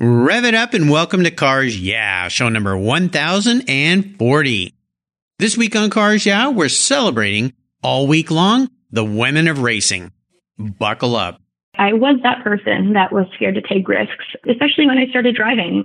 Rev 0.00 0.44
it 0.44 0.54
up 0.54 0.74
and 0.74 0.90
welcome 0.90 1.22
to 1.22 1.30
Cars 1.30 1.80
Yeah, 1.80 2.26
show 2.26 2.48
number 2.48 2.76
1040. 2.76 4.74
This 5.38 5.56
week 5.56 5.76
on 5.76 5.88
Cars 5.90 6.26
Yeah, 6.26 6.48
we're 6.48 6.68
celebrating 6.68 7.52
all 7.80 8.08
week 8.08 8.32
long 8.32 8.70
the 8.90 9.04
women 9.04 9.46
of 9.46 9.60
racing. 9.60 10.10
Buckle 10.58 11.14
up. 11.14 11.40
I 11.78 11.92
was 11.92 12.18
that 12.24 12.42
person 12.42 12.94
that 12.94 13.12
was 13.12 13.26
scared 13.36 13.54
to 13.54 13.62
take 13.62 13.86
risks, 13.86 14.24
especially 14.50 14.88
when 14.88 14.98
I 14.98 15.06
started 15.06 15.36
driving. 15.36 15.84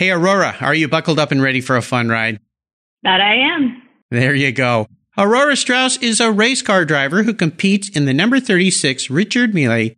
Hey, 0.00 0.08
Aurora, 0.12 0.56
are 0.62 0.74
you 0.74 0.88
buckled 0.88 1.18
up 1.18 1.30
and 1.30 1.42
ready 1.42 1.60
for 1.60 1.76
a 1.76 1.82
fun 1.82 2.08
ride? 2.08 2.40
That 3.02 3.20
I 3.20 3.34
am. 3.54 3.82
There 4.10 4.34
you 4.34 4.50
go. 4.50 4.86
Aurora 5.18 5.56
Strauss 5.56 5.98
is 5.98 6.20
a 6.20 6.32
race 6.32 6.62
car 6.62 6.86
driver 6.86 7.22
who 7.22 7.34
competes 7.34 7.90
in 7.90 8.06
the 8.06 8.14
number 8.14 8.40
36 8.40 9.10
Richard 9.10 9.52
Mille 9.52 9.90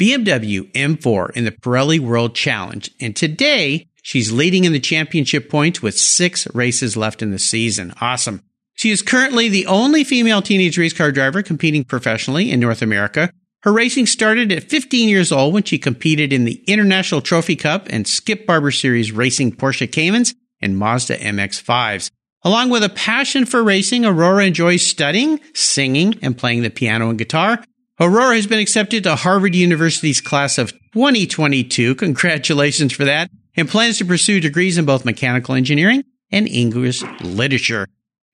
BMW 0.00 0.70
M4 0.74 1.30
in 1.32 1.44
the 1.44 1.50
Pirelli 1.50 1.98
World 1.98 2.36
Challenge. 2.36 2.88
And 3.00 3.16
today, 3.16 3.88
she's 4.00 4.30
leading 4.30 4.62
in 4.62 4.72
the 4.72 4.78
championship 4.78 5.50
points 5.50 5.82
with 5.82 5.98
six 5.98 6.46
races 6.54 6.96
left 6.96 7.20
in 7.20 7.32
the 7.32 7.38
season. 7.40 7.92
Awesome. 8.00 8.44
She 8.74 8.92
is 8.92 9.02
currently 9.02 9.48
the 9.48 9.66
only 9.66 10.04
female 10.04 10.40
teenage 10.40 10.78
race 10.78 10.92
car 10.92 11.10
driver 11.10 11.42
competing 11.42 11.82
professionally 11.82 12.52
in 12.52 12.60
North 12.60 12.80
America. 12.80 13.32
Her 13.62 13.72
racing 13.72 14.06
started 14.06 14.52
at 14.52 14.70
15 14.70 15.08
years 15.08 15.32
old 15.32 15.52
when 15.52 15.64
she 15.64 15.78
competed 15.78 16.32
in 16.32 16.44
the 16.44 16.62
International 16.66 17.20
Trophy 17.20 17.56
Cup 17.56 17.88
and 17.90 18.06
Skip 18.06 18.46
Barber 18.46 18.70
Series 18.70 19.12
racing 19.12 19.52
Porsche 19.52 19.90
Caymans 19.90 20.34
and 20.60 20.78
Mazda 20.78 21.18
MX-5s. 21.18 22.10
Along 22.42 22.70
with 22.70 22.84
a 22.84 22.88
passion 22.88 23.44
for 23.44 23.64
racing, 23.64 24.04
Aurora 24.04 24.46
enjoys 24.46 24.82
studying, 24.82 25.40
singing, 25.54 26.18
and 26.22 26.38
playing 26.38 26.62
the 26.62 26.70
piano 26.70 27.10
and 27.10 27.18
guitar. 27.18 27.62
Aurora 28.00 28.36
has 28.36 28.46
been 28.46 28.60
accepted 28.60 29.02
to 29.02 29.16
Harvard 29.16 29.56
University's 29.56 30.20
class 30.20 30.56
of 30.56 30.70
2022. 30.92 31.96
Congratulations 31.96 32.92
for 32.92 33.04
that. 33.04 33.28
And 33.56 33.68
plans 33.68 33.98
to 33.98 34.04
pursue 34.04 34.38
degrees 34.38 34.78
in 34.78 34.84
both 34.84 35.04
mechanical 35.04 35.56
engineering 35.56 36.04
and 36.30 36.46
English 36.46 37.02
literature 37.20 37.88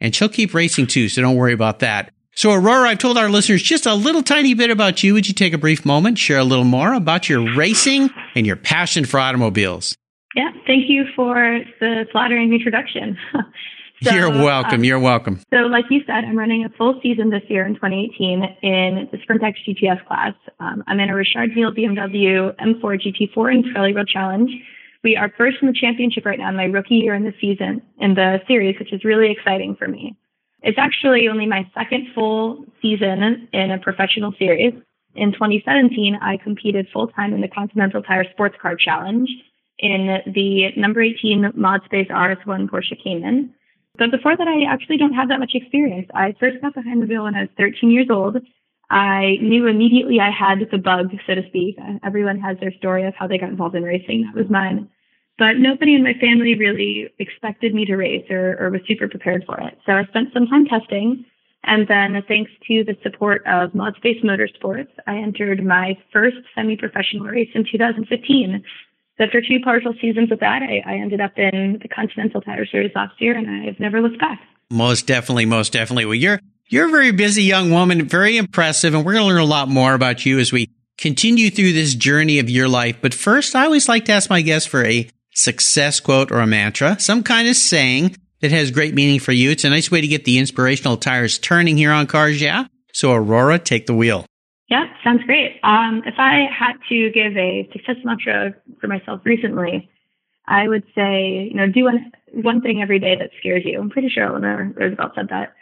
and 0.04 0.14
she'll 0.14 0.28
keep 0.28 0.54
racing 0.54 0.86
too, 0.86 1.08
so 1.08 1.22
don't 1.22 1.36
worry 1.36 1.54
about 1.54 1.78
that. 1.80 2.12
So, 2.36 2.52
Aurora, 2.52 2.88
I've 2.88 2.98
told 2.98 3.16
our 3.16 3.30
listeners 3.30 3.62
just 3.62 3.86
a 3.86 3.94
little 3.94 4.22
tiny 4.22 4.54
bit 4.54 4.70
about 4.70 5.04
you. 5.04 5.14
Would 5.14 5.28
you 5.28 5.34
take 5.34 5.52
a 5.52 5.58
brief 5.58 5.86
moment, 5.86 6.18
share 6.18 6.38
a 6.38 6.44
little 6.44 6.64
more 6.64 6.92
about 6.92 7.28
your 7.28 7.54
racing 7.54 8.10
and 8.34 8.44
your 8.44 8.56
passion 8.56 9.04
for 9.04 9.20
automobiles? 9.20 9.96
Yeah, 10.34 10.50
thank 10.66 10.88
you 10.88 11.04
for 11.14 11.60
the 11.78 12.06
flattering 12.10 12.52
introduction. 12.52 13.16
so, 14.02 14.12
you're 14.12 14.30
welcome. 14.30 14.80
Uh, 14.80 14.84
you're 14.84 14.98
welcome. 14.98 15.40
So, 15.52 15.60
like 15.60 15.84
you 15.90 16.00
said, 16.06 16.24
I'm 16.24 16.36
running 16.36 16.64
a 16.64 16.70
full 16.70 16.98
season 17.04 17.30
this 17.30 17.44
year 17.48 17.64
in 17.64 17.74
2018 17.74 18.42
in 18.62 19.08
the 19.12 19.18
SprintX 19.18 19.54
GTS 19.68 20.04
class. 20.06 20.34
Um, 20.58 20.82
I'm 20.88 20.98
in 20.98 21.10
a 21.10 21.14
Richard 21.14 21.50
Mille 21.54 21.72
BMW 21.72 22.52
M4 22.56 22.82
GT4 22.82 23.54
in 23.54 23.62
Pirelli 23.62 23.94
World 23.94 24.08
Challenge. 24.08 24.50
We 25.04 25.16
are 25.16 25.32
first 25.38 25.58
in 25.62 25.68
the 25.68 25.74
championship 25.74 26.26
right 26.26 26.38
now 26.38 26.48
in 26.48 26.56
my 26.56 26.64
rookie 26.64 26.96
year 26.96 27.14
in 27.14 27.22
the 27.22 27.34
season 27.40 27.80
in 28.00 28.14
the 28.14 28.40
series, 28.48 28.76
which 28.80 28.92
is 28.92 29.04
really 29.04 29.30
exciting 29.30 29.76
for 29.76 29.86
me. 29.86 30.16
It's 30.64 30.78
actually 30.78 31.28
only 31.28 31.44
my 31.44 31.70
second 31.74 32.08
full 32.14 32.64
season 32.80 33.48
in 33.52 33.70
a 33.70 33.78
professional 33.78 34.32
series. 34.38 34.72
In 35.14 35.32
2017, 35.32 36.18
I 36.22 36.38
competed 36.38 36.88
full 36.90 37.08
time 37.08 37.34
in 37.34 37.42
the 37.42 37.48
Continental 37.48 38.02
Tire 38.02 38.24
Sports 38.32 38.56
Car 38.60 38.74
Challenge 38.74 39.28
in 39.78 40.18
the 40.34 40.70
number 40.78 41.02
18 41.02 41.52
ModSpace 41.56 42.10
RS1 42.10 42.70
Porsche 42.70 42.96
Cayman. 43.02 43.52
But 43.98 44.10
before 44.10 44.36
that, 44.36 44.48
I 44.48 44.64
actually 44.72 44.96
don't 44.96 45.12
have 45.12 45.28
that 45.28 45.38
much 45.38 45.52
experience. 45.54 46.08
I 46.14 46.34
first 46.40 46.62
got 46.62 46.74
behind 46.74 47.02
the 47.02 47.06
wheel 47.06 47.24
when 47.24 47.34
I 47.34 47.42
was 47.42 47.50
13 47.58 47.90
years 47.90 48.08
old. 48.10 48.38
I 48.90 49.36
knew 49.42 49.66
immediately 49.66 50.18
I 50.18 50.30
had 50.30 50.60
the 50.70 50.78
bug, 50.78 51.10
so 51.26 51.34
to 51.34 51.46
speak. 51.48 51.76
Everyone 52.02 52.40
has 52.40 52.56
their 52.58 52.72
story 52.72 53.06
of 53.06 53.14
how 53.14 53.26
they 53.26 53.38
got 53.38 53.50
involved 53.50 53.74
in 53.74 53.82
racing. 53.82 54.22
That 54.22 54.34
was 54.34 54.50
mine. 54.50 54.88
But 55.38 55.58
nobody 55.58 55.94
in 55.94 56.04
my 56.04 56.14
family 56.14 56.54
really 56.54 57.12
expected 57.18 57.74
me 57.74 57.84
to 57.86 57.96
race 57.96 58.24
or, 58.30 58.56
or 58.60 58.70
was 58.70 58.82
super 58.86 59.08
prepared 59.08 59.44
for 59.46 59.60
it. 59.60 59.76
So 59.84 59.92
I 59.92 60.04
spent 60.04 60.32
some 60.32 60.46
time 60.46 60.66
testing. 60.66 61.24
And 61.66 61.88
then, 61.88 62.22
thanks 62.28 62.50
to 62.68 62.84
the 62.84 62.94
support 63.02 63.42
of 63.46 63.70
ModSpace 63.72 64.22
Motorsports, 64.22 64.90
I 65.06 65.16
entered 65.16 65.64
my 65.64 65.96
first 66.12 66.36
semi 66.54 66.76
professional 66.76 67.24
race 67.24 67.48
in 67.54 67.64
2015. 67.64 68.62
So 69.16 69.24
after 69.24 69.40
two 69.40 69.60
partial 69.64 69.94
seasons 70.00 70.30
of 70.30 70.40
that, 70.40 70.60
I, 70.62 70.82
I 70.86 70.96
ended 70.96 71.22
up 71.22 71.32
in 71.38 71.78
the 71.80 71.88
Continental 71.88 72.42
Tire 72.42 72.66
Series 72.66 72.92
last 72.94 73.14
year, 73.18 73.36
and 73.36 73.48
I've 73.48 73.80
never 73.80 74.02
looked 74.02 74.20
back. 74.20 74.40
Most 74.70 75.06
definitely, 75.06 75.46
most 75.46 75.72
definitely. 75.72 76.04
Well, 76.04 76.16
you're 76.16 76.38
you're 76.68 76.88
a 76.88 76.90
very 76.90 77.12
busy 77.12 77.44
young 77.44 77.70
woman, 77.70 78.06
very 78.08 78.36
impressive, 78.36 78.92
and 78.92 79.04
we're 79.04 79.12
going 79.12 79.24
to 79.24 79.28
learn 79.28 79.40
a 79.40 79.44
lot 79.44 79.68
more 79.68 79.94
about 79.94 80.26
you 80.26 80.38
as 80.38 80.52
we 80.52 80.68
continue 80.98 81.50
through 81.50 81.72
this 81.72 81.94
journey 81.94 82.38
of 82.38 82.50
your 82.50 82.68
life. 82.68 82.96
But 83.00 83.14
first, 83.14 83.54
I 83.54 83.64
always 83.64 83.88
like 83.88 84.04
to 84.06 84.12
ask 84.12 84.28
my 84.28 84.42
guests 84.42 84.68
for 84.68 84.84
a 84.84 85.08
success 85.34 86.00
quote 86.00 86.32
or 86.32 86.40
a 86.40 86.46
mantra, 86.46 86.98
some 86.98 87.22
kind 87.22 87.48
of 87.48 87.56
saying 87.56 88.16
that 88.40 88.50
has 88.50 88.70
great 88.70 88.94
meaning 88.94 89.20
for 89.20 89.32
you. 89.32 89.50
It's 89.50 89.64
a 89.64 89.70
nice 89.70 89.90
way 89.90 90.00
to 90.00 90.06
get 90.06 90.24
the 90.24 90.38
inspirational 90.38 90.96
tires 90.96 91.38
turning 91.38 91.76
here 91.76 91.92
on 91.92 92.06
Cars 92.06 92.40
Yeah. 92.40 92.66
So, 92.92 93.12
Aurora, 93.12 93.58
take 93.58 93.86
the 93.86 93.94
wheel. 93.94 94.24
Yeah, 94.68 94.84
sounds 95.02 95.24
great. 95.24 95.58
Um, 95.62 96.02
if 96.06 96.14
I 96.16 96.46
had 96.56 96.74
to 96.88 97.10
give 97.10 97.36
a 97.36 97.68
success 97.72 97.96
mantra 98.04 98.54
for 98.80 98.86
myself 98.86 99.20
recently, 99.24 99.90
I 100.46 100.68
would 100.68 100.84
say, 100.94 101.48
you 101.50 101.54
know, 101.54 101.66
do 101.68 101.84
one, 101.84 102.12
one 102.32 102.60
thing 102.60 102.82
every 102.82 102.98
day 102.98 103.16
that 103.16 103.30
scares 103.40 103.62
you. 103.64 103.80
I'm 103.80 103.90
pretty 103.90 104.08
sure 104.08 104.24
Eleanor 104.24 104.72
Roosevelt 104.76 105.12
said 105.14 105.28
that. 105.30 105.54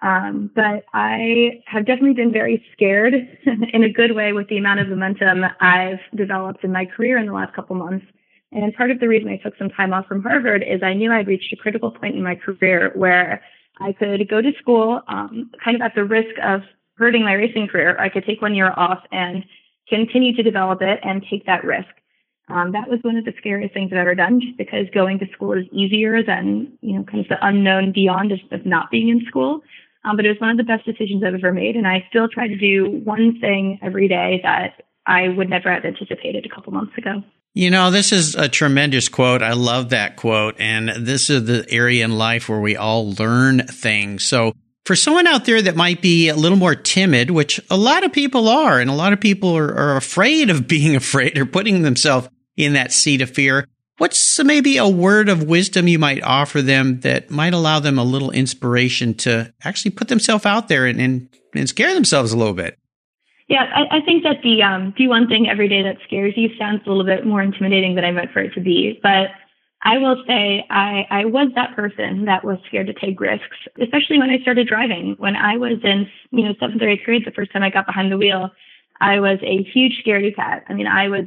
Um, 0.00 0.50
but 0.54 0.84
I 0.94 1.60
have 1.66 1.86
definitely 1.86 2.14
been 2.14 2.32
very 2.32 2.64
scared 2.72 3.14
in 3.72 3.82
a 3.82 3.92
good 3.92 4.14
way 4.14 4.32
with 4.32 4.48
the 4.48 4.58
amount 4.58 4.80
of 4.80 4.88
momentum 4.88 5.44
I've 5.60 5.98
developed 6.14 6.62
in 6.62 6.72
my 6.72 6.86
career 6.86 7.18
in 7.18 7.26
the 7.26 7.32
last 7.32 7.54
couple 7.54 7.74
months. 7.76 8.06
And 8.52 8.74
part 8.74 8.90
of 8.90 9.00
the 9.00 9.08
reason 9.08 9.28
I 9.28 9.36
took 9.36 9.56
some 9.58 9.68
time 9.68 9.92
off 9.92 10.06
from 10.06 10.22
Harvard 10.22 10.64
is 10.66 10.82
I 10.82 10.94
knew 10.94 11.12
I'd 11.12 11.26
reached 11.26 11.52
a 11.52 11.56
critical 11.56 11.90
point 11.90 12.16
in 12.16 12.22
my 12.22 12.34
career 12.34 12.92
where 12.94 13.42
I 13.80 13.92
could 13.92 14.28
go 14.28 14.40
to 14.40 14.52
school, 14.58 15.02
um, 15.06 15.50
kind 15.62 15.76
of 15.76 15.82
at 15.82 15.94
the 15.94 16.04
risk 16.04 16.34
of 16.42 16.62
hurting 16.96 17.22
my 17.24 17.34
racing 17.34 17.68
career. 17.68 17.98
I 17.98 18.08
could 18.08 18.24
take 18.24 18.42
one 18.42 18.54
year 18.54 18.72
off 18.76 19.00
and 19.12 19.44
continue 19.88 20.34
to 20.34 20.42
develop 20.42 20.82
it 20.82 20.98
and 21.02 21.24
take 21.30 21.46
that 21.46 21.64
risk. 21.64 21.88
Um, 22.48 22.72
that 22.72 22.88
was 22.88 22.98
one 23.02 23.16
of 23.16 23.24
the 23.24 23.34
scariest 23.36 23.74
things 23.74 23.92
I've 23.92 23.98
ever 23.98 24.14
done, 24.14 24.40
just 24.40 24.56
because 24.56 24.86
going 24.94 25.18
to 25.18 25.26
school 25.32 25.52
is 25.52 25.66
easier 25.70 26.22
than 26.22 26.72
you 26.80 26.96
know 26.98 27.04
kind 27.04 27.20
of 27.20 27.28
the 27.28 27.46
unknown 27.46 27.92
beyond 27.92 28.32
of, 28.32 28.40
of 28.50 28.64
not 28.64 28.90
being 28.90 29.08
in 29.08 29.24
school. 29.26 29.60
Um, 30.04 30.16
but 30.16 30.24
it 30.24 30.30
was 30.30 30.40
one 30.40 30.50
of 30.50 30.56
the 30.56 30.64
best 30.64 30.86
decisions 30.86 31.22
I've 31.22 31.34
ever 31.34 31.52
made, 31.52 31.76
and 31.76 31.86
I 31.86 32.06
still 32.08 32.28
try 32.28 32.48
to 32.48 32.56
do 32.56 33.02
one 33.04 33.38
thing 33.40 33.78
every 33.82 34.08
day 34.08 34.40
that 34.42 34.84
I 35.08 35.28
would 35.28 35.48
never 35.48 35.72
have 35.72 35.84
anticipated 35.84 36.44
a 36.44 36.54
couple 36.54 36.72
months 36.72 36.96
ago. 36.98 37.22
You 37.54 37.70
know, 37.70 37.90
this 37.90 38.12
is 38.12 38.34
a 38.34 38.48
tremendous 38.48 39.08
quote. 39.08 39.42
I 39.42 39.54
love 39.54 39.88
that 39.88 40.16
quote. 40.16 40.56
And 40.60 40.90
this 40.90 41.30
is 41.30 41.46
the 41.46 41.66
area 41.70 42.04
in 42.04 42.18
life 42.18 42.48
where 42.48 42.60
we 42.60 42.76
all 42.76 43.12
learn 43.14 43.66
things. 43.66 44.22
So 44.22 44.52
for 44.84 44.94
someone 44.94 45.26
out 45.26 45.46
there 45.46 45.62
that 45.62 45.74
might 45.74 46.02
be 46.02 46.28
a 46.28 46.36
little 46.36 46.58
more 46.58 46.74
timid, 46.74 47.30
which 47.30 47.58
a 47.70 47.76
lot 47.76 48.04
of 48.04 48.12
people 48.12 48.48
are, 48.48 48.78
and 48.78 48.90
a 48.90 48.94
lot 48.94 49.14
of 49.14 49.20
people 49.20 49.56
are, 49.56 49.74
are 49.74 49.96
afraid 49.96 50.50
of 50.50 50.68
being 50.68 50.94
afraid 50.94 51.38
or 51.38 51.46
putting 51.46 51.82
themselves 51.82 52.28
in 52.56 52.74
that 52.74 52.92
seat 52.92 53.22
of 53.22 53.30
fear, 53.30 53.66
what's 53.96 54.42
maybe 54.44 54.76
a 54.76 54.86
word 54.86 55.30
of 55.30 55.42
wisdom 55.44 55.88
you 55.88 55.98
might 55.98 56.22
offer 56.22 56.60
them 56.60 57.00
that 57.00 57.30
might 57.30 57.54
allow 57.54 57.80
them 57.80 57.98
a 57.98 58.04
little 58.04 58.30
inspiration 58.30 59.14
to 59.14 59.52
actually 59.64 59.92
put 59.92 60.08
themselves 60.08 60.44
out 60.44 60.68
there 60.68 60.84
and, 60.84 61.00
and, 61.00 61.28
and 61.54 61.68
scare 61.68 61.94
themselves 61.94 62.32
a 62.32 62.36
little 62.36 62.54
bit? 62.54 62.78
Yeah, 63.48 63.64
I, 63.74 63.98
I 63.98 64.00
think 64.02 64.24
that 64.24 64.42
the 64.42 64.62
um, 64.62 64.94
do 64.96 65.08
one 65.08 65.26
thing 65.26 65.48
every 65.48 65.68
day 65.68 65.82
that 65.82 65.96
scares 66.06 66.34
you 66.36 66.50
sounds 66.58 66.82
a 66.84 66.90
little 66.90 67.04
bit 67.04 67.26
more 67.26 67.42
intimidating 67.42 67.94
than 67.94 68.04
I 68.04 68.12
meant 68.12 68.30
for 68.32 68.40
it 68.40 68.52
to 68.54 68.60
be. 68.60 69.00
But 69.02 69.28
I 69.82 69.96
will 69.96 70.22
say 70.26 70.66
I, 70.70 71.06
I 71.10 71.24
was 71.24 71.48
that 71.54 71.74
person 71.74 72.26
that 72.26 72.44
was 72.44 72.58
scared 72.66 72.88
to 72.88 72.92
take 72.92 73.20
risks, 73.20 73.56
especially 73.80 74.18
when 74.18 74.28
I 74.28 74.38
started 74.40 74.68
driving. 74.68 75.14
When 75.18 75.34
I 75.34 75.56
was 75.56 75.78
in, 75.82 76.06
you 76.30 76.44
know, 76.44 76.54
seventh 76.60 76.82
or 76.82 76.88
eighth 76.88 77.04
grade, 77.04 77.24
the 77.24 77.30
first 77.30 77.52
time 77.52 77.62
I 77.62 77.70
got 77.70 77.86
behind 77.86 78.12
the 78.12 78.18
wheel, 78.18 78.50
I 79.00 79.20
was 79.20 79.38
a 79.42 79.62
huge 79.62 80.02
scaredy 80.04 80.34
cat. 80.34 80.64
I 80.68 80.74
mean, 80.74 80.86
I 80.86 81.08
was 81.08 81.24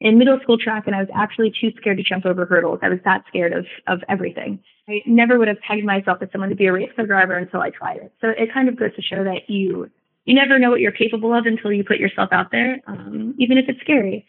in 0.00 0.18
middle 0.18 0.40
school 0.42 0.58
track 0.58 0.84
and 0.86 0.96
I 0.96 1.00
was 1.00 1.10
actually 1.14 1.52
too 1.60 1.70
scared 1.76 1.98
to 1.98 2.02
jump 2.02 2.26
over 2.26 2.44
hurdles. 2.44 2.80
I 2.82 2.88
was 2.88 2.98
that 3.04 3.22
scared 3.28 3.52
of, 3.52 3.66
of 3.86 4.00
everything. 4.08 4.58
I 4.88 5.02
never 5.06 5.38
would 5.38 5.46
have 5.46 5.60
pegged 5.60 5.84
myself 5.84 6.18
as 6.22 6.28
someone 6.32 6.50
to 6.50 6.56
be 6.56 6.66
a 6.66 6.72
race 6.72 6.90
car 6.96 7.06
driver 7.06 7.36
until 7.36 7.60
I 7.60 7.70
tried 7.70 7.98
it. 7.98 8.12
So 8.20 8.30
it 8.30 8.52
kind 8.52 8.68
of 8.68 8.76
goes 8.76 8.96
to 8.96 9.02
show 9.02 9.22
that 9.22 9.48
you 9.48 9.90
you 10.24 10.34
never 10.34 10.58
know 10.58 10.70
what 10.70 10.80
you're 10.80 10.92
capable 10.92 11.34
of 11.34 11.46
until 11.46 11.72
you 11.72 11.84
put 11.84 11.98
yourself 11.98 12.30
out 12.32 12.50
there, 12.52 12.80
um, 12.86 13.34
even 13.38 13.58
if 13.58 13.68
it's 13.68 13.80
scary. 13.80 14.26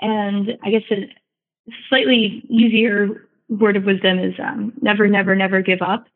And 0.00 0.58
I 0.62 0.70
guess 0.70 0.82
a 0.90 1.06
slightly 1.88 2.42
easier 2.48 3.28
word 3.48 3.76
of 3.76 3.84
wisdom 3.84 4.18
is 4.18 4.34
um, 4.38 4.72
never, 4.80 5.06
never, 5.06 5.34
never 5.34 5.62
give 5.62 5.82
up. 5.82 6.06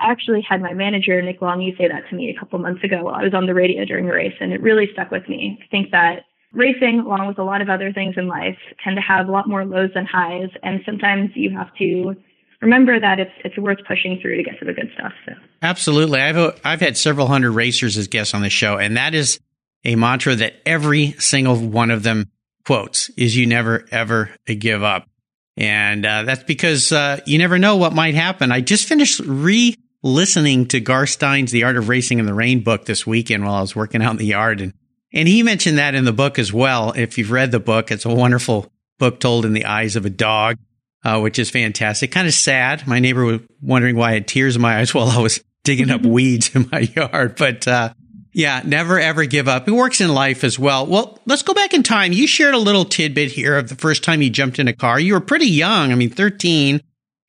I 0.00 0.10
actually 0.10 0.44
had 0.46 0.60
my 0.60 0.74
manager, 0.74 1.20
Nick 1.22 1.40
Longhi, 1.40 1.76
say 1.78 1.88
that 1.88 2.08
to 2.10 2.16
me 2.16 2.30
a 2.30 2.38
couple 2.38 2.58
months 2.58 2.82
ago 2.82 3.04
while 3.04 3.14
I 3.14 3.22
was 3.22 3.34
on 3.34 3.46
the 3.46 3.54
radio 3.54 3.84
during 3.84 4.08
a 4.08 4.12
race, 4.12 4.34
and 4.40 4.52
it 4.52 4.60
really 4.60 4.88
stuck 4.92 5.10
with 5.10 5.28
me. 5.28 5.58
I 5.62 5.66
think 5.68 5.92
that 5.92 6.24
racing, 6.52 7.00
along 7.00 7.28
with 7.28 7.38
a 7.38 7.44
lot 7.44 7.62
of 7.62 7.68
other 7.68 7.92
things 7.92 8.14
in 8.16 8.26
life, 8.26 8.58
tend 8.82 8.96
to 8.96 9.02
have 9.02 9.28
a 9.28 9.32
lot 9.32 9.48
more 9.48 9.64
lows 9.64 9.90
than 9.94 10.04
highs, 10.04 10.50
and 10.62 10.80
sometimes 10.84 11.30
you 11.34 11.56
have 11.56 11.74
to 11.76 12.16
remember 12.64 12.98
that 12.98 13.20
it's 13.20 13.32
it's 13.44 13.56
worth 13.56 13.78
pushing 13.86 14.18
through 14.20 14.36
to 14.38 14.42
get 14.42 14.58
to 14.58 14.64
the 14.64 14.72
good 14.72 14.90
stuff. 14.94 15.12
So. 15.26 15.32
Absolutely, 15.62 16.20
I've 16.20 16.60
I've 16.64 16.80
had 16.80 16.96
several 16.96 17.26
hundred 17.26 17.52
racers 17.52 17.96
as 17.96 18.08
guests 18.08 18.34
on 18.34 18.42
the 18.42 18.50
show, 18.50 18.78
and 18.78 18.96
that 18.96 19.14
is 19.14 19.38
a 19.84 19.94
mantra 19.96 20.34
that 20.36 20.54
every 20.66 21.12
single 21.12 21.56
one 21.56 21.90
of 21.90 22.02
them 22.02 22.30
quotes: 22.66 23.10
"Is 23.10 23.36
you 23.36 23.46
never 23.46 23.84
ever 23.90 24.30
give 24.46 24.82
up." 24.82 25.06
And 25.56 26.04
uh, 26.04 26.24
that's 26.24 26.42
because 26.42 26.90
uh, 26.90 27.20
you 27.26 27.38
never 27.38 27.58
know 27.58 27.76
what 27.76 27.92
might 27.92 28.14
happen. 28.14 28.50
I 28.50 28.60
just 28.60 28.88
finished 28.88 29.20
re 29.20 29.76
listening 30.02 30.66
to 30.66 30.80
Garth 30.80 31.10
Stein's 31.10 31.50
The 31.50 31.64
Art 31.64 31.76
of 31.76 31.88
Racing 31.88 32.18
in 32.18 32.26
the 32.26 32.34
Rain 32.34 32.60
book 32.60 32.84
this 32.84 33.06
weekend 33.06 33.44
while 33.44 33.54
I 33.54 33.60
was 33.60 33.74
working 33.74 34.02
out 34.02 34.10
in 34.12 34.16
the 34.18 34.26
yard. 34.26 34.60
And, 34.60 34.74
and 35.12 35.26
he 35.26 35.42
mentioned 35.42 35.78
that 35.78 35.94
in 35.94 36.04
the 36.04 36.12
book 36.12 36.38
as 36.38 36.52
well. 36.52 36.92
If 36.92 37.16
you've 37.16 37.30
read 37.30 37.52
the 37.52 37.60
book, 37.60 37.90
it's 37.90 38.04
a 38.04 38.14
wonderful 38.14 38.70
book 38.98 39.18
told 39.18 39.46
in 39.46 39.54
the 39.54 39.64
eyes 39.64 39.96
of 39.96 40.04
a 40.04 40.10
dog, 40.10 40.58
uh, 41.04 41.20
which 41.20 41.38
is 41.38 41.50
fantastic. 41.50 42.10
Kind 42.10 42.26
of 42.26 42.34
sad. 42.34 42.86
My 42.86 42.98
neighbor 42.98 43.24
was 43.24 43.40
wondering 43.60 43.96
why 43.96 44.10
I 44.10 44.14
had 44.14 44.28
tears 44.28 44.56
in 44.56 44.62
my 44.62 44.78
eyes 44.78 44.94
while 44.94 45.08
I 45.08 45.20
was 45.20 45.42
digging 45.62 45.90
up 45.90 46.02
weeds 46.02 46.54
in 46.54 46.68
my 46.70 46.80
yard. 46.96 47.36
But, 47.36 47.68
uh, 47.68 47.94
yeah, 48.32 48.62
never 48.64 48.98
ever 48.98 49.24
give 49.26 49.46
up. 49.46 49.68
It 49.68 49.72
works 49.72 50.00
in 50.00 50.12
life 50.12 50.42
as 50.42 50.58
well. 50.58 50.86
Well, 50.86 51.20
let's 51.24 51.42
go 51.42 51.54
back 51.54 51.72
in 51.72 51.84
time. 51.84 52.12
You 52.12 52.26
shared 52.26 52.54
a 52.54 52.58
little 52.58 52.84
tidbit 52.84 53.30
here 53.30 53.56
of 53.56 53.68
the 53.68 53.76
first 53.76 54.02
time 54.02 54.22
you 54.22 54.30
jumped 54.30 54.58
in 54.58 54.66
a 54.66 54.72
car. 54.72 54.98
You 54.98 55.14
were 55.14 55.20
pretty 55.20 55.46
young. 55.46 55.92
I 55.92 55.94
mean, 55.94 56.10
13 56.10 56.80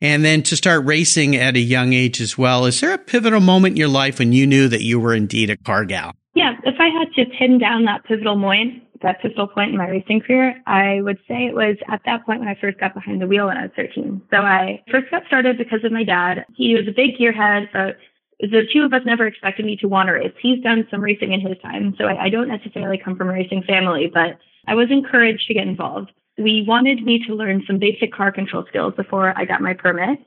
and 0.01 0.25
then 0.25 0.44
to 0.44 0.56
start 0.56 0.86
racing 0.86 1.36
at 1.36 1.56
a 1.56 1.60
young 1.60 1.94
age 1.94 2.19
as 2.22 2.38
well. 2.38 2.66
Is 2.66 2.81
there 2.81 2.94
a 2.94 2.98
pivotal 2.98 3.39
moment 3.39 3.74
in 3.74 3.77
your 3.77 3.88
life 3.88 4.19
when 4.19 4.33
you 4.33 4.45
knew 4.45 4.68
that 4.68 4.81
you 4.81 5.00
were 5.00 5.13
indeed 5.13 5.50
a 5.50 5.57
car 5.57 5.86
gal? 5.86 6.13
Yeah, 6.33 6.54
if 6.63 6.75
I 6.80 6.89
had 6.89 7.13
to 7.16 7.38
pin 7.38 7.60
down 7.60 7.86
that 7.86 8.04
pivotal 8.06 8.39
point, 8.39 8.83
that 9.06 9.22
pivotal 9.22 9.48
point 9.48 9.72
in 9.72 9.78
my 9.78 9.88
racing 9.88 10.22
career, 10.22 10.62
I 10.68 11.02
would 11.02 11.18
say 11.28 11.46
it 11.46 11.56
was 11.56 11.78
at 11.90 12.02
that 12.06 12.25
point 12.25 12.40
when 12.40 12.50
I 12.50 12.57
first 12.60 12.80
got 12.80 12.94
behind 12.94 13.22
the 13.22 13.28
wheel 13.28 13.48
when 13.48 13.57
I 13.57 13.63
was 13.63 13.72
13. 13.75 14.22
So 14.31 14.38
I 14.38 14.84
first 14.92 15.10
got 15.12 15.25
started 15.28 15.57
because 15.57 15.84
of 15.84 15.92
my 15.92 16.04
dad. 16.04 16.46
He 16.56 16.75
was 16.75 16.88
a 16.88 16.92
big 16.92 17.18
gearhead, 17.18 17.68
but 17.72 17.98
the 18.40 18.63
two 18.74 18.84
of 18.84 18.94
us 18.94 19.02
never 19.06 19.25
expected 19.28 19.66
me 19.66 19.78
to 19.78 19.88
want 19.88 20.07
to 20.07 20.13
race. 20.13 20.34
He's 20.42 20.62
done 20.62 20.88
some 20.92 21.02
racing 21.02 21.31
in 21.31 21.40
his 21.40 21.57
time, 21.62 21.96
so 21.98 22.06
I, 22.06 22.25
I 22.25 22.30
don't 22.30 22.50
necessarily 22.50 22.98
come 22.98 23.16
from 23.16 23.30
a 23.30 23.34
racing 23.34 23.63
family, 23.63 24.12
but 24.13 24.38
I 24.68 24.75
was 24.75 24.88
encouraged 24.92 25.48
to 25.48 25.54
get 25.54 25.68
involved. 25.68 26.12
We 26.38 26.66
wanted 26.68 27.04
me 27.04 27.24
to 27.28 27.36
learn 27.36 27.63
some 27.66 27.80
basic 27.80 28.12
car 28.13 28.31
control 28.31 28.66
skills 28.68 28.94
before 28.98 29.38
I 29.38 29.46
got 29.46 29.62
my 29.62 29.74
permit, 29.74 30.19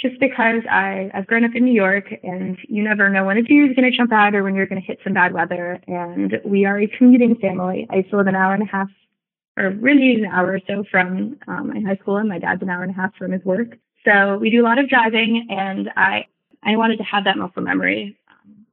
just 0.00 0.18
because 0.20 0.62
I, 0.70 1.10
I've 1.12 1.26
grown 1.26 1.44
up 1.44 1.54
in 1.54 1.64
New 1.64 1.72
York 1.72 2.06
and 2.22 2.56
you 2.68 2.82
never 2.84 3.08
know 3.08 3.24
when 3.24 3.36
a 3.36 3.42
deer 3.42 3.68
is 3.68 3.74
going 3.74 3.90
to 3.90 3.96
jump 3.96 4.12
out 4.12 4.34
or 4.34 4.44
when 4.44 4.54
you're 4.54 4.66
going 4.66 4.80
to 4.80 4.86
hit 4.86 5.00
some 5.02 5.12
bad 5.12 5.32
weather. 5.32 5.80
And 5.88 6.40
we 6.44 6.64
are 6.66 6.78
a 6.78 6.86
commuting 6.86 7.34
family. 7.36 7.86
I 7.90 8.02
to 8.02 8.16
live 8.16 8.28
an 8.28 8.36
hour 8.36 8.54
and 8.54 8.62
a 8.62 8.66
half, 8.66 8.88
or 9.56 9.70
really 9.70 10.14
an 10.14 10.26
hour 10.26 10.52
or 10.52 10.60
so 10.66 10.84
from 10.90 11.38
um, 11.48 11.68
my 11.68 11.80
high 11.80 11.96
school, 11.96 12.16
and 12.16 12.28
my 12.28 12.38
dad's 12.38 12.62
an 12.62 12.70
hour 12.70 12.82
and 12.82 12.92
a 12.92 12.94
half 12.94 13.14
from 13.16 13.32
his 13.32 13.44
work. 13.44 13.76
So 14.04 14.38
we 14.38 14.50
do 14.50 14.62
a 14.62 14.66
lot 14.66 14.78
of 14.78 14.88
driving, 14.88 15.48
and 15.50 15.90
I 15.96 16.26
I 16.62 16.76
wanted 16.76 16.98
to 16.98 17.04
have 17.04 17.24
that 17.24 17.36
muscle 17.36 17.62
memory 17.62 18.16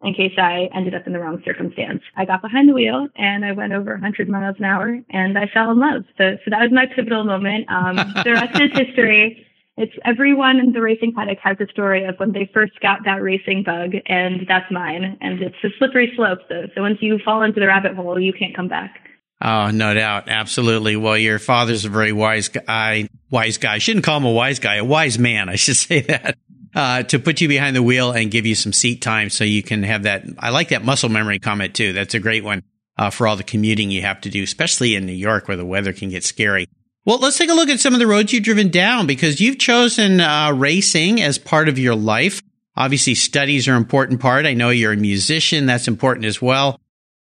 in 0.04 0.14
case 0.14 0.34
I 0.38 0.70
ended 0.76 0.94
up 0.94 1.08
in 1.08 1.14
the 1.14 1.20
wrong 1.20 1.42
circumstance. 1.44 2.02
I 2.16 2.26
got 2.26 2.42
behind 2.42 2.70
the 2.70 2.74
wheel 2.74 3.08
and 3.16 3.44
I 3.44 3.54
went 3.54 3.74
over 3.74 3.92
100 3.94 4.30
miles 4.30 4.56
an 4.60 4.66
hour 4.66 5.00
and 5.10 5.38
I 5.38 5.48
fell 5.48 5.72
in 5.72 5.80
love. 5.80 6.04
So, 6.18 6.38
so 6.44 6.52
that 6.52 6.62
was 6.62 6.72
my 6.72 6.86
pivotal 6.86 7.24
moment. 7.24 7.66
Um, 7.70 7.96
the 8.24 8.34
rest 8.34 8.62
is 8.62 8.78
history. 8.78 9.48
It's 9.78 9.92
everyone 10.06 10.60
in 10.60 10.72
the 10.72 10.82
racing 10.82 11.14
paddock 11.14 11.40
has 11.44 11.58
a 11.60 11.68
story 11.72 12.06
of 12.06 12.16
when 12.18 12.32
they 12.32 12.50
first 12.54 12.80
got 12.80 13.00
that 13.04 13.22
racing 13.22 13.64
bug, 13.66 13.92
and 14.06 14.46
that's 14.48 14.72
mine. 14.72 15.18
And 15.20 15.42
it's 15.42 15.56
a 15.64 15.70
slippery 15.78 16.14
slope, 16.16 16.40
though. 16.48 16.66
So 16.74 16.82
once 16.82 16.98
you 17.02 17.20
fall 17.26 17.44
into 17.44 17.60
the 17.60 17.68
rabbit 17.68 17.94
hole, 17.96 18.20
you 18.20 18.32
can't 18.32 18.56
come 18.56 18.70
back. 18.70 18.96
Oh, 19.42 19.72
no 19.72 19.94
doubt. 19.94 20.30
Absolutely. 20.30 20.96
Well, 20.96 21.18
your 21.18 21.40
father's 21.40 21.84
a 21.84 21.90
very 21.90 22.14
wise 22.14 22.48
guy. 22.48 23.10
Wise 23.30 23.58
guy. 23.58 23.74
I 23.76 23.78
shouldn't 23.80 24.06
call 24.06 24.18
him 24.18 24.26
a 24.26 24.32
wise 24.32 24.60
guy. 24.60 24.76
A 24.76 24.86
wise 24.86 25.20
man. 25.20 25.50
I 25.50 25.56
should 25.56 25.76
say 25.76 26.02
that 26.02 26.38
uh, 26.74 27.04
to 27.04 27.20
put 27.20 27.42
you 27.42 27.48
behind 27.48 27.76
the 27.76 27.84
wheel 27.84 28.12
and 28.12 28.32
give 28.32 28.46
you 28.46 28.56
some 28.56 28.74
seat 28.74 29.02
time 29.02 29.30
so 29.30 29.44
you 29.44 29.62
can 29.62 29.84
have 29.84 30.04
that. 30.04 30.24
I 30.40 30.50
like 30.50 30.70
that 30.70 30.84
muscle 30.84 31.10
memory 31.10 31.40
comment 31.40 31.76
too. 31.76 31.94
That's 31.94 32.14
a 32.14 32.20
great 32.20 32.44
one 32.44 32.64
uh, 32.98 33.10
for 33.10 33.28
all 33.28 33.36
the 33.36 33.44
commuting 33.44 33.92
you 33.92 34.02
have 34.02 34.22
to 34.22 34.30
do, 34.30 34.44
especially 34.44 34.96
in 34.96 35.06
New 35.06 35.14
York 35.14 35.48
where 35.48 35.58
the 35.58 35.66
weather 35.66 35.94
can 35.94 36.10
get 36.10 36.24
scary. 36.24 36.68
Well, 37.06 37.20
let's 37.20 37.38
take 37.38 37.52
a 37.52 37.54
look 37.54 37.70
at 37.70 37.80
some 37.80 37.94
of 37.94 38.00
the 38.00 38.08
roads 38.08 38.34
you've 38.34 38.44
driven 38.44 38.70
down 38.70 39.06
because 39.06 39.40
you've 39.40 39.60
chosen 39.60 40.20
uh, 40.20 40.52
racing 40.52 41.22
as 41.22 41.38
part 41.38 41.70
of 41.70 41.78
your 41.78 41.96
life. 41.96 42.42
Obviously, 42.76 43.14
studies 43.14 43.68
are 43.68 43.74
an 43.74 43.78
important 43.78 44.20
part. 44.20 44.48
I 44.48 44.56
know 44.56 44.72
you're 44.72 44.94
a 44.94 44.98
musician. 44.98 45.68
That's 45.68 45.88
important 45.88 46.26
as 46.26 46.42
well. 46.42 46.80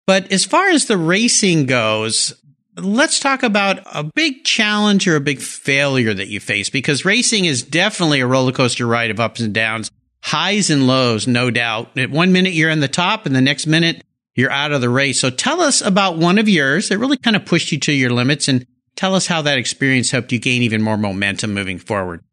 But 0.08 0.32
as 0.32 0.46
far 0.46 0.70
as 0.70 0.86
the 0.86 0.98
racing 0.98 1.66
goes, 1.66 2.42
let's 2.78 3.20
talk 3.20 3.44
about 3.44 3.80
a 3.94 4.04
big 4.04 4.46
challenge 4.46 5.08
or 5.08 5.18
a 5.18 5.22
big 5.22 5.40
failure 5.40 6.14
that 6.14 6.30
you 6.30 6.40
face 6.40 6.70
because 6.70 7.04
racing 7.04 7.44
is 7.46 7.62
definitely 7.62 8.22
a 8.22 8.28
roller 8.28 8.54
coaster 8.54 8.88
ride 8.88 9.12
of 9.12 9.20
ups 9.20 9.42
and 9.42 9.54
downs, 9.54 9.92
highs 10.22 10.70
and 10.70 10.88
lows, 10.88 11.28
no 11.28 11.52
doubt. 11.52 11.98
At 11.98 12.12
one 12.12 12.32
minute 12.32 12.54
you're 12.54 12.70
in 12.70 12.80
the 12.80 12.88
top 12.88 13.26
and 13.26 13.36
the 13.36 13.42
next 13.42 13.68
minute 13.68 14.04
you're 14.36 14.52
out 14.52 14.72
of 14.72 14.82
the 14.82 14.90
race. 14.90 15.20
So 15.20 15.30
tell 15.30 15.62
us 15.62 15.82
about 15.82 16.18
one 16.18 16.38
of 16.38 16.48
yours 16.48 16.90
that 16.90 16.98
really 16.98 17.18
kind 17.18 17.36
of 17.36 17.46
pushed 17.46 17.72
you 17.72 17.80
to 17.82 17.92
your 17.92 18.12
limits 18.12 18.48
and 18.48 18.66
tell 18.96 19.16
us 19.16 19.28
how 19.28 19.42
that 19.42 19.58
experience 19.58 20.12
helped 20.12 20.32
you 20.32 20.40
gain 20.40 20.62
even 20.62 20.82
more 20.82 20.98
momentum 20.98 21.54
moving 21.54 21.80
forward. 21.80 22.24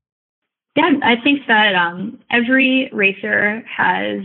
Yeah, 0.76 0.90
I 1.02 1.16
think 1.22 1.46
that 1.48 1.74
um, 1.74 2.20
every 2.30 2.88
racer 2.92 3.62
has 3.66 4.20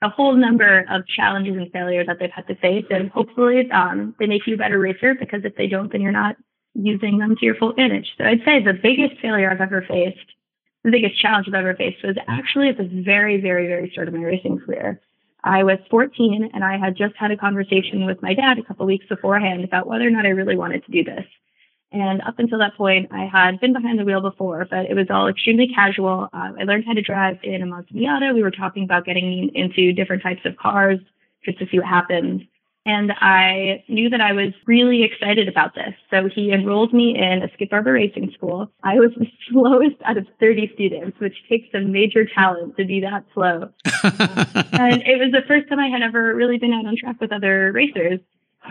a 0.00 0.08
whole 0.08 0.36
number 0.36 0.84
of 0.88 1.06
challenges 1.06 1.56
and 1.56 1.70
failures 1.72 2.06
that 2.06 2.18
they've 2.20 2.30
had 2.30 2.46
to 2.46 2.54
face. 2.56 2.84
And 2.90 3.10
hopefully 3.10 3.68
um, 3.72 4.14
they 4.18 4.26
make 4.26 4.46
you 4.46 4.54
a 4.54 4.58
better 4.58 4.78
racer 4.78 5.14
because 5.14 5.44
if 5.44 5.56
they 5.56 5.66
don't, 5.66 5.90
then 5.90 6.00
you're 6.00 6.12
not 6.12 6.36
using 6.74 7.18
them 7.18 7.34
to 7.36 7.44
your 7.44 7.56
full 7.56 7.70
advantage. 7.70 8.06
So 8.16 8.24
I'd 8.24 8.44
say 8.44 8.62
the 8.62 8.78
biggest 8.80 9.20
failure 9.20 9.50
I've 9.50 9.60
ever 9.60 9.82
faced, 9.82 10.18
the 10.84 10.92
biggest 10.92 11.20
challenge 11.20 11.48
I've 11.48 11.54
ever 11.54 11.74
faced 11.74 12.04
was 12.04 12.16
actually 12.28 12.68
at 12.68 12.78
the 12.78 13.02
very, 13.04 13.40
very, 13.40 13.66
very 13.66 13.90
start 13.90 14.06
of 14.06 14.14
my 14.14 14.22
racing 14.22 14.60
career. 14.60 15.00
I 15.42 15.64
was 15.64 15.78
14 15.90 16.50
and 16.52 16.64
I 16.64 16.78
had 16.78 16.96
just 16.96 17.16
had 17.16 17.32
a 17.32 17.36
conversation 17.36 18.06
with 18.06 18.22
my 18.22 18.34
dad 18.34 18.58
a 18.58 18.62
couple 18.62 18.86
weeks 18.86 19.06
beforehand 19.06 19.64
about 19.64 19.88
whether 19.88 20.06
or 20.06 20.10
not 20.10 20.26
I 20.26 20.30
really 20.30 20.56
wanted 20.56 20.84
to 20.84 20.92
do 20.92 21.02
this. 21.02 21.24
And 21.90 22.20
up 22.22 22.38
until 22.38 22.58
that 22.58 22.76
point, 22.76 23.08
I 23.12 23.24
had 23.24 23.60
been 23.60 23.72
behind 23.72 23.98
the 23.98 24.04
wheel 24.04 24.20
before, 24.20 24.66
but 24.68 24.90
it 24.90 24.94
was 24.94 25.06
all 25.10 25.28
extremely 25.28 25.68
casual. 25.74 26.28
Uh, 26.32 26.52
I 26.58 26.64
learned 26.64 26.84
how 26.86 26.92
to 26.92 27.02
drive 27.02 27.38
in 27.42 27.62
a 27.62 27.66
Mazda 27.66 27.94
Miata. 27.94 28.34
We 28.34 28.42
were 28.42 28.50
talking 28.50 28.84
about 28.84 29.06
getting 29.06 29.50
into 29.54 29.92
different 29.92 30.22
types 30.22 30.42
of 30.44 30.56
cars 30.56 30.98
just 31.44 31.58
to 31.58 31.66
see 31.70 31.78
what 31.78 31.88
happened. 31.88 32.46
And 32.84 33.12
I 33.12 33.84
knew 33.88 34.08
that 34.08 34.20
I 34.20 34.32
was 34.32 34.54
really 34.66 35.02
excited 35.02 35.46
about 35.46 35.74
this. 35.74 35.94
So 36.10 36.28
he 36.34 36.52
enrolled 36.52 36.94
me 36.94 37.14
in 37.16 37.42
a 37.42 37.52
Skip 37.52 37.70
Barber 37.70 37.92
Racing 37.92 38.32
School. 38.34 38.70
I 38.82 38.94
was 38.94 39.10
the 39.16 39.26
slowest 39.50 39.96
out 40.04 40.16
of 40.16 40.26
30 40.40 40.70
students, 40.74 41.18
which 41.20 41.34
takes 41.48 41.70
some 41.70 41.92
major 41.92 42.24
talent 42.24 42.76
to 42.78 42.86
be 42.86 43.00
that 43.00 43.24
slow. 43.34 43.68
and 44.04 45.02
it 45.02 45.18
was 45.18 45.32
the 45.32 45.42
first 45.46 45.68
time 45.68 45.78
I 45.78 45.88
had 45.88 46.02
ever 46.02 46.34
really 46.34 46.58
been 46.58 46.72
out 46.72 46.86
on 46.86 46.96
track 46.96 47.20
with 47.20 47.32
other 47.32 47.72
racers. 47.72 48.20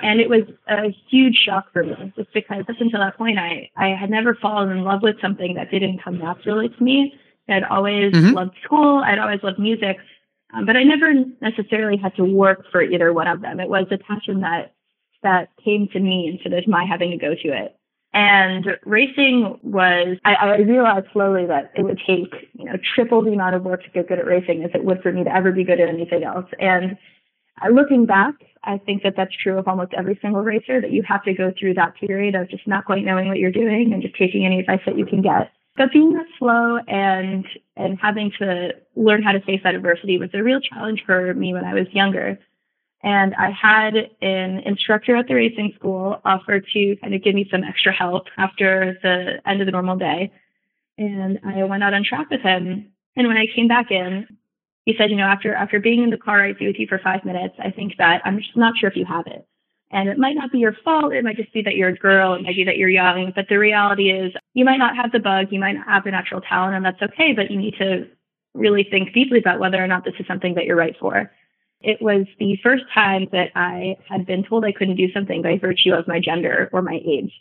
And 0.03 0.19
it 0.19 0.29
was 0.29 0.43
a 0.69 0.95
huge 1.09 1.35
shock 1.45 1.71
for 1.73 1.83
me, 1.83 2.13
just 2.15 2.31
because 2.33 2.65
up 2.69 2.75
until 2.79 2.99
that 2.99 3.17
point, 3.17 3.39
I, 3.39 3.71
I 3.75 3.95
had 3.95 4.09
never 4.09 4.35
fallen 4.35 4.69
in 4.69 4.83
love 4.83 5.01
with 5.01 5.15
something 5.21 5.55
that 5.55 5.71
didn't 5.71 6.03
come 6.03 6.19
naturally 6.19 6.69
to 6.69 6.83
me. 6.83 7.13
I'd 7.49 7.63
always 7.63 8.13
mm-hmm. 8.13 8.35
loved 8.35 8.55
school. 8.63 9.01
I'd 9.05 9.19
always 9.19 9.39
loved 9.41 9.59
music. 9.59 9.97
Um, 10.53 10.65
but 10.65 10.77
I 10.77 10.83
never 10.83 11.13
necessarily 11.41 11.97
had 11.97 12.15
to 12.15 12.23
work 12.23 12.65
for 12.71 12.81
either 12.81 13.11
one 13.13 13.27
of 13.27 13.41
them. 13.41 13.59
It 13.59 13.69
was 13.69 13.87
a 13.91 13.97
passion 13.97 14.41
that, 14.41 14.75
that 15.23 15.49
came 15.63 15.87
to 15.93 15.99
me 15.99 16.29
instead 16.31 16.57
of 16.57 16.67
my 16.67 16.85
having 16.85 17.11
to 17.11 17.17
go 17.17 17.33
to 17.33 17.47
it. 17.47 17.75
And 18.13 18.65
racing 18.85 19.59
was, 19.63 20.17
I, 20.23 20.33
I 20.33 20.57
realized 20.59 21.07
slowly 21.13 21.45
that 21.47 21.71
it 21.75 21.83
would 21.83 21.99
take, 22.07 22.33
you 22.53 22.65
know, 22.65 22.77
triple 22.95 23.21
the 23.21 23.33
amount 23.33 23.55
of 23.55 23.63
work 23.63 23.83
to 23.83 23.89
get 23.89 24.07
good 24.07 24.19
at 24.19 24.25
racing 24.25 24.63
as 24.63 24.71
it 24.73 24.83
would 24.83 25.01
for 25.01 25.11
me 25.11 25.23
to 25.23 25.35
ever 25.35 25.51
be 25.51 25.63
good 25.63 25.79
at 25.79 25.89
anything 25.89 26.23
else. 26.23 26.45
And 26.59 26.97
uh, 27.61 27.69
looking 27.69 28.05
back, 28.05 28.35
I 28.67 28.77
think 28.77 29.03
that 29.03 29.15
that's 29.15 29.35
true 29.35 29.57
of 29.57 29.67
almost 29.67 29.93
every 29.97 30.19
single 30.21 30.41
racer 30.41 30.81
that 30.81 30.91
you 30.91 31.01
have 31.07 31.23
to 31.23 31.33
go 31.33 31.53
through 31.57 31.75
that 31.75 31.95
period 31.95 32.35
of 32.35 32.49
just 32.49 32.67
not 32.67 32.85
quite 32.85 33.05
knowing 33.05 33.29
what 33.29 33.37
you're 33.37 33.51
doing 33.51 33.93
and 33.93 34.01
just 34.01 34.15
taking 34.15 34.45
any 34.45 34.59
advice 34.59 34.81
that 34.85 34.97
you 34.97 35.05
can 35.05 35.21
get. 35.21 35.51
But 35.77 35.93
being 35.93 36.13
that 36.13 36.25
slow 36.37 36.77
and 36.87 37.45
and 37.77 37.97
having 38.01 38.31
to 38.39 38.73
learn 38.95 39.23
how 39.23 39.31
to 39.31 39.39
face 39.41 39.61
that 39.63 39.75
adversity 39.75 40.17
was 40.17 40.31
a 40.33 40.43
real 40.43 40.59
challenge 40.59 41.03
for 41.05 41.33
me 41.33 41.53
when 41.53 41.63
I 41.63 41.75
was 41.75 41.87
younger. 41.91 42.39
And 43.03 43.33
I 43.35 43.51
had 43.51 43.93
an 44.21 44.59
instructor 44.65 45.15
at 45.15 45.27
the 45.27 45.35
racing 45.35 45.73
school 45.75 46.19
offer 46.25 46.59
to 46.59 46.95
kind 46.97 47.13
of 47.13 47.23
give 47.23 47.35
me 47.35 47.47
some 47.49 47.63
extra 47.63 47.93
help 47.93 48.25
after 48.37 48.97
the 49.01 49.49
end 49.49 49.61
of 49.61 49.65
the 49.65 49.71
normal 49.71 49.97
day. 49.97 50.31
And 50.97 51.39
I 51.45 51.63
went 51.63 51.83
out 51.83 51.93
on 51.93 52.03
track 52.03 52.29
with 52.31 52.41
him. 52.41 52.91
And 53.15 53.27
when 53.27 53.37
I 53.37 53.45
came 53.55 53.67
back 53.67 53.91
in, 53.91 54.27
he 54.87 54.95
said, 54.97 55.09
you 55.09 55.17
know, 55.17 55.25
after 55.25 55.53
after 55.53 55.81
being 55.81 56.01
in 56.01 56.11
the 56.11 56.17
car 56.17 56.37
ride 56.37 56.55
with 56.61 56.79
you 56.79 56.87
for 56.87 56.97
five 56.97 57.25
minutes, 57.25 57.55
I 57.59 57.71
think 57.71 57.97
that 57.97 58.21
I'm 58.23 58.37
just 58.37 58.55
not 58.55 58.77
sure 58.77 58.89
if 58.89 58.95
you 58.95 59.03
have 59.03 59.27
it. 59.27 59.45
And 59.91 60.07
it 60.07 60.17
might 60.17 60.35
not 60.37 60.49
be 60.49 60.59
your 60.59 60.77
fault. 60.81 61.11
It 61.11 61.25
might 61.25 61.35
just 61.35 61.51
be 61.51 61.61
that 61.63 61.75
you're 61.75 61.89
a 61.89 61.97
girl. 61.97 62.35
It 62.35 62.43
might 62.43 62.55
be 62.55 62.63
that 62.63 62.77
you're 62.77 62.87
young. 62.87 63.33
But 63.35 63.47
the 63.49 63.57
reality 63.57 64.11
is 64.11 64.31
you 64.53 64.63
might 64.63 64.77
not 64.77 64.95
have 64.95 65.11
the 65.11 65.19
bug. 65.19 65.47
You 65.51 65.59
might 65.59 65.73
not 65.73 65.87
have 65.87 66.05
the 66.05 66.11
natural 66.11 66.39
talent 66.39 66.77
and 66.77 66.85
that's 66.85 67.01
okay. 67.01 67.33
But 67.35 67.51
you 67.51 67.57
need 67.57 67.75
to 67.79 68.07
really 68.53 68.87
think 68.89 69.13
deeply 69.13 69.39
about 69.39 69.59
whether 69.59 69.83
or 69.83 69.87
not 69.87 70.05
this 70.05 70.13
is 70.19 70.25
something 70.25 70.55
that 70.55 70.63
you're 70.63 70.77
right 70.77 70.95
for. 70.97 71.29
It 71.81 72.01
was 72.01 72.25
the 72.39 72.57
first 72.63 72.85
time 72.93 73.27
that 73.33 73.49
I 73.55 73.97
had 74.07 74.25
been 74.25 74.45
told 74.45 74.63
I 74.63 74.71
couldn't 74.71 74.95
do 74.95 75.11
something 75.11 75.41
by 75.41 75.57
virtue 75.57 75.91
of 75.91 76.07
my 76.07 76.21
gender 76.21 76.69
or 76.71 76.81
my 76.81 77.01
age. 77.05 77.33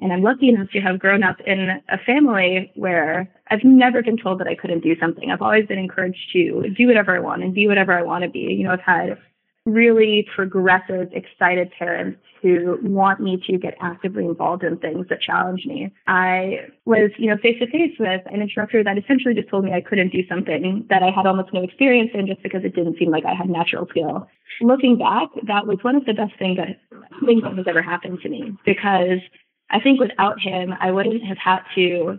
And 0.00 0.12
I'm 0.12 0.22
lucky 0.22 0.48
enough 0.48 0.70
to 0.72 0.80
have 0.80 0.98
grown 0.98 1.22
up 1.22 1.40
in 1.44 1.80
a 1.88 1.98
family 2.06 2.70
where 2.76 3.28
I've 3.50 3.64
never 3.64 4.02
been 4.02 4.16
told 4.16 4.38
that 4.40 4.46
I 4.46 4.54
couldn't 4.54 4.84
do 4.84 4.94
something. 5.00 5.30
I've 5.30 5.42
always 5.42 5.66
been 5.66 5.78
encouraged 5.78 6.32
to 6.34 6.72
do 6.76 6.86
whatever 6.86 7.16
I 7.16 7.20
want 7.20 7.42
and 7.42 7.52
be 7.52 7.66
whatever 7.66 7.92
I 7.92 8.02
want 8.02 8.22
to 8.22 8.30
be. 8.30 8.40
You 8.40 8.64
know, 8.64 8.72
I've 8.72 8.80
had 8.80 9.18
really 9.66 10.26
progressive, 10.34 11.08
excited 11.12 11.70
parents 11.78 12.20
who 12.40 12.78
want 12.82 13.20
me 13.20 13.42
to 13.48 13.58
get 13.58 13.74
actively 13.80 14.24
involved 14.24 14.62
in 14.62 14.78
things 14.78 15.06
that 15.08 15.20
challenge 15.20 15.66
me. 15.66 15.92
I 16.06 16.68
was, 16.84 17.10
you 17.18 17.28
know, 17.28 17.36
face 17.36 17.58
to 17.58 17.66
face 17.66 17.96
with 17.98 18.22
an 18.26 18.40
instructor 18.40 18.84
that 18.84 18.96
essentially 18.96 19.34
just 19.34 19.48
told 19.48 19.64
me 19.64 19.72
I 19.72 19.80
couldn't 19.80 20.12
do 20.12 20.26
something 20.28 20.86
that 20.88 21.02
I 21.02 21.10
had 21.10 21.26
almost 21.26 21.52
no 21.52 21.62
experience 21.62 22.10
in 22.14 22.26
just 22.28 22.42
because 22.42 22.64
it 22.64 22.74
didn't 22.74 22.98
seem 22.98 23.10
like 23.10 23.24
I 23.24 23.34
had 23.34 23.50
natural 23.50 23.86
skill. 23.90 24.28
Looking 24.60 24.98
back, 24.98 25.28
that 25.46 25.66
was 25.66 25.78
one 25.82 25.96
of 25.96 26.04
the 26.04 26.14
best 26.14 26.32
things 26.38 26.56
that 26.56 26.78
things 27.26 27.42
that 27.42 27.56
has 27.56 27.66
ever 27.68 27.82
happened 27.82 28.20
to 28.22 28.28
me 28.28 28.56
because 28.64 29.18
I 29.70 29.80
think 29.80 30.00
without 30.00 30.40
him, 30.40 30.72
I 30.80 30.90
wouldn't 30.90 31.24
have 31.24 31.38
had 31.38 31.60
to 31.74 32.18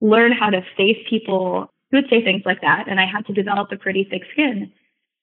learn 0.00 0.32
how 0.32 0.50
to 0.50 0.62
face 0.76 0.98
people 1.08 1.70
who 1.90 1.98
would 1.98 2.08
say 2.10 2.22
things 2.22 2.42
like 2.44 2.60
that. 2.62 2.84
And 2.88 2.98
I 2.98 3.06
had 3.06 3.26
to 3.26 3.32
develop 3.32 3.70
a 3.72 3.76
pretty 3.76 4.04
thick 4.04 4.22
skin. 4.32 4.72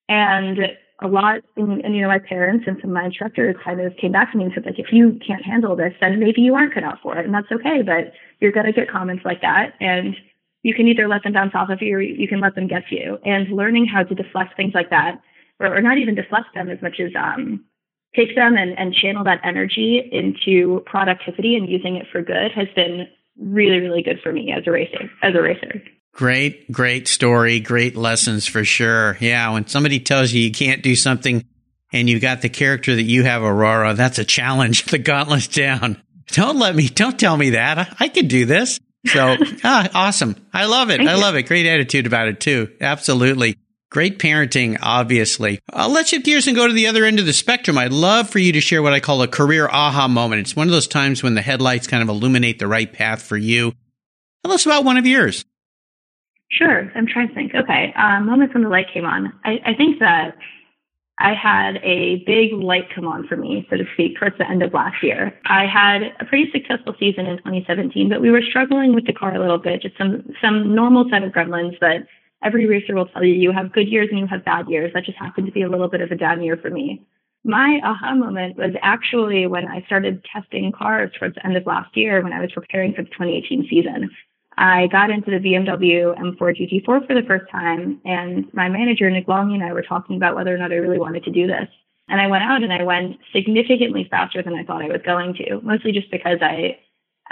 And 0.09 0.59
a 1.01 1.07
lot, 1.07 1.41
and, 1.57 1.83
and, 1.83 1.95
you 1.95 2.01
know, 2.01 2.07
my 2.07 2.19
parents 2.19 2.65
and 2.67 2.77
some 2.79 2.91
of 2.91 2.93
my 2.93 3.05
instructors 3.05 3.55
kind 3.63 3.81
of 3.81 3.95
came 3.97 4.11
back 4.11 4.31
to 4.31 4.37
me 4.37 4.45
and 4.45 4.53
said, 4.53 4.65
like, 4.65 4.79
if 4.79 4.91
you 4.91 5.19
can't 5.25 5.43
handle 5.43 5.75
this, 5.75 5.93
then 5.99 6.19
maybe 6.19 6.41
you 6.41 6.55
aren't 6.55 6.73
cut 6.73 6.83
out 6.83 6.99
for 7.01 7.17
it. 7.17 7.25
And 7.25 7.33
that's 7.33 7.51
okay. 7.51 7.81
But 7.81 8.13
you're 8.39 8.51
going 8.51 8.67
to 8.67 8.71
get 8.71 8.89
comments 8.89 9.25
like 9.25 9.41
that. 9.41 9.73
And 9.81 10.15
you 10.61 10.73
can 10.73 10.87
either 10.87 11.07
let 11.07 11.23
them 11.23 11.33
bounce 11.33 11.53
off 11.55 11.69
of 11.69 11.81
you 11.81 11.97
or 11.97 12.01
you 12.01 12.27
can 12.27 12.39
let 12.39 12.55
them 12.55 12.67
get 12.67 12.83
you. 12.89 13.17
And 13.25 13.49
learning 13.49 13.85
how 13.85 14.03
to 14.03 14.15
deflect 14.15 14.55
things 14.55 14.73
like 14.73 14.89
that, 14.91 15.19
or, 15.59 15.77
or 15.77 15.81
not 15.81 15.97
even 15.97 16.15
deflect 16.15 16.53
them 16.53 16.69
as 16.69 16.81
much 16.81 16.99
as 16.99 17.11
um, 17.17 17.65
take 18.15 18.35
them 18.35 18.55
and, 18.55 18.77
and 18.77 18.93
channel 18.93 19.23
that 19.23 19.41
energy 19.43 20.01
into 20.11 20.81
productivity 20.85 21.55
and 21.55 21.69
using 21.69 21.95
it 21.95 22.05
for 22.11 22.21
good 22.21 22.51
has 22.55 22.67
been 22.75 23.07
really, 23.37 23.79
really 23.79 24.03
good 24.03 24.19
for 24.21 24.31
me 24.31 24.53
as 24.55 24.63
a 24.67 24.71
racer, 24.71 25.09
as 25.21 25.35
a 25.35 25.41
racer. 25.41 25.81
Great, 26.13 26.71
great 26.71 27.07
story. 27.07 27.59
Great 27.59 27.95
lessons 27.95 28.45
for 28.45 28.63
sure. 28.63 29.17
Yeah. 29.19 29.51
When 29.51 29.67
somebody 29.67 29.99
tells 29.99 30.31
you 30.31 30.41
you 30.41 30.51
can't 30.51 30.83
do 30.83 30.95
something 30.95 31.43
and 31.91 32.09
you've 32.09 32.21
got 32.21 32.41
the 32.41 32.49
character 32.49 32.95
that 32.95 33.03
you 33.03 33.23
have, 33.23 33.41
Aurora, 33.41 33.95
that's 33.95 34.19
a 34.19 34.25
challenge. 34.25 34.85
The 34.91 34.99
gauntlet's 34.99 35.47
down. 35.47 36.01
Don't 36.27 36.59
let 36.59 36.75
me, 36.75 36.87
don't 36.87 37.19
tell 37.19 37.35
me 37.35 37.51
that. 37.51 37.79
I, 37.79 37.95
I 38.01 38.07
can 38.09 38.27
do 38.27 38.45
this. 38.45 38.79
So, 39.07 39.37
ah, 39.63 39.89
awesome. 39.93 40.35
I 40.53 40.65
love 40.65 40.91
it. 40.91 40.97
Thank 40.97 41.09
I 41.09 41.15
you. 41.15 41.21
love 41.21 41.35
it. 41.35 41.43
Great 41.43 41.65
attitude 41.65 42.05
about 42.05 42.27
it 42.27 42.39
too. 42.39 42.71
Absolutely. 42.79 43.57
Great 43.93 44.17
parenting, 44.17 44.75
obviously. 44.81 45.59
Uh, 45.71 45.87
let's 45.87 46.09
shift 46.09 46.25
gears 46.25 46.47
and 46.47 46.55
go 46.55 46.67
to 46.67 46.73
the 46.73 46.87
other 46.87 47.05
end 47.05 47.19
of 47.19 47.27
the 47.27 47.31
spectrum. 47.31 47.77
I'd 47.77 47.93
love 47.93 48.27
for 48.27 48.39
you 48.39 48.51
to 48.53 48.59
share 48.59 48.81
what 48.81 48.91
I 48.91 48.99
call 48.99 49.21
a 49.21 49.27
career 49.27 49.69
aha 49.71 50.07
moment. 50.07 50.41
It's 50.41 50.55
one 50.55 50.65
of 50.65 50.71
those 50.71 50.87
times 50.87 51.21
when 51.21 51.35
the 51.35 51.43
headlights 51.43 51.85
kind 51.85 52.01
of 52.01 52.09
illuminate 52.09 52.57
the 52.57 52.67
right 52.67 52.91
path 52.91 53.21
for 53.21 53.37
you. 53.37 53.73
Tell 54.43 54.51
us 54.51 54.65
about 54.65 54.83
one 54.83 54.97
of 54.97 55.05
yours. 55.05 55.45
Sure. 56.49 56.91
I'm 56.95 57.05
trying 57.05 57.27
to 57.27 57.35
think. 57.35 57.53
Okay. 57.53 57.93
Um, 57.95 58.25
moments 58.25 58.55
when 58.55 58.63
the 58.63 58.69
light 58.69 58.87
came 58.91 59.05
on. 59.05 59.31
I, 59.45 59.59
I 59.63 59.73
think 59.75 59.99
that 59.99 60.37
I 61.19 61.35
had 61.35 61.75
a 61.83 62.23
big 62.25 62.51
light 62.51 62.85
come 62.95 63.05
on 63.05 63.27
for 63.27 63.37
me, 63.37 63.67
so 63.69 63.77
to 63.77 63.83
speak, 63.93 64.17
towards 64.17 64.39
the 64.39 64.49
end 64.49 64.63
of 64.63 64.73
last 64.73 65.03
year. 65.03 65.39
I 65.45 65.67
had 65.71 66.01
a 66.19 66.25
pretty 66.25 66.49
successful 66.51 66.95
season 66.99 67.27
in 67.27 67.37
2017, 67.37 68.09
but 68.09 68.21
we 68.21 68.31
were 68.31 68.41
struggling 68.41 68.95
with 68.95 69.05
the 69.05 69.13
car 69.13 69.35
a 69.35 69.39
little 69.39 69.59
bit, 69.59 69.83
just 69.83 69.99
some 69.99 70.33
some 70.41 70.73
normal 70.73 71.05
set 71.11 71.21
of 71.21 71.31
gremlins 71.31 71.79
that 71.79 72.07
every 72.43 72.65
racer 72.65 72.95
will 72.95 73.07
tell 73.07 73.23
you 73.23 73.33
you 73.33 73.51
have 73.51 73.73
good 73.73 73.87
years 73.87 74.09
and 74.09 74.19
you 74.19 74.27
have 74.27 74.45
bad 74.45 74.67
years. 74.69 74.91
That 74.93 75.05
just 75.05 75.17
happened 75.17 75.47
to 75.47 75.53
be 75.53 75.61
a 75.61 75.69
little 75.69 75.87
bit 75.87 76.01
of 76.01 76.11
a 76.11 76.15
down 76.15 76.41
year 76.43 76.57
for 76.57 76.69
me. 76.69 77.05
My 77.45 77.81
aha 77.83 78.15
moment 78.15 78.57
was 78.57 78.71
actually 78.81 79.47
when 79.47 79.67
I 79.67 79.83
started 79.85 80.23
testing 80.31 80.71
cars 80.71 81.11
towards 81.17 81.35
the 81.35 81.45
end 81.45 81.57
of 81.57 81.65
last 81.65 81.95
year 81.95 82.21
when 82.21 82.31
I 82.31 82.39
was 82.39 82.51
preparing 82.53 82.93
for 82.93 83.03
the 83.03 83.09
2018 83.09 83.67
season. 83.69 84.09
I 84.57 84.87
got 84.87 85.09
into 85.09 85.31
the 85.31 85.39
BMW 85.39 86.17
M4 86.17 86.37
GT4 86.39 86.85
for 86.85 87.01
the 87.07 87.27
first 87.27 87.49
time, 87.51 87.99
and 88.05 88.45
my 88.53 88.69
manager, 88.69 89.09
Nick 89.09 89.27
Longhi, 89.27 89.55
and 89.55 89.63
I 89.63 89.73
were 89.73 89.81
talking 89.81 90.15
about 90.15 90.35
whether 90.35 90.53
or 90.53 90.57
not 90.57 90.71
I 90.71 90.75
really 90.75 90.99
wanted 90.99 91.23
to 91.23 91.31
do 91.31 91.47
this. 91.47 91.67
And 92.07 92.21
I 92.21 92.27
went 92.27 92.43
out 92.43 92.63
and 92.63 92.71
I 92.71 92.83
went 92.83 93.17
significantly 93.33 94.07
faster 94.09 94.43
than 94.43 94.53
I 94.53 94.63
thought 94.63 94.83
I 94.83 94.87
was 94.87 95.01
going 95.05 95.33
to, 95.35 95.61
mostly 95.63 95.91
just 95.91 96.11
because 96.11 96.39
I 96.41 96.77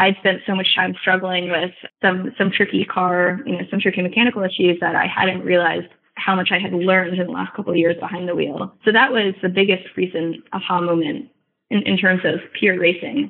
I'd 0.01 0.17
spent 0.17 0.41
so 0.48 0.55
much 0.55 0.74
time 0.74 0.96
struggling 1.00 1.51
with 1.51 1.72
some 2.01 2.34
some 2.36 2.50
tricky 2.50 2.86
car, 2.86 3.39
you 3.46 3.53
know, 3.53 3.65
some 3.70 3.79
tricky 3.79 4.01
mechanical 4.01 4.41
issues 4.41 4.79
that 4.81 4.96
I 4.96 5.05
hadn't 5.05 5.41
realized 5.41 5.89
how 6.15 6.36
much 6.36 6.50
I 6.51 6.58
had 6.58 6.74
learned 6.74 7.20
in 7.20 7.27
the 7.27 7.31
last 7.31 7.53
couple 7.55 7.72
of 7.72 7.77
years 7.77 7.96
behind 8.00 8.27
the 8.27 8.34
wheel. 8.34 8.74
So 8.84 8.91
that 8.91 9.12
was 9.12 9.36
the 9.43 9.50
biggest 9.50 9.84
recent 9.96 10.38
aha 10.53 10.81
moment 10.81 11.29
in, 11.70 11.84
in 11.84 11.98
terms 11.98 12.22
of 12.25 12.39
pure 12.60 12.79
racing. 12.79 13.29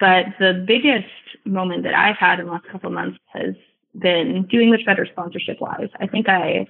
But 0.00 0.26
the 0.40 0.64
biggest 0.66 1.06
moment 1.44 1.84
that 1.84 1.94
I've 1.94 2.16
had 2.16 2.40
in 2.40 2.46
the 2.46 2.52
last 2.52 2.66
couple 2.72 2.88
of 2.88 2.94
months 2.94 3.18
has 3.32 3.54
been 3.96 4.48
doing 4.50 4.70
much 4.70 4.84
better 4.84 5.06
sponsorship 5.06 5.60
wise. 5.60 5.90
I 6.00 6.08
think 6.08 6.28
I 6.28 6.66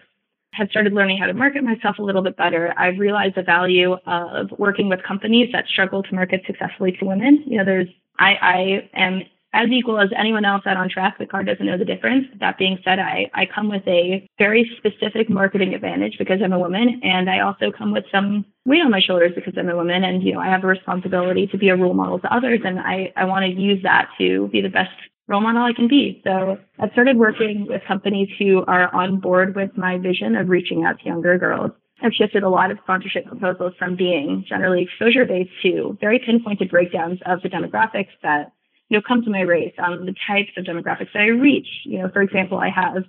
have 0.52 0.68
started 0.68 0.92
learning 0.92 1.16
how 1.16 1.26
to 1.26 1.35
market 1.35 1.64
myself 1.64 1.99
a 1.99 2.02
little 2.02 2.23
bit 2.23 2.37
better. 2.37 2.75
I've 2.76 2.99
realized 2.99 3.37
the 3.37 3.42
value 3.42 3.97
of 4.06 4.50
working 4.59 4.90
with 4.90 5.02
companies 5.02 5.49
that 5.52 5.66
struggle 5.66 6.02
to 6.02 6.14
market 6.14 6.42
successfully 6.47 6.92
to 6.99 7.06
women. 7.06 7.42
You 7.47 7.59
know, 7.59 7.64
there's 7.64 7.88
I, 8.20 8.34
I 8.40 8.90
am 8.94 9.22
as 9.52 9.68
equal 9.70 9.98
as 9.98 10.10
anyone 10.16 10.44
else 10.44 10.62
out 10.66 10.76
on 10.76 10.88
track. 10.88 11.18
The 11.18 11.26
car 11.26 11.42
doesn't 11.42 11.64
know 11.64 11.76
the 11.76 11.84
difference. 11.84 12.26
That 12.38 12.58
being 12.58 12.78
said, 12.84 12.98
I, 12.98 13.30
I 13.34 13.46
come 13.52 13.68
with 13.68 13.82
a 13.86 14.28
very 14.38 14.70
specific 14.76 15.28
marketing 15.28 15.74
advantage 15.74 16.16
because 16.18 16.38
I'm 16.44 16.52
a 16.52 16.58
woman, 16.58 17.00
and 17.02 17.28
I 17.28 17.40
also 17.40 17.72
come 17.76 17.92
with 17.92 18.04
some 18.12 18.44
weight 18.64 18.82
on 18.82 18.90
my 18.90 19.00
shoulders 19.00 19.32
because 19.34 19.54
I'm 19.56 19.68
a 19.68 19.76
woman, 19.76 20.04
and 20.04 20.22
you 20.22 20.34
know 20.34 20.40
I 20.40 20.46
have 20.46 20.62
a 20.62 20.68
responsibility 20.68 21.48
to 21.48 21.58
be 21.58 21.68
a 21.70 21.76
role 21.76 21.94
model 21.94 22.20
to 22.20 22.34
others, 22.34 22.60
and 22.64 22.78
I, 22.78 23.12
I 23.16 23.24
want 23.24 23.44
to 23.44 23.60
use 23.60 23.82
that 23.82 24.10
to 24.18 24.48
be 24.48 24.60
the 24.60 24.68
best 24.68 24.90
role 25.26 25.40
model 25.40 25.62
I 25.62 25.72
can 25.72 25.88
be. 25.88 26.20
So 26.24 26.58
I've 26.78 26.92
started 26.92 27.16
working 27.16 27.66
with 27.68 27.82
companies 27.88 28.28
who 28.38 28.64
are 28.66 28.94
on 28.94 29.20
board 29.20 29.56
with 29.56 29.76
my 29.76 29.98
vision 29.98 30.36
of 30.36 30.48
reaching 30.48 30.84
out 30.84 30.98
to 31.00 31.06
younger 31.06 31.38
girls. 31.38 31.72
I've 32.02 32.12
shifted 32.12 32.42
a 32.42 32.49
lot 32.49 32.71
of 32.71 32.78
sponsorship 32.83 33.26
proposals 33.26 33.75
from 33.78 33.97
being 33.97 34.45
generally 34.49 34.83
exposure 34.83 35.25
based 35.25 35.50
to 35.62 35.97
very 36.00 36.19
pinpointed 36.19 36.71
breakdowns 36.71 37.19
of 37.26 37.42
the 37.42 37.49
demographics 37.49 38.09
that 38.23 38.52
you 38.88 38.99
know, 38.99 39.02
come 39.07 39.23
to 39.23 39.30
my 39.30 39.42
race, 39.42 39.73
um, 39.78 40.04
the 40.07 40.14
types 40.26 40.50
of 40.57 40.64
demographics 40.64 41.12
that 41.14 41.23
I 41.23 41.26
reach. 41.26 41.69
You 41.85 41.99
know, 41.99 42.11
for 42.11 42.23
example, 42.23 42.59
I 42.59 42.71
have 42.71 43.04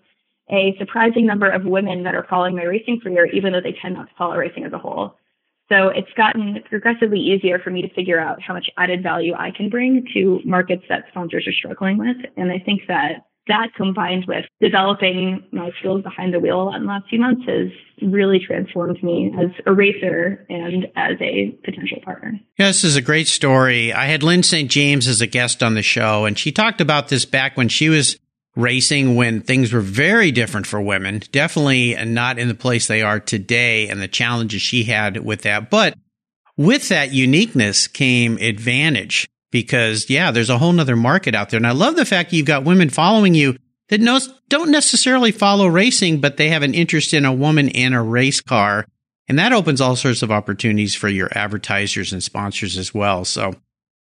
a 0.50 0.76
surprising 0.78 1.26
number 1.26 1.50
of 1.50 1.66
women 1.66 2.04
that 2.04 2.14
are 2.14 2.28
following 2.30 2.56
my 2.56 2.64
racing 2.64 3.00
career, 3.02 3.26
even 3.28 3.54
though 3.54 3.62
they 3.62 3.76
tend 3.82 3.96
not 3.96 4.10
to 4.10 4.16
follow 4.16 4.36
racing 4.36 4.64
as 4.66 4.74
a 4.74 4.78
whole. 4.78 5.16
So 5.70 5.88
it's 5.88 6.12
gotten 6.18 6.62
progressively 6.70 7.20
easier 7.20 7.58
for 7.58 7.70
me 7.70 7.82
to 7.82 7.90
figure 7.94 8.20
out 8.20 8.42
how 8.42 8.54
much 8.54 8.70
added 8.78 9.02
value 9.02 9.34
I 9.34 9.52
can 9.52 9.70
bring 9.70 10.06
to 10.14 10.42
markets 10.44 10.84
that 10.90 11.06
sponsors 11.10 11.48
are 11.48 11.54
struggling 11.54 11.98
with. 11.98 12.18
And 12.36 12.52
I 12.52 12.60
think 12.60 12.82
that 12.88 13.26
that 13.48 13.70
combined 13.76 14.26
with 14.28 14.46
developing 14.62 15.44
my 15.52 15.72
skills 15.80 16.04
behind 16.04 16.34
the 16.34 16.40
wheel 16.40 16.72
in 16.76 16.84
the 16.84 16.88
last 16.88 17.10
few 17.10 17.20
months 17.20 17.42
has 17.48 17.70
really 18.02 18.40
transformed 18.40 19.02
me 19.04 19.34
as 19.40 19.50
a 19.66 19.74
racer 19.74 20.46
and 20.50 20.86
as 20.96 21.18
a 21.20 21.52
potential 21.64 22.00
partner. 22.04 22.40
Yeah, 22.58 22.68
this 22.68 22.84
is 22.84 22.96
a 22.96 23.02
great 23.02 23.28
story. 23.28 23.94
I 23.94 24.06
had 24.06 24.24
Lyn 24.24 24.44
St. 24.44 24.70
James 24.70 25.08
as 25.08 25.22
a 25.22 25.28
guest 25.28 25.64
on 25.64 25.74
the 25.74 25.82
show, 25.82 26.26
and 26.26 26.38
she 26.38 26.52
talked 26.52 26.82
about 26.82 27.10
this 27.10 27.26
back 27.26 27.58
when 27.58 27.68
she 27.68 27.90
was 27.90 28.18
racing 28.56 29.16
when 29.16 29.42
things 29.42 29.72
were 29.72 29.82
very 29.82 30.32
different 30.32 30.68
for 30.68 30.82
women, 30.82 31.22
definitely 31.32 31.96
not 32.06 32.38
in 32.38 32.48
the 32.48 32.54
place 32.54 32.88
they 32.88 33.02
are 33.02 33.20
today 33.20 33.88
and 33.88 34.02
the 34.02 34.08
challenges 34.08 34.62
she 34.62 34.84
had 34.84 35.18
with 35.24 35.44
that. 35.44 35.70
But 35.70 35.98
with 36.58 36.90
that 36.90 37.12
uniqueness 37.12 37.88
came 37.88 38.38
advantage 38.38 39.28
because 39.52 40.10
yeah, 40.10 40.32
there's 40.32 40.50
a 40.50 40.58
whole 40.58 40.74
nother 40.74 40.96
market 40.96 41.36
out 41.36 41.50
there. 41.50 41.58
And 41.58 41.68
I 41.68 41.72
love 41.72 41.96
the 41.96 42.06
fact 42.06 42.34
you've 42.34 42.46
got 42.46 42.64
women 42.64 42.90
following 42.90 43.36
you 43.36 43.58
that 43.90 44.02
knows, 44.02 44.34
don't 44.48 44.72
necessarily 44.72 45.32
follow 45.32 45.68
racing, 45.68 46.22
but 46.22 46.38
they 46.38 46.50
have 46.50 46.64
an 46.64 46.74
interest 46.74 47.14
in 47.14 47.26
a 47.26 47.34
woman 47.34 47.68
in 47.68 47.94
a 47.94 48.02
race 48.02 48.42
car. 48.42 48.86
And 49.28 49.38
that 49.38 49.54
opens 49.54 49.82
all 49.82 49.96
sorts 49.96 50.24
of 50.24 50.32
opportunities 50.32 50.96
for 50.96 51.10
your 51.10 51.30
advertisers 51.38 52.12
and 52.12 52.24
sponsors 52.24 52.78
as 52.78 52.94
well. 52.94 53.26
So 53.26 53.54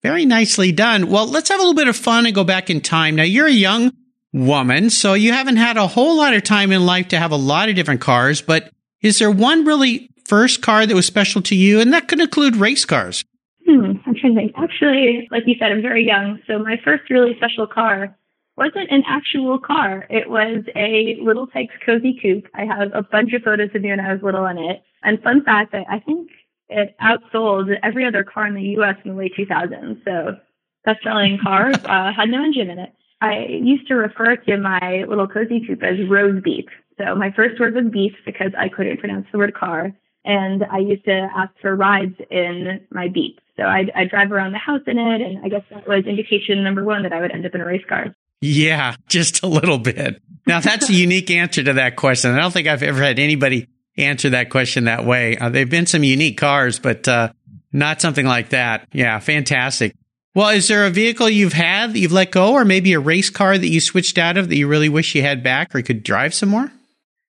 very 0.02 0.24
nicely 0.24 0.72
done. 0.72 1.08
Well, 1.08 1.26
let's 1.26 1.48
have 1.48 1.58
a 1.58 1.62
little 1.62 1.74
bit 1.74 1.88
of 1.88 1.96
fun 1.96 2.26
and 2.26 2.34
go 2.34 2.44
back 2.44 2.68
in 2.68 2.80
time. 2.80 3.16
Now 3.16 3.22
you're 3.22 3.46
a 3.46 3.50
young 3.50 3.92
woman, 4.32 4.90
so 4.90 5.14
you 5.14 5.32
haven't 5.32 5.56
had 5.56 5.76
a 5.76 5.86
whole 5.86 6.16
lot 6.16 6.34
of 6.34 6.42
time 6.42 6.70
in 6.70 6.84
life 6.84 7.08
to 7.08 7.18
have 7.18 7.32
a 7.32 7.36
lot 7.36 7.68
of 7.68 7.74
different 7.74 8.00
cars, 8.00 8.42
but 8.42 8.70
is 9.02 9.18
there 9.18 9.30
one 9.30 9.64
really 9.64 10.10
first 10.24 10.62
car 10.62 10.84
that 10.84 10.94
was 10.94 11.06
special 11.06 11.42
to 11.42 11.56
you? 11.56 11.80
And 11.80 11.92
that 11.92 12.08
could 12.08 12.20
include 12.20 12.56
race 12.56 12.84
cars. 12.84 13.24
Hmm, 13.66 13.92
I'm 14.06 14.14
trying 14.14 14.34
to 14.34 14.40
think. 14.40 14.52
Actually, 14.56 15.28
like 15.32 15.42
you 15.46 15.56
said, 15.58 15.72
I'm 15.72 15.82
very 15.82 16.06
young. 16.06 16.38
So 16.46 16.58
my 16.58 16.76
first 16.84 17.10
really 17.10 17.34
special 17.36 17.66
car 17.66 18.16
wasn't 18.56 18.90
an 18.90 19.02
actual 19.06 19.58
car. 19.58 20.06
It 20.08 20.30
was 20.30 20.64
a 20.76 21.16
Little 21.20 21.48
Tikes 21.48 21.74
Cozy 21.84 22.18
Coupe. 22.22 22.46
I 22.54 22.64
have 22.64 22.92
a 22.94 23.02
bunch 23.02 23.32
of 23.32 23.42
photos 23.42 23.70
of 23.74 23.82
me 23.82 23.90
when 23.90 24.00
I 24.00 24.12
was 24.12 24.22
little 24.22 24.46
in 24.46 24.58
it. 24.58 24.82
And 25.02 25.20
fun 25.22 25.42
fact, 25.44 25.74
I, 25.74 25.84
I 25.90 25.98
think 25.98 26.30
it 26.68 26.96
outsold 27.02 27.74
every 27.82 28.06
other 28.06 28.24
car 28.24 28.46
in 28.46 28.54
the 28.54 28.62
U.S. 28.78 28.96
in 29.04 29.10
the 29.12 29.16
late 29.16 29.34
2000s. 29.36 30.04
So 30.04 30.36
best-selling 30.84 31.38
car 31.42 31.70
uh, 31.70 32.12
had 32.12 32.28
no 32.28 32.44
engine 32.44 32.70
in 32.70 32.78
it. 32.78 32.92
I 33.20 33.46
used 33.48 33.88
to 33.88 33.94
refer 33.94 34.36
to 34.36 34.56
my 34.58 35.04
little 35.08 35.26
cozy 35.26 35.64
coupe 35.66 35.82
as 35.82 35.96
Rose 36.08 36.40
Beep. 36.42 36.68
So 36.98 37.14
my 37.14 37.32
first 37.32 37.58
word 37.58 37.74
was 37.74 37.90
beef 37.92 38.12
because 38.24 38.52
I 38.56 38.68
couldn't 38.68 39.00
pronounce 39.00 39.26
the 39.32 39.38
word 39.38 39.54
car, 39.54 39.92
and 40.24 40.64
I 40.70 40.78
used 40.78 41.04
to 41.06 41.28
ask 41.34 41.52
for 41.60 41.74
rides 41.74 42.14
in 42.30 42.80
my 42.90 43.08
Beep. 43.08 43.40
So 43.56 43.64
I'd, 43.64 43.90
I'd 43.94 44.10
drive 44.10 44.32
around 44.32 44.52
the 44.52 44.58
house 44.58 44.82
in 44.86 44.98
it, 44.98 45.20
and 45.22 45.44
I 45.44 45.48
guess 45.48 45.62
that 45.70 45.88
was 45.88 46.04
indication 46.06 46.62
number 46.62 46.84
one 46.84 47.02
that 47.04 47.12
I 47.12 47.20
would 47.20 47.32
end 47.32 47.46
up 47.46 47.54
in 47.54 47.60
a 47.60 47.64
race 47.64 47.84
car. 47.88 48.14
Yeah, 48.40 48.96
just 49.08 49.42
a 49.42 49.46
little 49.46 49.78
bit. 49.78 50.20
Now 50.46 50.60
that's 50.60 50.90
a 50.90 50.92
unique 50.94 51.30
answer 51.30 51.62
to 51.62 51.72
that 51.74 51.96
question. 51.96 52.32
I 52.32 52.40
don't 52.40 52.52
think 52.52 52.68
I've 52.68 52.82
ever 52.82 53.02
had 53.02 53.18
anybody 53.18 53.68
answer 53.96 54.30
that 54.30 54.50
question 54.50 54.84
that 54.84 55.06
way. 55.06 55.38
Uh, 55.38 55.48
they've 55.48 55.68
been 55.68 55.86
some 55.86 56.04
unique 56.04 56.36
cars, 56.36 56.78
but 56.78 57.08
uh, 57.08 57.32
not 57.72 58.00
something 58.00 58.26
like 58.26 58.50
that. 58.50 58.86
Yeah, 58.92 59.18
fantastic. 59.20 59.94
Well, 60.34 60.50
is 60.50 60.68
there 60.68 60.84
a 60.84 60.90
vehicle 60.90 61.30
you've 61.30 61.54
had 61.54 61.94
that 61.94 61.98
you've 61.98 62.12
let 62.12 62.30
go, 62.30 62.52
or 62.52 62.66
maybe 62.66 62.92
a 62.92 63.00
race 63.00 63.30
car 63.30 63.56
that 63.56 63.68
you 63.68 63.80
switched 63.80 64.18
out 64.18 64.36
of 64.36 64.50
that 64.50 64.56
you 64.56 64.68
really 64.68 64.90
wish 64.90 65.14
you 65.14 65.22
had 65.22 65.42
back 65.42 65.74
or 65.74 65.80
could 65.80 66.02
drive 66.02 66.34
some 66.34 66.50
more? 66.50 66.70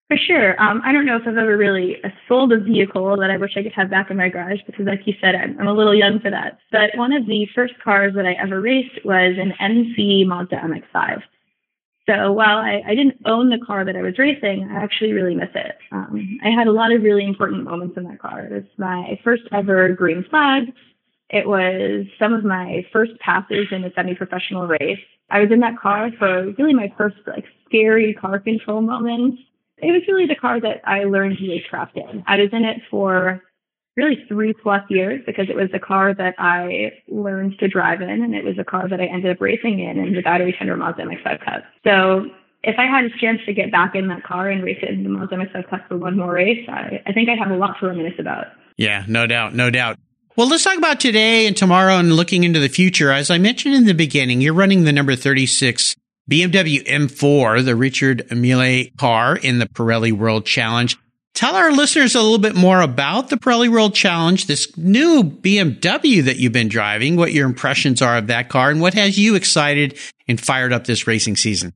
For 0.07 0.17
sure. 0.17 0.61
Um, 0.61 0.81
I 0.85 0.93
don't 0.93 1.05
know 1.05 1.17
if 1.17 1.23
I've 1.27 1.35
ever 1.35 1.57
really 1.57 1.97
sold 2.29 2.53
a 2.53 2.59
vehicle 2.59 3.17
that 3.17 3.29
I 3.29 3.35
wish 3.35 3.57
I 3.57 3.63
could 3.63 3.73
have 3.73 3.89
back 3.89 4.09
in 4.09 4.15
my 4.15 4.29
garage 4.29 4.59
because, 4.65 4.85
like 4.85 5.01
you 5.05 5.13
said, 5.19 5.35
I'm, 5.35 5.59
I'm 5.59 5.67
a 5.67 5.73
little 5.73 5.93
young 5.93 6.19
for 6.21 6.31
that. 6.31 6.59
But 6.71 6.91
one 6.95 7.11
of 7.11 7.27
the 7.27 7.45
first 7.53 7.73
cars 7.83 8.13
that 8.15 8.25
I 8.25 8.33
ever 8.41 8.61
raced 8.61 9.03
was 9.03 9.35
an 9.37 9.53
NC 9.59 10.25
Mazda 10.25 10.55
MX-5. 10.55 11.23
So 12.09 12.31
while 12.31 12.57
I, 12.57 12.81
I 12.87 12.95
didn't 12.95 13.17
own 13.25 13.49
the 13.49 13.59
car 13.65 13.83
that 13.83 13.97
I 13.97 14.01
was 14.01 14.17
racing, 14.17 14.69
I 14.71 14.81
actually 14.81 15.11
really 15.11 15.35
miss 15.35 15.49
it. 15.53 15.77
Um, 15.91 16.39
I 16.41 16.51
had 16.51 16.67
a 16.67 16.71
lot 16.71 16.93
of 16.93 17.03
really 17.03 17.25
important 17.25 17.65
moments 17.65 17.97
in 17.97 18.05
that 18.05 18.19
car. 18.21 18.45
It 18.45 18.53
was 18.53 18.63
my 18.77 19.19
first 19.25 19.43
ever 19.51 19.89
green 19.89 20.23
flag. 20.29 20.71
It 21.29 21.45
was 21.45 22.05
some 22.17 22.31
of 22.31 22.45
my 22.45 22.85
first 22.93 23.11
passes 23.19 23.67
in 23.71 23.83
a 23.83 23.91
semi-professional 23.93 24.67
race. 24.67 24.99
I 25.29 25.41
was 25.41 25.51
in 25.51 25.59
that 25.59 25.77
car 25.77 26.09
for 26.17 26.53
really 26.57 26.73
my 26.73 26.93
first 26.97 27.17
like 27.27 27.43
scary 27.65 28.13
car 28.13 28.39
control 28.39 28.79
moments. 28.79 29.41
It 29.79 29.91
was 29.91 30.01
really 30.07 30.25
the 30.25 30.35
car 30.35 30.59
that 30.59 30.81
I 30.85 31.03
learned 31.03 31.37
to 31.37 31.43
racecraft 31.43 31.95
in. 31.95 32.23
I 32.27 32.37
was 32.37 32.49
in 32.51 32.65
it 32.65 32.81
for 32.89 33.43
really 33.95 34.23
three 34.27 34.53
plus 34.53 34.83
years 34.89 35.21
because 35.25 35.49
it 35.49 35.55
was 35.55 35.69
the 35.71 35.79
car 35.79 36.13
that 36.13 36.35
I 36.37 36.91
learned 37.07 37.57
to 37.59 37.67
drive 37.67 38.01
in 38.01 38.09
and 38.09 38.35
it 38.35 38.45
was 38.45 38.55
the 38.55 38.63
car 38.63 38.87
that 38.87 39.01
I 39.01 39.05
ended 39.05 39.31
up 39.31 39.41
racing 39.41 39.79
in 39.79 39.97
in 39.97 40.13
the 40.13 40.21
battery 40.21 40.55
tender 40.57 40.77
Mazda 40.77 41.03
MX-5 41.03 41.43
Cup. 41.43 41.63
So 41.83 42.25
if 42.63 42.75
I 42.77 42.85
had 42.85 43.05
a 43.05 43.09
chance 43.19 43.39
to 43.45 43.53
get 43.53 43.71
back 43.71 43.95
in 43.95 44.07
that 44.07 44.23
car 44.23 44.49
and 44.49 44.63
race 44.63 44.77
it 44.81 44.89
in 44.89 45.03
the 45.03 45.09
Mazda 45.09 45.35
MX-5 45.35 45.69
Cup 45.69 45.87
for 45.87 45.97
one 45.97 46.17
more 46.17 46.33
race, 46.33 46.63
I, 46.69 47.01
I 47.05 47.13
think 47.13 47.29
I'd 47.29 47.39
have 47.39 47.51
a 47.51 47.57
lot 47.57 47.75
to 47.79 47.87
reminisce 47.87 48.19
about. 48.19 48.47
Yeah, 48.77 49.03
no 49.07 49.25
doubt, 49.25 49.55
no 49.55 49.71
doubt. 49.71 49.97
Well, 50.35 50.47
let's 50.47 50.63
talk 50.63 50.77
about 50.77 50.99
today 50.99 51.47
and 51.47 51.57
tomorrow 51.57 51.95
and 51.97 52.13
looking 52.13 52.43
into 52.43 52.59
the 52.59 52.69
future. 52.69 53.11
As 53.11 53.31
I 53.31 53.39
mentioned 53.39 53.73
in 53.73 53.85
the 53.85 53.93
beginning, 53.93 54.39
you're 54.39 54.53
running 54.53 54.83
the 54.83 54.93
number 54.93 55.15
36 55.15 55.95
BMW 56.29 56.85
M4, 56.85 57.63
the 57.63 57.75
Richard 57.75 58.29
Mille 58.31 58.85
car 58.97 59.37
in 59.37 59.59
the 59.59 59.65
Pirelli 59.65 60.11
World 60.11 60.45
Challenge. 60.45 60.97
Tell 61.33 61.55
our 61.55 61.71
listeners 61.71 62.15
a 62.15 62.21
little 62.21 62.39
bit 62.39 62.55
more 62.55 62.81
about 62.81 63.29
the 63.29 63.37
Pirelli 63.37 63.69
World 63.69 63.93
Challenge, 63.93 64.47
this 64.47 64.75
new 64.75 65.23
BMW 65.23 66.23
that 66.23 66.37
you've 66.37 66.51
been 66.51 66.67
driving, 66.67 67.15
what 67.15 67.31
your 67.31 67.45
impressions 67.45 68.01
are 68.01 68.17
of 68.17 68.27
that 68.27 68.49
car, 68.49 68.71
and 68.71 68.81
what 68.81 68.95
has 68.95 69.19
you 69.19 69.35
excited 69.35 69.97
and 70.27 70.41
fired 70.41 70.73
up 70.73 70.85
this 70.85 71.07
racing 71.07 71.37
season. 71.37 71.73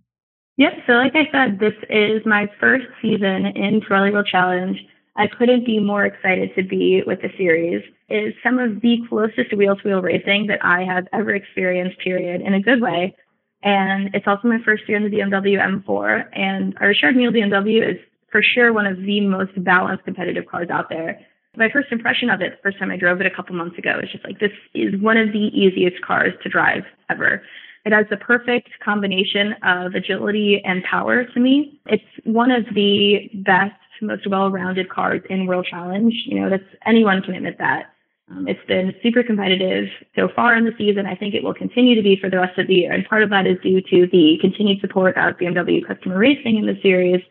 Yep. 0.58 0.74
So, 0.86 0.94
like 0.94 1.14
I 1.16 1.32
said, 1.32 1.60
this 1.60 1.76
is 1.90 2.26
my 2.26 2.48
first 2.60 2.88
season 3.02 3.46
in 3.56 3.82
Pirelli 3.82 4.12
World 4.12 4.28
Challenge. 4.30 4.78
I 5.16 5.28
couldn't 5.28 5.66
be 5.66 5.80
more 5.80 6.06
excited 6.06 6.56
to 6.56 6.64
be 6.64 7.04
with 7.06 7.22
the 7.22 7.30
series. 7.38 7.84
It 8.10 8.16
is 8.16 8.34
some 8.44 8.60
of 8.60 8.82
the 8.82 8.98
closest 9.08 9.56
wheel 9.56 9.76
to 9.76 9.88
wheel 9.88 10.02
racing 10.02 10.48
that 10.48 10.64
I 10.64 10.84
have 10.84 11.08
ever 11.14 11.34
experienced, 11.36 12.00
period, 12.00 12.42
in 12.42 12.54
a 12.54 12.62
good 12.62 12.82
way. 12.82 13.16
And 13.64 14.14
it's 14.14 14.28
also 14.28 14.48
my 14.48 14.58
first 14.64 14.84
year 14.88 14.98
in 14.98 15.04
the 15.04 15.10
BMW 15.10 15.60
M4. 15.60 16.26
And 16.38 16.76
our 16.80 16.88
Richard 16.88 17.16
Mille 17.16 17.32
BMW 17.32 17.92
is 17.92 17.98
for 18.32 18.42
sure 18.42 18.74
one 18.74 18.88
of 18.88 18.98
the 18.98 19.22
most 19.22 19.52
balanced 19.64 20.06
competitive 20.06 20.46
cars 20.50 20.70
out 20.70 20.90
there. 20.90 21.20
My 21.58 21.70
first 21.70 21.92
impression 21.92 22.30
of 22.30 22.42
it, 22.42 22.52
the 22.52 22.62
first 22.64 22.80
time 22.80 22.92
I 22.92 22.98
drove 22.98 23.20
it 23.20 23.28
a 23.28 23.36
couple 23.36 23.56
months 23.56 23.78
ago, 23.78 24.00
is 24.02 24.10
just 24.10 24.24
like 24.24 24.40
this 24.40 24.52
is 24.74 25.00
one 25.02 25.18
of 25.18 25.34
the 25.34 25.50
easiest 25.54 26.02
cars 26.02 26.34
to 26.44 26.50
drive 26.50 26.84
ever. 27.10 27.44
It 27.84 27.92
has 27.92 28.06
the 28.10 28.18
perfect 28.18 28.70
combination 28.84 29.56
of 29.64 29.96
agility 29.96 30.62
and 30.64 30.84
power 30.84 31.26
to 31.26 31.40
me. 31.40 31.80
It's 31.88 32.04
one 32.24 32.52
of 32.52 32.66
the 32.74 33.30
best, 33.34 33.74
most 34.02 34.28
well-rounded 34.30 34.90
cars 34.90 35.22
in 35.30 35.46
World 35.46 35.68
Challenge. 35.70 36.14
You 36.26 36.40
know, 36.40 36.50
that's 36.50 36.64
anyone 36.86 37.22
can 37.22 37.34
admit 37.34 37.58
that. 37.58 37.91
Um, 38.32 38.48
it's 38.48 38.66
been 38.68 38.94
super 39.04 39.24
competitive 39.24 39.90
so 40.16 40.30
far 40.36 40.56
in 40.56 40.66
the 40.66 40.72
season. 40.78 41.06
I 41.06 41.16
think 41.16 41.34
it 41.34 41.44
will 41.44 41.54
continue 41.54 41.96
to 41.96 42.02
be 42.02 42.16
for 42.16 42.30
the 42.30 42.38
rest 42.38 42.58
of 42.58 42.68
the 42.68 42.76
year. 42.76 42.94
And 42.94 43.06
part 43.06 43.24
of 43.24 43.30
that 43.30 43.46
is 43.46 43.58
due 43.62 43.82
to 43.82 44.08
the 44.12 44.38
continued 44.40 44.80
support 44.80 45.18
of 45.18 45.38
BMW 45.38 45.86
customer 45.86 46.18
racing 46.18 46.58
in 46.58 46.66
the 46.66 46.80
series 46.82 47.22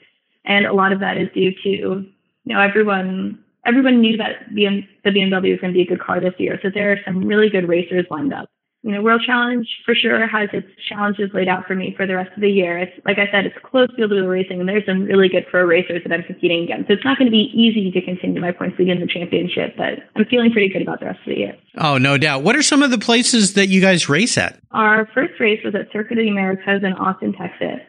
and 0.44 0.66
a 0.66 0.72
lot 0.72 0.92
of 0.92 1.00
that 1.00 1.16
is 1.16 1.28
due 1.34 1.52
to, 1.62 1.68
you 1.68 2.54
know, 2.54 2.60
everyone 2.60 3.38
everyone 3.66 4.00
knew 4.00 4.16
that 4.16 4.50
BM, 4.54 4.86
the 5.04 5.10
BMW 5.10 5.50
was 5.50 5.60
going 5.60 5.72
to 5.72 5.76
be 5.76 5.82
a 5.82 5.86
good 5.86 6.00
car 6.00 6.18
this 6.20 6.34
year. 6.38 6.58
So 6.62 6.70
there 6.72 6.92
are 6.92 6.98
some 7.04 7.24
really 7.26 7.50
good 7.50 7.68
racers 7.68 8.06
lined 8.10 8.32
up. 8.32 8.48
You 8.82 8.92
know, 8.92 9.02
World 9.02 9.22
Challenge 9.26 9.68
for 9.84 9.94
sure 9.94 10.26
has 10.26 10.48
its 10.54 10.66
challenges 10.88 11.30
laid 11.34 11.48
out 11.48 11.66
for 11.66 11.74
me 11.74 11.92
for 11.96 12.06
the 12.06 12.14
rest 12.16 12.30
of 12.34 12.40
the 12.40 12.48
year. 12.48 12.78
It's 12.78 12.92
like 13.04 13.18
I 13.18 13.30
said, 13.30 13.44
it's 13.44 13.56
close 13.62 13.88
field 13.94 14.10
wheel 14.10 14.26
racing, 14.26 14.58
and 14.58 14.68
there's 14.68 14.86
some 14.86 15.04
really 15.04 15.28
good 15.28 15.46
pro 15.50 15.64
racers 15.64 16.00
that 16.02 16.12
I'm 16.12 16.22
competing 16.22 16.64
against. 16.64 16.88
So 16.88 16.94
it's 16.94 17.04
not 17.04 17.18
going 17.18 17.26
to 17.26 17.30
be 17.30 17.52
easy 17.52 17.90
to 17.90 18.00
continue 18.00 18.40
my 18.40 18.52
points 18.52 18.78
lead 18.78 18.88
in 18.88 19.00
the 19.00 19.06
championship, 19.06 19.76
but 19.76 20.00
I'm 20.16 20.24
feeling 20.24 20.50
pretty 20.50 20.70
good 20.70 20.80
about 20.80 21.00
the 21.00 21.06
rest 21.06 21.20
of 21.20 21.26
the 21.26 21.36
year. 21.36 21.56
Oh, 21.76 21.98
no 21.98 22.16
doubt. 22.16 22.42
What 22.42 22.56
are 22.56 22.62
some 22.62 22.82
of 22.82 22.90
the 22.90 22.98
places 22.98 23.52
that 23.54 23.66
you 23.66 23.82
guys 23.82 24.08
race 24.08 24.38
at? 24.38 24.58
Our 24.70 25.06
first 25.12 25.38
race 25.38 25.60
was 25.62 25.74
at 25.74 25.92
Circuit 25.92 26.18
of 26.18 26.24
the 26.24 26.30
Americas 26.30 26.82
in 26.82 26.94
Austin, 26.94 27.34
Texas 27.34 27.80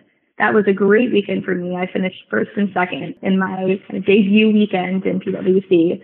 that 0.42 0.56
was 0.56 0.66
a 0.68 0.74
great 0.74 1.12
weekend 1.14 1.46
for 1.46 1.54
me. 1.54 1.76
I 1.76 1.86
finished 1.86 2.18
first 2.28 2.50
and 2.56 2.70
second 2.74 3.14
in 3.22 3.38
my 3.38 3.78
kind 3.88 3.98
of 3.98 4.06
debut 4.08 4.52
weekend 4.52 5.06
in 5.06 5.20
PWC. 5.20 6.02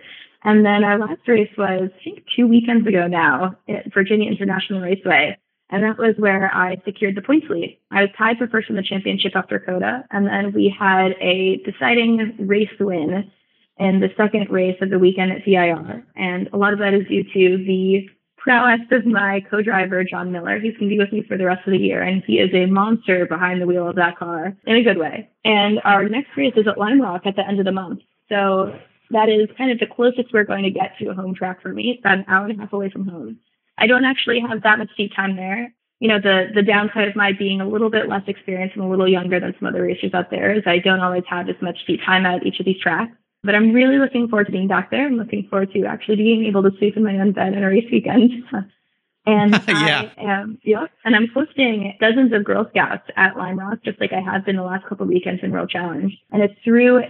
And 0.48 0.66
then 0.66 0.86
our 0.86 0.98
last 0.98 1.28
race 1.28 1.52
was, 1.58 1.90
I 1.94 2.04
think, 2.06 2.24
two 2.34 2.48
weekends 2.48 2.88
ago 2.88 3.06
now 3.06 3.58
at 3.68 3.94
Virginia 3.94 4.32
International 4.32 4.80
Raceway. 4.80 5.38
And 5.70 5.84
that 5.84 5.98
was 5.98 6.16
where 6.18 6.50
I 6.56 6.78
secured 6.86 7.16
the 7.16 7.22
points 7.22 7.48
lead. 7.50 7.78
I 7.92 8.04
was 8.04 8.12
tied 8.18 8.38
for 8.38 8.48
first 8.48 8.70
in 8.70 8.78
the 8.78 8.82
championship 8.82 9.34
after 9.36 9.60
COTA. 9.60 10.06
And 10.10 10.26
then 10.26 10.54
we 10.54 10.74
had 10.74 11.16
a 11.20 11.58
deciding 11.70 12.48
race 12.48 12.70
win 12.80 13.30
in 13.78 14.00
the 14.00 14.08
second 14.16 14.50
race 14.50 14.78
of 14.82 14.90
the 14.90 15.00
weekend 15.00 15.34
at 15.34 15.44
VIR. 15.44 16.08
And 16.16 16.48
a 16.54 16.58
lot 16.58 16.72
of 16.72 16.80
that 16.80 16.94
is 16.94 17.06
due 17.10 17.26
to 17.26 17.66
the 17.66 18.08
prowess 18.38 18.88
of 18.92 19.06
my 19.06 19.42
co-driver, 19.52 20.06
John 20.06 20.32
Miller. 20.32 20.62
He's 20.62 20.78
going 20.78 20.90
to 20.90 20.96
be 20.96 20.98
with 20.98 21.12
me 21.12 21.26
for 21.28 21.38
the 21.38 21.46
rest 21.46 21.68
of 21.68 21.74
the 21.74 21.78
year, 21.78 22.02
and 22.02 22.24
he 22.26 22.36
is 22.36 22.54
a 22.54 22.68
monster 22.68 23.26
behind 23.26 23.62
the 23.62 23.68
wheel 23.68 23.90
of 23.90 23.98
that 23.98 24.18
car 24.18 24.56
in 24.66 24.76
a 24.78 24.84
good 24.84 24.98
way. 24.98 25.30
And 25.44 25.82
our 25.84 26.08
next 26.08 26.30
race 26.38 26.54
is 26.56 26.68
at 26.68 26.78
Lime 26.78 27.02
Rock 27.02 27.24
at 27.26 27.36
the 27.36 27.46
end 27.46 27.60
of 27.60 27.66
the 27.66 27.74
month. 27.74 28.00
So 28.30 28.72
that 29.12 29.30
is 29.30 29.48
kind 29.58 29.72
of 29.72 29.80
the 29.80 29.88
closest 29.88 30.34
we're 30.34 30.44
going 30.44 30.64
to 30.64 30.72
get 30.72 30.98
to 31.00 31.10
a 31.10 31.14
home 31.14 31.36
track 31.36 31.62
for 31.62 31.70
me. 31.70 31.92
It's 31.92 32.00
about 32.00 32.20
an 32.20 32.26
hour 32.28 32.46
and 32.46 32.58
a 32.58 32.62
half 32.62 32.74
away 32.74 32.90
from 32.90 33.08
home. 33.08 33.40
I 33.78 33.88
don't 33.88 34.06
actually 34.06 34.40
have 34.40 34.64
that 34.64 34.80
much 34.80 34.90
seat 34.98 35.14
time 35.16 35.36
there. 35.36 35.74
You 36.00 36.10
know, 36.10 36.20
the, 36.22 36.48
the 36.54 36.62
downside 36.62 37.08
of 37.08 37.16
my 37.16 37.32
being 37.32 37.62
a 37.62 37.68
little 37.68 37.90
bit 37.90 38.08
less 38.08 38.24
experienced 38.28 38.76
and 38.76 38.86
a 38.86 38.88
little 38.88 39.08
younger 39.08 39.40
than 39.40 39.56
some 39.58 39.68
other 39.68 39.84
racers 39.84 40.14
out 40.14 40.30
there 40.30 40.54
is 40.54 40.64
I 40.66 40.80
don't 40.80 41.00
always 41.00 41.24
have 41.30 41.50
as 41.50 41.56
much 41.62 41.78
seat 41.88 42.02
time 42.06 42.26
at 42.26 42.46
each 42.46 42.60
of 42.60 42.66
these 42.66 42.80
tracks. 42.80 43.14
But 43.44 43.56
I'm 43.56 43.72
really 43.72 43.98
looking 43.98 44.28
forward 44.28 44.48
to 44.48 44.52
being 44.52 44.68
back 44.68 44.92
there. 44.92 45.06
I'm 45.06 45.16
looking 45.16 45.48
forward 45.50 45.72
to 45.74 45.86
actually 45.86 46.18
being 46.18 46.46
able 46.46 46.64
to 46.64 46.72
sleep 46.80 46.98
in 46.98 47.04
my 47.04 47.18
own 47.20 47.32
bed 47.32 47.56
on 47.56 47.64
a 47.64 47.68
race 47.68 47.86
weekend. 47.92 48.32
and 49.26 49.52
yeah. 49.68 50.10
I 50.18 50.22
am, 50.22 50.60
yeah, 50.64 50.88
and 51.06 51.16
I'm 51.16 51.28
hosting 51.34 51.96
dozens 52.00 52.34
of 52.34 52.44
Girl 52.44 52.68
Scouts 52.70 53.10
at 53.16 53.38
Lime 53.38 53.60
Rock, 53.60 53.80
just 53.84 54.02
like 54.02 54.12
I 54.12 54.22
have 54.22 54.46
been 54.46 54.56
the 54.56 54.64
last 54.64 54.86
couple 54.88 55.04
of 55.04 55.10
weekends 55.10 55.44
in 55.44 55.52
World 55.52 55.70
Challenge. 55.70 56.14
And 56.32 56.42
it's 56.42 56.56
through 56.64 57.04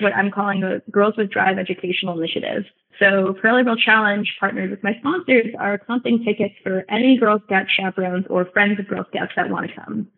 what 0.00 0.14
I'm 0.14 0.30
calling 0.30 0.60
the 0.60 0.82
Girls 0.90 1.14
with 1.16 1.30
Drive 1.30 1.58
Educational 1.58 2.18
Initiative. 2.18 2.64
So 2.98 3.34
Pirelli 3.42 3.64
World 3.64 3.80
Challenge 3.84 4.28
partnered 4.38 4.70
with 4.70 4.82
my 4.82 4.94
sponsors 5.00 5.46
are 5.58 5.78
comping 5.78 6.24
tickets 6.24 6.54
for 6.62 6.84
any 6.88 7.18
Girl 7.18 7.40
Scout 7.46 7.66
chaperones 7.68 8.26
or 8.30 8.44
friends 8.46 8.78
of 8.78 8.88
Girl 8.88 9.04
Scouts 9.10 9.32
that 9.36 9.50
want 9.50 9.68
to 9.68 9.74
come 9.74 10.08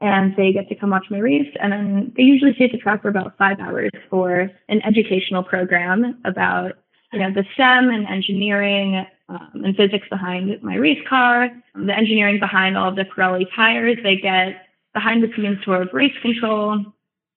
and 0.00 0.34
they 0.36 0.52
get 0.52 0.68
to 0.68 0.74
come 0.74 0.90
watch 0.90 1.06
my 1.10 1.18
race. 1.18 1.54
And 1.60 1.72
then 1.72 2.12
they 2.16 2.22
usually 2.22 2.54
stay 2.54 2.64
at 2.64 2.72
the 2.72 2.78
track 2.78 3.02
for 3.02 3.08
about 3.08 3.36
five 3.36 3.60
hours 3.60 3.90
for 4.08 4.50
an 4.68 4.80
educational 4.84 5.42
program 5.42 6.20
about, 6.24 6.72
you 7.12 7.18
know, 7.18 7.32
the 7.32 7.44
STEM 7.54 7.90
and 7.90 8.06
engineering 8.08 9.04
um, 9.28 9.62
and 9.64 9.76
physics 9.76 10.08
behind 10.08 10.62
my 10.62 10.76
race 10.76 11.00
car, 11.08 11.50
the 11.74 11.96
engineering 11.96 12.40
behind 12.40 12.76
all 12.76 12.88
of 12.88 12.96
the 12.96 13.04
Pirelli 13.04 13.44
tires. 13.54 13.98
They 14.02 14.16
get 14.16 14.66
behind 14.94 15.22
the 15.22 15.28
scenes 15.36 15.58
tour 15.64 15.82
of 15.82 15.88
race 15.92 16.16
control. 16.22 16.84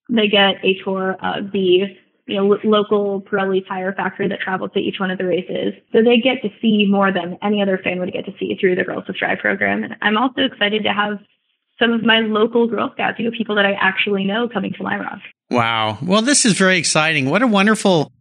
They 0.09 0.27
get 0.27 0.63
a 0.63 0.75
tour 0.83 1.15
of 1.21 1.51
the 1.51 1.95
you 2.25 2.35
know, 2.35 2.57
local 2.63 3.21
Pirelli 3.21 3.67
tire 3.67 3.93
factory 3.93 4.27
that 4.29 4.39
travels 4.39 4.71
to 4.73 4.79
each 4.79 4.99
one 4.99 5.11
of 5.11 5.17
the 5.17 5.25
races. 5.25 5.73
So 5.91 6.01
they 6.01 6.17
get 6.17 6.41
to 6.41 6.49
see 6.61 6.85
more 6.89 7.11
than 7.11 7.37
any 7.41 7.61
other 7.61 7.77
fan 7.83 7.99
would 7.99 8.13
get 8.13 8.25
to 8.25 8.33
see 8.39 8.55
through 8.59 8.75
the 8.75 8.83
Girls 8.83 9.03
with 9.07 9.17
Drive 9.17 9.39
program. 9.39 9.83
And 9.83 9.95
I'm 10.01 10.17
also 10.17 10.41
excited 10.41 10.83
to 10.83 10.93
have 10.93 11.19
some 11.79 11.91
of 11.91 12.03
my 12.03 12.19
local 12.19 12.67
Girl 12.67 12.91
Scouts, 12.93 13.19
you 13.19 13.25
know, 13.25 13.37
people 13.37 13.55
that 13.55 13.65
I 13.65 13.73
actually 13.73 14.23
know 14.23 14.47
coming 14.47 14.73
to 14.73 14.83
Lime 14.83 15.01
Rock. 15.01 15.19
Wow. 15.49 15.97
Well, 16.01 16.21
this 16.21 16.45
is 16.45 16.53
very 16.53 16.77
exciting. 16.77 17.29
What 17.29 17.41
a 17.41 17.47
wonderful 17.47 18.11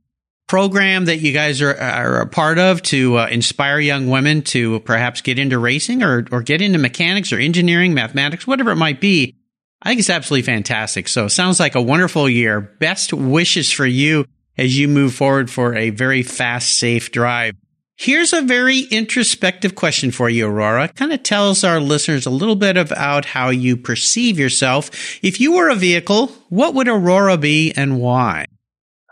program 0.48 1.04
that 1.04 1.18
you 1.18 1.32
guys 1.32 1.62
are, 1.62 1.76
are 1.76 2.20
a 2.20 2.26
part 2.26 2.58
of 2.58 2.82
to 2.82 3.18
uh, 3.18 3.26
inspire 3.28 3.78
young 3.78 4.08
women 4.08 4.42
to 4.42 4.80
perhaps 4.80 5.20
get 5.20 5.38
into 5.38 5.58
racing 5.58 6.02
or, 6.02 6.26
or 6.32 6.42
get 6.42 6.60
into 6.60 6.78
mechanics 6.78 7.32
or 7.32 7.38
engineering, 7.38 7.94
mathematics, 7.94 8.46
whatever 8.46 8.72
it 8.72 8.76
might 8.76 9.00
be. 9.00 9.36
I 9.82 9.88
think 9.88 10.00
it's 10.00 10.10
absolutely 10.10 10.42
fantastic. 10.42 11.08
So 11.08 11.24
it 11.24 11.30
sounds 11.30 11.58
like 11.58 11.74
a 11.74 11.82
wonderful 11.82 12.28
year. 12.28 12.60
Best 12.60 13.12
wishes 13.12 13.70
for 13.70 13.84
you 13.84 14.26
as 14.56 14.78
you 14.78 14.86
move 14.86 15.12
forward 15.12 15.50
for 15.50 15.74
a 15.74 15.90
very 15.90 16.22
fast, 16.22 16.78
safe 16.78 17.10
drive. 17.10 17.56
Here's 17.96 18.32
a 18.32 18.42
very 18.42 18.80
introspective 18.80 19.74
question 19.74 20.12
for 20.12 20.30
you, 20.30 20.46
Aurora. 20.46 20.88
Kind 20.88 21.12
of 21.12 21.22
tells 21.24 21.64
our 21.64 21.80
listeners 21.80 22.26
a 22.26 22.30
little 22.30 22.56
bit 22.56 22.76
about 22.76 23.24
how 23.24 23.50
you 23.50 23.76
perceive 23.76 24.38
yourself. 24.38 24.90
If 25.22 25.40
you 25.40 25.52
were 25.52 25.68
a 25.68 25.74
vehicle, 25.74 26.28
what 26.48 26.74
would 26.74 26.88
Aurora 26.88 27.36
be 27.36 27.72
and 27.72 28.00
why? 28.00 28.46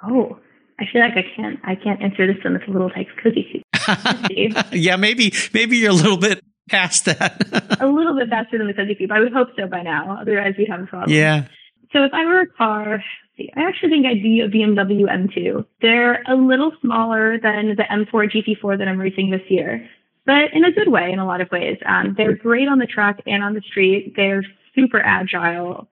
Oh, 0.04 0.38
I 0.78 0.84
feel 0.90 1.02
like 1.02 1.12
I 1.12 1.24
can't. 1.36 1.60
I 1.64 1.74
can't 1.74 2.00
answer 2.00 2.26
this 2.26 2.42
one 2.42 2.56
It's 2.56 2.66
a 2.66 2.70
little 2.70 2.90
like 2.96 3.08
cozy 3.22 3.62
yeah, 4.72 4.96
maybe 4.96 5.32
maybe 5.52 5.78
you're 5.78 5.90
a 5.90 5.94
little 5.94 6.16
bit 6.16 6.42
past 6.70 7.04
that. 7.04 7.78
a 7.80 7.86
little 7.86 8.14
bit 8.14 8.28
faster 8.28 8.58
than 8.58 8.66
the 8.66 8.74
cozy 8.74 9.06
but 9.06 9.16
I 9.16 9.20
would 9.20 9.32
hope 9.32 9.48
so 9.58 9.66
by 9.66 9.82
now. 9.82 10.18
Otherwise, 10.20 10.54
we'd 10.56 10.68
have 10.68 10.80
a 10.80 10.86
problem. 10.86 11.16
Yeah. 11.16 11.46
So 11.92 12.04
if 12.04 12.12
I 12.14 12.24
were 12.24 12.40
a 12.40 12.46
car, 12.46 13.02
I 13.56 13.62
actually 13.62 13.90
think 13.90 14.06
I'd 14.06 14.22
be 14.22 14.40
a 14.40 14.48
BMW 14.48 15.04
M2. 15.04 15.64
They're 15.80 16.22
a 16.22 16.34
little 16.34 16.72
smaller 16.80 17.38
than 17.38 17.76
the 17.76 17.84
M4 17.90 18.30
GT4 18.30 18.78
that 18.78 18.88
I'm 18.88 18.98
racing 18.98 19.30
this 19.30 19.42
year, 19.48 19.88
but 20.26 20.52
in 20.52 20.64
a 20.64 20.72
good 20.72 20.88
way 20.88 21.10
in 21.12 21.18
a 21.18 21.26
lot 21.26 21.40
of 21.40 21.50
ways. 21.50 21.78
Um, 21.86 22.14
they're 22.16 22.36
great 22.36 22.68
on 22.68 22.78
the 22.78 22.86
track 22.86 23.20
and 23.26 23.42
on 23.42 23.54
the 23.54 23.62
street. 23.62 24.14
They're 24.16 24.44
super 24.74 25.00
agile 25.00 25.88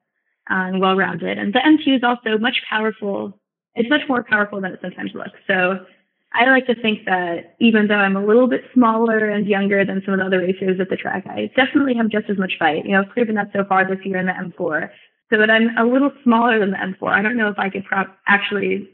and 0.48 0.80
well-rounded. 0.80 1.38
And 1.38 1.52
the 1.52 1.58
M2 1.58 1.96
is 1.96 2.02
also 2.04 2.38
much 2.38 2.62
powerful. 2.68 3.38
It's 3.74 3.90
much 3.90 4.02
more 4.08 4.22
powerful 4.22 4.60
than 4.60 4.72
it 4.72 4.80
sometimes 4.82 5.12
looks. 5.14 5.38
So 5.46 5.86
I 6.32 6.44
like 6.50 6.66
to 6.66 6.74
think 6.74 7.06
that 7.06 7.56
even 7.58 7.88
though 7.88 7.94
I'm 7.94 8.16
a 8.16 8.24
little 8.24 8.48
bit 8.48 8.62
smaller 8.74 9.28
and 9.30 9.46
younger 9.46 9.84
than 9.84 10.02
some 10.04 10.14
of 10.14 10.20
the 10.20 10.26
other 10.26 10.40
racers 10.40 10.78
at 10.80 10.90
the 10.90 10.96
track, 10.96 11.26
I 11.26 11.50
definitely 11.56 11.94
have 11.96 12.10
just 12.10 12.28
as 12.28 12.38
much 12.38 12.52
fight. 12.58 12.84
You 12.84 12.92
know, 12.92 13.02
I've 13.02 13.10
proven 13.10 13.34
that 13.36 13.50
so 13.52 13.64
far 13.64 13.88
this 13.88 14.04
year 14.04 14.18
in 14.18 14.26
the 14.26 14.32
M4 14.32 14.90
so 15.30 15.38
that 15.38 15.50
I'm 15.50 15.76
a 15.76 15.90
little 15.90 16.10
smaller 16.22 16.58
than 16.58 16.70
the 16.70 16.76
M4. 16.76 17.12
I 17.12 17.22
don't 17.22 17.36
know 17.36 17.48
if 17.48 17.58
I 17.58 17.70
could 17.70 17.84
pro- 17.84 18.04
actually 18.26 18.88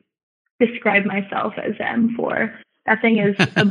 describe 0.61 1.05
myself 1.05 1.55
as 1.59 1.75
M4. 1.75 2.55
That 2.87 3.01
thing 3.01 3.19
is 3.19 3.35
a, 3.57 3.67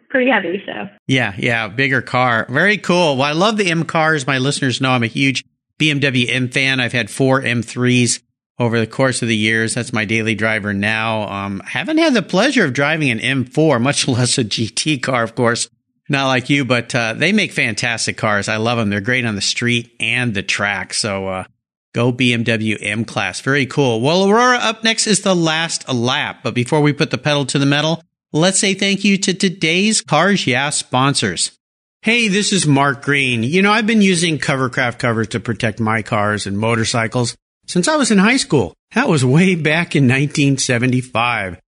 pretty 0.10 0.30
heavy. 0.30 0.62
So 0.66 0.88
yeah, 1.06 1.34
yeah, 1.38 1.68
bigger 1.68 2.02
car, 2.02 2.46
very 2.48 2.78
cool. 2.78 3.16
Well, 3.16 3.26
I 3.26 3.32
love 3.32 3.56
the 3.56 3.70
M 3.70 3.84
cars. 3.84 4.26
My 4.26 4.38
listeners 4.38 4.80
know 4.80 4.90
I'm 4.90 5.02
a 5.02 5.08
huge 5.08 5.44
BMW 5.78 6.26
M 6.28 6.48
fan. 6.48 6.80
I've 6.80 6.92
had 6.92 7.10
four 7.10 7.42
M3s 7.42 8.22
over 8.58 8.80
the 8.80 8.86
course 8.86 9.22
of 9.22 9.28
the 9.28 9.36
years. 9.36 9.74
That's 9.74 9.92
my 9.92 10.04
daily 10.04 10.34
driver 10.34 10.72
now. 10.72 11.28
Um, 11.28 11.60
haven't 11.60 11.98
had 11.98 12.14
the 12.14 12.22
pleasure 12.22 12.64
of 12.64 12.72
driving 12.72 13.10
an 13.10 13.18
M4, 13.18 13.80
much 13.80 14.08
less 14.08 14.38
a 14.38 14.44
GT 14.44 15.02
car, 15.02 15.22
of 15.22 15.34
course. 15.34 15.68
Not 16.08 16.26
like 16.26 16.48
you, 16.48 16.64
but 16.64 16.94
uh, 16.94 17.14
they 17.14 17.32
make 17.32 17.52
fantastic 17.52 18.16
cars. 18.16 18.48
I 18.48 18.56
love 18.56 18.78
them. 18.78 18.88
They're 18.88 19.00
great 19.00 19.26
on 19.26 19.34
the 19.34 19.40
street 19.42 19.94
and 20.00 20.32
the 20.32 20.42
track. 20.42 20.94
So 20.94 21.28
uh, 21.28 21.44
Go 21.94 22.12
BMW 22.12 22.78
M 22.80 23.04
Class. 23.04 23.40
Very 23.40 23.66
cool. 23.66 24.00
Well, 24.00 24.28
Aurora, 24.28 24.58
up 24.58 24.84
next 24.84 25.06
is 25.06 25.22
the 25.22 25.34
last 25.34 25.88
lap. 25.88 26.40
But 26.42 26.54
before 26.54 26.80
we 26.80 26.92
put 26.92 27.10
the 27.10 27.18
pedal 27.18 27.44
to 27.46 27.58
the 27.58 27.66
metal, 27.66 28.02
let's 28.32 28.58
say 28.58 28.74
thank 28.74 29.04
you 29.04 29.18
to 29.18 29.34
today's 29.34 30.00
Cars 30.00 30.46
Yeah 30.46 30.70
sponsors. 30.70 31.52
Hey, 32.02 32.28
this 32.28 32.52
is 32.52 32.66
Mark 32.66 33.02
Green. 33.02 33.42
You 33.42 33.62
know, 33.62 33.72
I've 33.72 33.86
been 33.86 34.02
using 34.02 34.38
Covercraft 34.38 34.98
covers 34.98 35.28
to 35.28 35.40
protect 35.40 35.80
my 35.80 36.02
cars 36.02 36.46
and 36.46 36.58
motorcycles 36.58 37.36
since 37.68 37.86
I 37.86 37.94
was 37.94 38.10
in 38.10 38.18
high 38.18 38.38
school. 38.38 38.74
That 38.94 39.08
was 39.08 39.24
way 39.24 39.54
back 39.54 39.94
in 39.94 40.04
1975. 40.04 41.60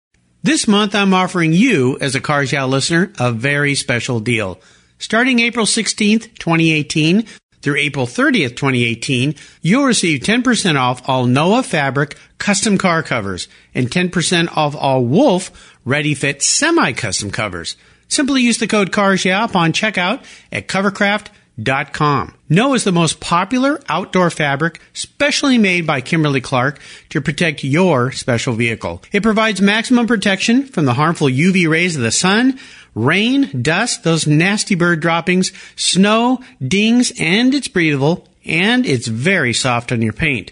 This 0.42 0.66
month, 0.66 0.94
I'm 0.94 1.12
offering 1.12 1.52
you, 1.52 1.98
as 2.00 2.14
a 2.14 2.20
Cars 2.20 2.52
Yeah 2.52 2.64
listener, 2.64 3.12
a 3.18 3.32
very 3.32 3.74
special 3.74 4.20
deal. 4.20 4.58
Starting 4.98 5.40
April 5.40 5.66
16th, 5.66 6.38
2018, 6.38 7.26
through 7.61 7.76
April 7.76 8.06
30th, 8.06 8.56
2018, 8.56 9.34
you'll 9.61 9.84
receive 9.84 10.20
10% 10.20 10.78
off 10.78 11.06
all 11.08 11.26
Noah 11.26 11.64
Fabric 11.64 12.16
custom 12.38 12.78
car 12.78 13.02
covers 13.02 13.48
and 13.74 13.90
10% 13.90 14.56
off 14.56 14.76
all 14.76 15.04
Wolf 15.04 15.76
Ready 15.84 16.14
Fit 16.14 16.40
semi-custom 16.40 17.32
covers. 17.32 17.76
Simply 18.06 18.42
use 18.42 18.58
the 18.58 18.68
code 18.68 18.92
CARS 18.92 19.24
yeah 19.24 19.44
upon 19.44 19.72
checkout 19.72 20.24
at 20.52 20.68
covercraft.com. 20.68 22.38
Noah 22.50 22.76
is 22.76 22.84
the 22.84 22.92
most 22.92 23.20
popular 23.20 23.78
outdoor 23.90 24.30
fabric 24.30 24.80
specially 24.94 25.58
made 25.58 25.87
by 25.87 26.00
Kimberly 26.00 26.40
Clark 26.40 26.80
to 27.11 27.20
protect 27.20 27.62
your 27.62 28.11
special 28.11 28.54
vehicle. 28.54 29.02
It 29.12 29.22
provides 29.22 29.61
maximum 29.61 30.06
protection 30.06 30.64
from 30.64 30.87
the 30.87 30.94
harmful 30.94 31.28
UV 31.28 31.68
rays 31.68 31.94
of 31.94 32.00
the 32.00 32.11
sun, 32.11 32.58
rain, 32.94 33.50
dust, 33.61 34.02
those 34.02 34.26
nasty 34.26 34.74
bird 34.74 35.00
droppings, 35.00 35.52
snow, 35.76 36.40
dings, 36.66 37.12
and 37.20 37.54
it's 37.54 37.68
breathable, 37.68 38.26
and 38.46 38.87
it's 38.87 39.08
very 39.08 39.52
soft 39.52 39.92
on 39.92 40.00
your 40.00 40.14
paint. 40.14 40.50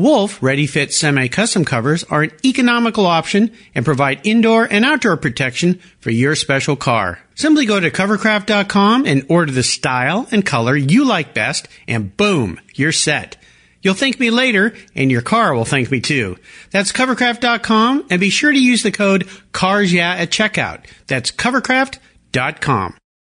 Wolf 0.00 0.42
Ready 0.42 0.66
Fit 0.66 0.94
semi-custom 0.94 1.66
covers 1.66 2.04
are 2.04 2.22
an 2.22 2.32
economical 2.42 3.04
option 3.04 3.52
and 3.74 3.84
provide 3.84 4.26
indoor 4.26 4.64
and 4.64 4.82
outdoor 4.82 5.18
protection 5.18 5.78
for 5.98 6.10
your 6.10 6.34
special 6.34 6.74
car. 6.74 7.18
Simply 7.34 7.66
go 7.66 7.78
to 7.78 7.90
covercraft.com 7.90 9.04
and 9.04 9.26
order 9.28 9.52
the 9.52 9.62
style 9.62 10.26
and 10.30 10.44
color 10.44 10.74
you 10.74 11.04
like 11.04 11.34
best 11.34 11.68
and 11.86 12.16
boom, 12.16 12.58
you're 12.74 12.92
set. 12.92 13.36
You'll 13.82 13.92
thank 13.92 14.18
me 14.18 14.30
later, 14.30 14.74
and 14.94 15.10
your 15.10 15.22
car 15.22 15.54
will 15.54 15.66
thank 15.66 15.90
me 15.90 16.00
too. 16.00 16.38
That's 16.70 16.92
covercraft.com, 16.92 18.06
and 18.08 18.20
be 18.20 18.30
sure 18.30 18.52
to 18.52 18.58
use 18.58 18.82
the 18.82 18.92
code 18.92 19.26
CARSYEAH 19.52 20.00
at 20.00 20.30
checkout. 20.30 20.84
That's 21.08 21.30
covercraft.com. 21.30 22.96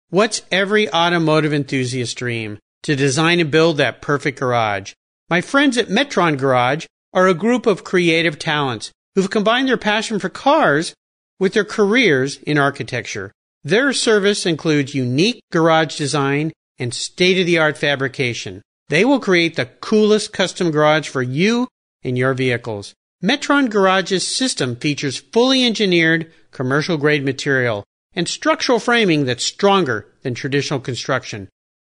What's 0.09 0.41
every 0.51 0.89
automotive 0.93 1.53
enthusiast 1.53 2.17
dream? 2.17 2.57
To 2.83 2.95
design 2.95 3.41
and 3.41 3.51
build 3.51 3.77
that 3.77 4.01
perfect 4.01 4.39
garage. 4.39 4.93
My 5.29 5.41
friends 5.41 5.77
at 5.77 5.87
Metron 5.87 6.37
Garage 6.37 6.85
are 7.13 7.27
a 7.27 7.33
group 7.33 7.65
of 7.65 7.83
creative 7.83 8.37
talents 8.37 8.91
who've 9.15 9.29
combined 9.29 9.69
their 9.69 9.77
passion 9.77 10.19
for 10.19 10.29
cars 10.29 10.93
with 11.39 11.53
their 11.53 11.63
careers 11.63 12.37
in 12.37 12.57
architecture. 12.57 13.31
Their 13.63 13.93
service 13.93 14.45
includes 14.45 14.93
unique 14.93 15.39
garage 15.51 15.97
design 15.97 16.51
and 16.77 16.93
state 16.93 17.39
of 17.39 17.45
the 17.45 17.57
art 17.57 17.77
fabrication. 17.77 18.61
They 18.89 19.05
will 19.05 19.19
create 19.19 19.55
the 19.55 19.65
coolest 19.65 20.33
custom 20.33 20.71
garage 20.71 21.07
for 21.07 21.21
you 21.21 21.67
and 22.03 22.17
your 22.17 22.33
vehicles. 22.33 22.93
Metron 23.23 23.69
Garage's 23.69 24.27
system 24.27 24.75
features 24.75 25.17
fully 25.17 25.65
engineered 25.65 26.31
commercial 26.51 26.97
grade 26.97 27.23
material 27.23 27.85
and 28.13 28.27
structural 28.27 28.79
framing 28.79 29.23
that's 29.23 29.45
stronger 29.45 30.07
than 30.23 30.33
traditional 30.33 30.81
construction. 30.81 31.47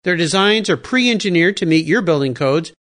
Their 0.04 0.16
designs 0.16 0.70
are 0.70 0.78
pre-engineered 0.78 1.58
to 1.58 1.66
meet 1.66 1.86
your 1.86 2.02
building 2.02 2.34
codes 2.34 2.72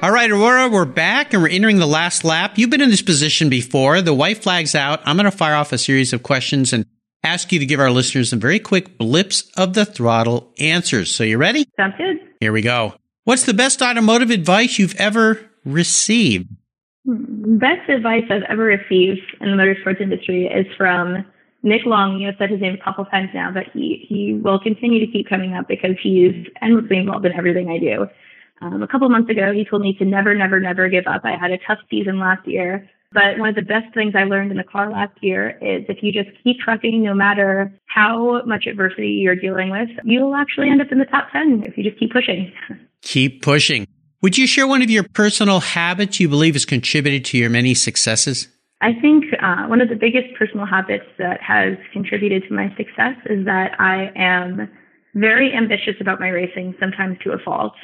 All 0.00 0.12
right, 0.12 0.30
Aurora, 0.30 0.68
we're 0.68 0.84
back 0.84 1.34
and 1.34 1.42
we're 1.42 1.48
entering 1.48 1.78
the 1.78 1.86
last 1.86 2.22
lap. 2.22 2.56
You've 2.56 2.70
been 2.70 2.80
in 2.80 2.88
this 2.88 3.02
position 3.02 3.48
before. 3.48 4.00
The 4.00 4.14
white 4.14 4.38
flag's 4.38 4.76
out. 4.76 5.00
I'm 5.04 5.16
going 5.16 5.24
to 5.24 5.36
fire 5.36 5.56
off 5.56 5.72
a 5.72 5.78
series 5.78 6.12
of 6.12 6.22
questions 6.22 6.72
and 6.72 6.86
ask 7.24 7.50
you 7.50 7.58
to 7.58 7.66
give 7.66 7.80
our 7.80 7.90
listeners 7.90 8.30
some 8.30 8.38
very 8.38 8.60
quick 8.60 8.96
blips 8.96 9.50
of 9.56 9.74
the 9.74 9.84
throttle 9.84 10.54
answers. 10.56 11.12
So 11.12 11.24
you 11.24 11.36
ready? 11.36 11.66
Sounds 11.76 11.94
good. 11.98 12.18
Here 12.38 12.52
we 12.52 12.62
go. 12.62 12.94
What's 13.24 13.42
the 13.42 13.54
best 13.54 13.82
automotive 13.82 14.30
advice 14.30 14.78
you've 14.78 14.94
ever 15.00 15.40
received? 15.64 16.48
Best 17.04 17.90
advice 17.90 18.22
I've 18.30 18.44
ever 18.48 18.62
received 18.62 19.20
in 19.40 19.50
the 19.50 19.56
motorsports 19.56 20.00
industry 20.00 20.46
is 20.46 20.66
from 20.76 21.26
Nick 21.64 21.84
Long. 21.86 22.20
You 22.20 22.28
have 22.28 22.36
said 22.38 22.50
his 22.50 22.60
name 22.60 22.78
a 22.80 22.84
couple 22.84 23.04
times 23.06 23.30
now, 23.34 23.50
but 23.52 23.64
he, 23.74 24.06
he 24.08 24.34
will 24.34 24.60
continue 24.60 25.04
to 25.04 25.10
keep 25.10 25.28
coming 25.28 25.54
up 25.54 25.66
because 25.66 25.96
he's 26.00 26.46
endlessly 26.62 26.98
involved 26.98 27.26
in 27.26 27.32
everything 27.32 27.68
I 27.68 27.78
do. 27.78 28.06
Um, 28.60 28.82
a 28.82 28.88
couple 28.88 29.08
months 29.08 29.30
ago, 29.30 29.52
he 29.52 29.64
told 29.64 29.82
me 29.82 29.94
to 29.98 30.04
never, 30.04 30.34
never, 30.34 30.58
never 30.58 30.88
give 30.88 31.06
up. 31.06 31.22
I 31.24 31.36
had 31.36 31.50
a 31.50 31.58
tough 31.66 31.78
season 31.90 32.18
last 32.18 32.46
year, 32.46 32.88
but 33.12 33.38
one 33.38 33.48
of 33.48 33.54
the 33.54 33.62
best 33.62 33.94
things 33.94 34.14
I 34.16 34.24
learned 34.24 34.50
in 34.50 34.56
the 34.56 34.64
car 34.64 34.90
last 34.90 35.12
year 35.22 35.50
is 35.62 35.84
if 35.88 36.02
you 36.02 36.12
just 36.12 36.30
keep 36.42 36.58
trucking, 36.58 37.02
no 37.02 37.14
matter 37.14 37.72
how 37.86 38.42
much 38.44 38.66
adversity 38.66 39.20
you're 39.22 39.36
dealing 39.36 39.70
with, 39.70 39.88
you'll 40.04 40.34
actually 40.34 40.68
end 40.68 40.82
up 40.82 40.92
in 40.92 40.98
the 40.98 41.06
top 41.06 41.28
10 41.32 41.64
if 41.66 41.78
you 41.78 41.84
just 41.84 41.98
keep 41.98 42.12
pushing. 42.12 42.52
Keep 43.02 43.42
pushing. 43.42 43.86
Would 44.22 44.36
you 44.36 44.48
share 44.48 44.66
one 44.66 44.82
of 44.82 44.90
your 44.90 45.04
personal 45.04 45.60
habits 45.60 46.18
you 46.18 46.28
believe 46.28 46.56
has 46.56 46.64
contributed 46.64 47.24
to 47.26 47.38
your 47.38 47.48
many 47.48 47.74
successes? 47.74 48.48
I 48.80 48.92
think 49.00 49.24
uh, 49.40 49.66
one 49.66 49.80
of 49.80 49.88
the 49.88 49.94
biggest 49.94 50.34
personal 50.36 50.66
habits 50.66 51.04
that 51.18 51.40
has 51.40 51.76
contributed 51.92 52.42
to 52.48 52.54
my 52.54 52.74
success 52.76 53.14
is 53.26 53.44
that 53.44 53.80
I 53.80 54.10
am 54.16 54.68
very 55.14 55.52
ambitious 55.54 55.94
about 56.00 56.18
my 56.18 56.28
racing, 56.28 56.74
sometimes 56.80 57.18
to 57.24 57.30
a 57.30 57.38
fault. 57.38 57.74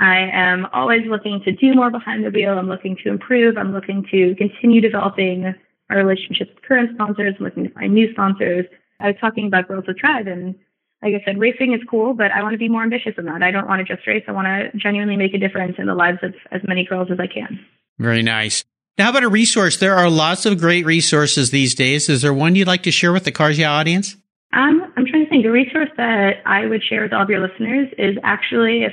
I 0.00 0.28
am 0.32 0.66
always 0.72 1.02
looking 1.06 1.40
to 1.44 1.52
do 1.52 1.74
more 1.74 1.90
behind 1.90 2.24
the 2.24 2.30
wheel. 2.30 2.58
I'm 2.58 2.68
looking 2.68 2.96
to 3.04 3.10
improve. 3.10 3.56
I'm 3.56 3.72
looking 3.72 4.04
to 4.10 4.34
continue 4.36 4.80
developing 4.80 5.54
my 5.88 5.96
relationships 5.96 6.50
with 6.54 6.64
current 6.64 6.90
sponsors, 6.94 7.34
I'm 7.38 7.44
looking 7.44 7.64
to 7.64 7.70
find 7.70 7.94
new 7.94 8.10
sponsors. 8.12 8.66
I 9.00 9.08
was 9.08 9.16
talking 9.20 9.46
about 9.46 9.68
Girls 9.68 9.84
with 9.86 9.98
Tread, 9.98 10.26
and 10.26 10.54
like 11.02 11.14
I 11.14 11.22
said, 11.24 11.38
racing 11.38 11.74
is 11.74 11.80
cool, 11.88 12.14
but 12.14 12.30
I 12.30 12.42
want 12.42 12.54
to 12.54 12.58
be 12.58 12.68
more 12.68 12.82
ambitious 12.82 13.12
than 13.16 13.26
that. 13.26 13.42
I 13.42 13.50
don't 13.50 13.68
want 13.68 13.86
to 13.86 13.94
just 13.94 14.06
race. 14.06 14.24
I 14.26 14.32
want 14.32 14.46
to 14.46 14.76
genuinely 14.78 15.16
make 15.16 15.34
a 15.34 15.38
difference 15.38 15.74
in 15.78 15.86
the 15.86 15.94
lives 15.94 16.18
of 16.22 16.34
as 16.50 16.62
many 16.66 16.84
girls 16.84 17.08
as 17.10 17.18
I 17.20 17.26
can. 17.26 17.60
Very 17.98 18.22
nice. 18.22 18.64
Now, 18.96 19.04
how 19.04 19.10
about 19.10 19.24
a 19.24 19.28
resource? 19.28 19.76
There 19.76 19.94
are 19.94 20.08
lots 20.08 20.46
of 20.46 20.58
great 20.58 20.86
resources 20.86 21.50
these 21.50 21.74
days. 21.74 22.08
Is 22.08 22.22
there 22.22 22.32
one 22.32 22.54
you'd 22.54 22.68
like 22.68 22.84
to 22.84 22.90
share 22.90 23.12
with 23.12 23.24
the 23.24 23.32
Cars 23.32 23.58
Yeah 23.58 23.72
audience? 23.72 24.16
Um, 24.52 24.92
I'm 24.96 25.04
trying 25.04 25.24
to 25.24 25.30
think. 25.30 25.44
A 25.44 25.50
resource 25.50 25.90
that 25.96 26.36
I 26.46 26.66
would 26.66 26.82
share 26.82 27.02
with 27.02 27.12
all 27.12 27.22
of 27.22 27.28
your 27.28 27.40
listeners 27.40 27.88
is 27.98 28.16
actually 28.22 28.84
if 28.84 28.92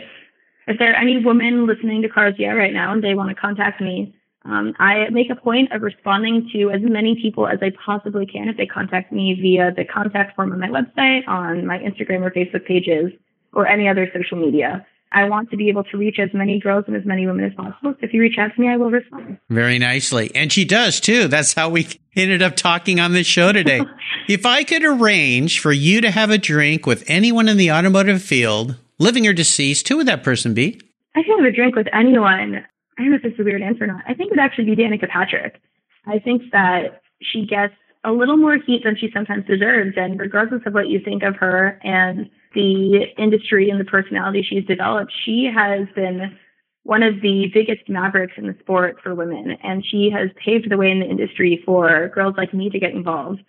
if 0.68 0.78
there 0.80 0.92
are 0.92 1.02
any 1.02 1.24
women 1.24 1.68
listening 1.68 2.02
to 2.04 2.10
Cars 2.10 2.36
Yeah 2.38 2.52
right 2.52 2.74
now 2.74 2.94
and 2.94 3.04
they 3.04 3.14
want 3.14 3.30
to 3.30 3.36
contact 3.36 3.82
me, 3.82 4.16
um, 4.44 4.74
I 4.80 5.10
make 5.12 5.30
a 5.30 5.36
point 5.36 5.72
of 5.72 5.82
responding 5.82 6.50
to 6.54 6.72
as 6.72 6.82
many 6.82 7.16
people 7.22 7.48
as 7.48 7.60
I 7.62 7.72
possibly 7.86 8.26
can 8.26 8.50
if 8.50 8.58
they 8.58 8.66
contact 8.66 9.12
me 9.12 9.38
via 9.40 9.72
the 9.72 9.86
contact 9.86 10.36
form 10.36 10.52
on 10.52 10.60
my 10.60 10.70
website, 10.70 11.28
on 11.28 11.66
my 11.68 11.78
Instagram 11.78 12.22
or 12.22 12.32
Facebook 12.32 12.66
pages, 12.66 13.12
or 13.54 13.68
any 13.68 13.88
other 13.88 14.10
social 14.14 14.38
media. 14.38 14.86
I 15.14 15.26
want 15.28 15.52
to 15.52 15.58
be 15.58 15.68
able 15.68 15.84
to 15.86 15.98
reach 15.98 16.20
as 16.20 16.30
many 16.34 16.60
girls 16.60 16.86
and 16.88 16.96
as 16.96 17.06
many 17.06 17.28
women 17.28 17.44
as 17.44 17.54
possible. 17.54 17.94
So 17.94 17.98
if 18.02 18.14
you 18.14 18.22
reach 18.22 18.38
out 18.40 18.56
to 18.56 18.62
me, 18.62 18.70
I 18.70 18.78
will 18.78 18.90
respond. 18.90 19.38
Very 19.50 19.78
nicely. 19.78 20.32
And 20.34 20.52
she 20.52 20.64
does 20.64 21.02
too. 21.02 21.28
That's 21.28 21.54
how 21.54 21.70
we 21.70 21.88
ended 22.16 22.42
up 22.42 22.56
talking 22.56 23.00
on 23.00 23.12
this 23.12 23.28
show 23.28 23.52
today. 23.52 23.82
if 24.30 24.46
I 24.46 24.64
could 24.64 24.86
arrange 24.86 25.60
for 25.60 25.74
you 25.74 26.00
to 26.02 26.12
have 26.12 26.30
a 26.30 26.38
drink 26.38 26.86
with 26.86 27.04
anyone 27.08 27.50
in 27.50 27.58
the 27.58 27.72
automotive 27.74 28.22
field, 28.22 28.78
living 29.02 29.28
or 29.28 29.34
deceased, 29.34 29.88
who 29.88 29.98
would 29.98 30.08
that 30.08 30.24
person 30.24 30.54
be? 30.54 30.80
I 31.16 31.24
can 31.24 31.38
have 31.40 31.46
a 31.46 31.56
drink 31.56 31.76
with 31.76 31.88
anyone. 31.92 32.64
I 32.98 33.02
don't 33.02 33.12
know 33.12 33.18
if 33.18 33.24
this 33.24 33.34
is 33.34 33.40
a 33.40 33.44
weird 33.44 33.62
answer 33.62 33.86
or 33.86 33.88
not. 33.88 34.04
I 34.08 34.14
think 34.14 34.28
it 34.28 34.32
would 34.32 34.40
actually 34.40 34.66
be 34.66 34.76
Danica 34.76 35.10
Patrick. 35.10 35.60
I 36.06 36.20
think 36.20 36.44
that 36.52 37.02
she 37.22 37.46
gets 37.46 37.74
a 38.04 38.12
little 38.12 38.38
more 38.38 38.58
heat 38.58 38.84
than 38.84 38.96
she 38.96 39.10
sometimes 39.14 39.46
deserves. 39.46 39.94
And 39.98 40.20
regardless 40.20 40.62
of 40.66 40.74
what 40.74 40.88
you 40.88 41.00
think 41.04 41.24
of 41.24 41.36
her 41.36 41.80
and 41.84 42.30
the 42.54 43.06
industry 43.18 43.70
and 43.70 43.80
the 43.80 43.86
personality 43.86 44.46
she's 44.48 44.66
developed, 44.66 45.12
she 45.26 45.50
has 45.54 45.88
been 45.96 46.38
one 46.84 47.04
of 47.04 47.22
the 47.22 47.48
biggest 47.54 47.88
mavericks 47.90 48.34
in 48.38 48.48
the 48.48 48.56
sport 48.60 48.98
for 49.02 49.16
women. 49.16 49.58
And 49.64 49.86
she 49.86 50.10
has 50.14 50.30
paved 50.44 50.70
the 50.70 50.78
way 50.78 50.92
in 50.92 51.00
the 51.00 51.10
industry 51.10 51.62
for 51.66 52.10
girls 52.14 52.36
like 52.38 52.54
me 52.54 52.70
to 52.70 52.80
get 52.80 52.92
involved. 52.92 53.42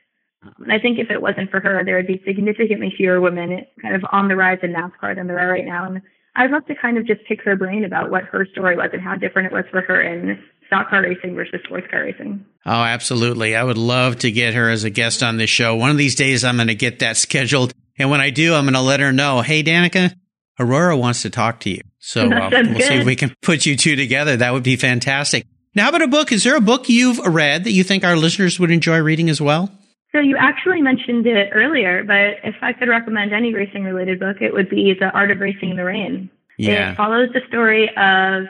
And 0.59 0.73
I 0.73 0.79
think 0.79 0.99
if 0.99 1.11
it 1.11 1.23
wasn't 1.23 1.51
for 1.51 1.61
her, 1.61 1.83
there 1.85 1.97
would 1.97 2.07
be 2.07 2.23
significantly 2.27 2.93
fewer 2.97 3.21
women 3.21 3.65
kind 3.81 3.95
of 3.95 4.05
on 4.11 4.29
the 4.29 4.37
rise 4.37 4.59
in 4.63 4.73
NASCAR 4.73 5.15
than 5.15 5.27
there 5.27 5.39
are 5.39 5.51
right 5.51 5.65
now. 5.65 5.87
And 5.87 6.03
I'd 6.35 6.51
love 6.51 6.67
to 6.67 6.75
kind 6.75 6.99
of 6.99 7.07
just 7.07 7.21
pick 7.29 7.43
her 7.43 7.57
brain 7.57 7.85
about 7.85 8.11
what 8.11 8.25
her 8.25 8.47
story 8.53 8.77
was 8.77 8.91
and 8.93 9.03
how 9.03 9.15
different 9.15 9.53
it 9.53 9.53
was 9.53 9.65
for 9.71 9.83
her 9.83 10.01
in 10.01 10.43
stock 10.67 10.89
car 10.89 11.03
racing 11.03 11.35
versus 11.35 11.61
sports 11.65 11.87
car 11.91 12.03
racing. 12.03 12.45
Oh, 12.65 12.71
absolutely. 12.71 13.55
I 13.55 13.63
would 13.63 13.79
love 13.79 14.19
to 14.21 14.31
get 14.31 14.55
her 14.55 14.71
as 14.71 14.85
a 14.85 14.91
guest 14.91 15.23
on 15.23 15.37
this 15.37 15.51
show. 15.51 15.77
One 15.77 15.91
of 15.91 15.99
these 15.99 16.15
days, 16.15 16.45
I'm 16.45 16.57
going 16.57 16.69
to 16.69 16.75
get 16.75 17.01
that 17.01 17.17
scheduled. 17.17 17.73
And 17.99 18.11
when 18.11 18.21
I 18.21 18.31
do, 18.31 18.55
I'm 18.55 18.65
going 18.65 18.75
to 18.75 18.81
let 18.81 19.01
her 19.01 19.13
know, 19.13 19.43
hey, 19.43 19.63
Danica, 19.63 20.15
Aurora 20.59 20.97
wants 20.97 21.23
to 21.23 21.31
talk 21.31 21.61
to 21.61 21.71
you. 21.71 21.83
So 21.99 22.23
uh, 22.33 22.49
we'll 22.51 22.65
good. 22.65 22.83
see 22.83 22.95
if 22.95 23.07
we 23.07 23.17
can 23.17 23.35
put 23.43 23.67
you 23.67 23.77
two 23.77 23.97
together. 23.97 24.37
That 24.39 24.55
would 24.55 24.63
be 24.63 24.77
fantastic. 24.77 25.47
Now, 25.75 25.85
how 25.85 25.89
about 25.91 26.03
a 26.03 26.09
book? 26.09 26.33
Is 26.33 26.45
there 26.45 26.57
a 26.57 26.61
book 26.61 26.89
you've 26.89 27.19
read 27.19 27.65
that 27.65 27.73
you 27.73 27.85
think 27.85 28.05
our 28.05 28.17
listeners 28.17 28.59
would 28.59 28.71
enjoy 28.71 28.99
reading 28.99 29.31
as 29.31 29.41
well? 29.41 29.71
So 30.13 30.21
you 30.21 30.37
actually 30.37 30.83
mentioned 30.83 31.27
it 31.27 31.51
earlier, 31.53 32.05
but 32.05 32.47
if 32.47 32.55
I 32.61 32.73
could 32.75 32.89
recommend 32.89 33.33
any 33.33 33.55
racing 33.55 33.85
related 33.85 34.21
book, 34.21 34.37
it 34.41 34.53
would 34.53 34.69
be 34.69 34.95
The 34.99 35.11
Art 35.11 35.31
of 35.31 35.41
Racing 35.41 35.71
in 35.71 35.77
the 35.77 35.85
Rain. 35.85 36.31
Yeah. 36.59 36.93
It 36.93 36.97
follows 36.97 37.31
the 37.33 37.41
story 37.49 37.89
of 37.97 38.45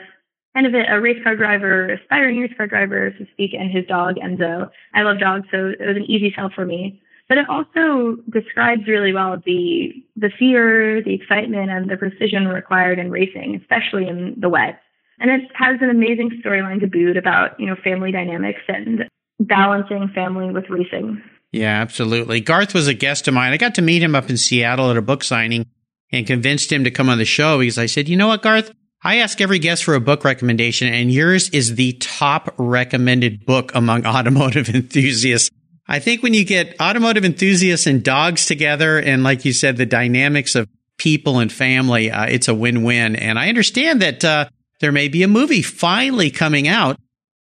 kind 0.53 0.67
of 0.67 0.73
a, 0.73 0.83
a 0.93 0.99
race 0.99 1.21
car 1.23 1.35
driver, 1.35 1.89
aspiring 1.89 2.39
race 2.39 2.53
car 2.57 2.67
driver, 2.67 3.13
so 3.17 3.23
to 3.23 3.31
speak, 3.31 3.53
and 3.53 3.71
his 3.71 3.85
dog, 3.85 4.15
Enzo. 4.15 4.69
I 4.93 5.01
love 5.03 5.19
dogs, 5.19 5.47
so 5.51 5.73
it 5.79 5.85
was 5.85 5.95
an 5.95 6.03
easy 6.03 6.33
sell 6.35 6.51
for 6.53 6.65
me. 6.65 7.01
But 7.29 7.37
it 7.37 7.49
also 7.49 8.17
describes 8.29 8.85
really 8.87 9.13
well 9.13 9.41
the 9.45 9.93
the 10.17 10.29
fear, 10.37 11.01
the 11.01 11.13
excitement, 11.13 11.71
and 11.71 11.89
the 11.89 11.97
precision 11.97 12.47
required 12.47 12.99
in 12.99 13.09
racing, 13.09 13.55
especially 13.61 14.07
in 14.07 14.35
the 14.37 14.49
wet. 14.49 14.81
And 15.19 15.31
it 15.31 15.49
has 15.55 15.77
an 15.81 15.89
amazing 15.89 16.41
storyline 16.45 16.81
to 16.81 16.87
boot 16.87 17.15
about, 17.15 17.57
you 17.59 17.65
know, 17.65 17.75
family 17.81 18.11
dynamics 18.11 18.61
and 18.67 19.05
balancing 19.39 20.09
family 20.13 20.51
with 20.51 20.69
racing. 20.69 21.21
Yeah, 21.53 21.81
absolutely. 21.81 22.41
Garth 22.41 22.73
was 22.73 22.87
a 22.87 22.95
guest 22.95 23.27
of 23.27 23.35
mine. 23.35 23.53
I 23.53 23.57
got 23.57 23.75
to 23.75 23.83
meet 23.83 24.01
him 24.01 24.15
up 24.15 24.29
in 24.29 24.37
Seattle 24.37 24.89
at 24.89 24.97
a 24.97 25.03
book 25.03 25.23
signing 25.23 25.67
and 26.11 26.25
convinced 26.25 26.71
him 26.71 26.83
to 26.83 26.91
come 26.91 27.09
on 27.09 27.19
the 27.19 27.25
show 27.25 27.59
because 27.59 27.77
I 27.77 27.85
said, 27.85 28.09
you 28.09 28.17
know 28.17 28.27
what, 28.27 28.41
Garth? 28.41 28.71
I 29.03 29.17
ask 29.17 29.39
every 29.39 29.59
guest 29.59 29.83
for 29.83 29.93
a 29.93 30.01
book 30.01 30.23
recommendation, 30.23 30.87
and 30.91 31.11
yours 31.11 31.49
is 31.49 31.75
the 31.75 31.93
top 31.93 32.55
recommended 32.57 33.45
book 33.45 33.71
among 33.75 34.05
automotive 34.07 34.67
enthusiasts. 34.69 35.51
I 35.87 35.99
think 35.99 36.23
when 36.23 36.33
you 36.33 36.43
get 36.43 36.79
automotive 36.81 37.25
enthusiasts 37.25 37.85
and 37.85 38.03
dogs 38.03 38.47
together, 38.47 38.97
and 38.97 39.23
like 39.23 39.45
you 39.45 39.53
said, 39.53 39.77
the 39.77 39.85
dynamics 39.85 40.55
of 40.55 40.67
people 40.97 41.39
and 41.39 41.51
family, 41.51 42.09
uh, 42.09 42.25
it's 42.25 42.47
a 42.47 42.55
win-win. 42.55 43.15
And 43.15 43.37
I 43.37 43.49
understand 43.49 44.01
that 44.01 44.25
uh, 44.25 44.49
there 44.79 44.91
may 44.91 45.07
be 45.07 45.21
a 45.21 45.27
movie 45.27 45.61
finally 45.61 46.31
coming 46.31 46.67
out 46.67 46.97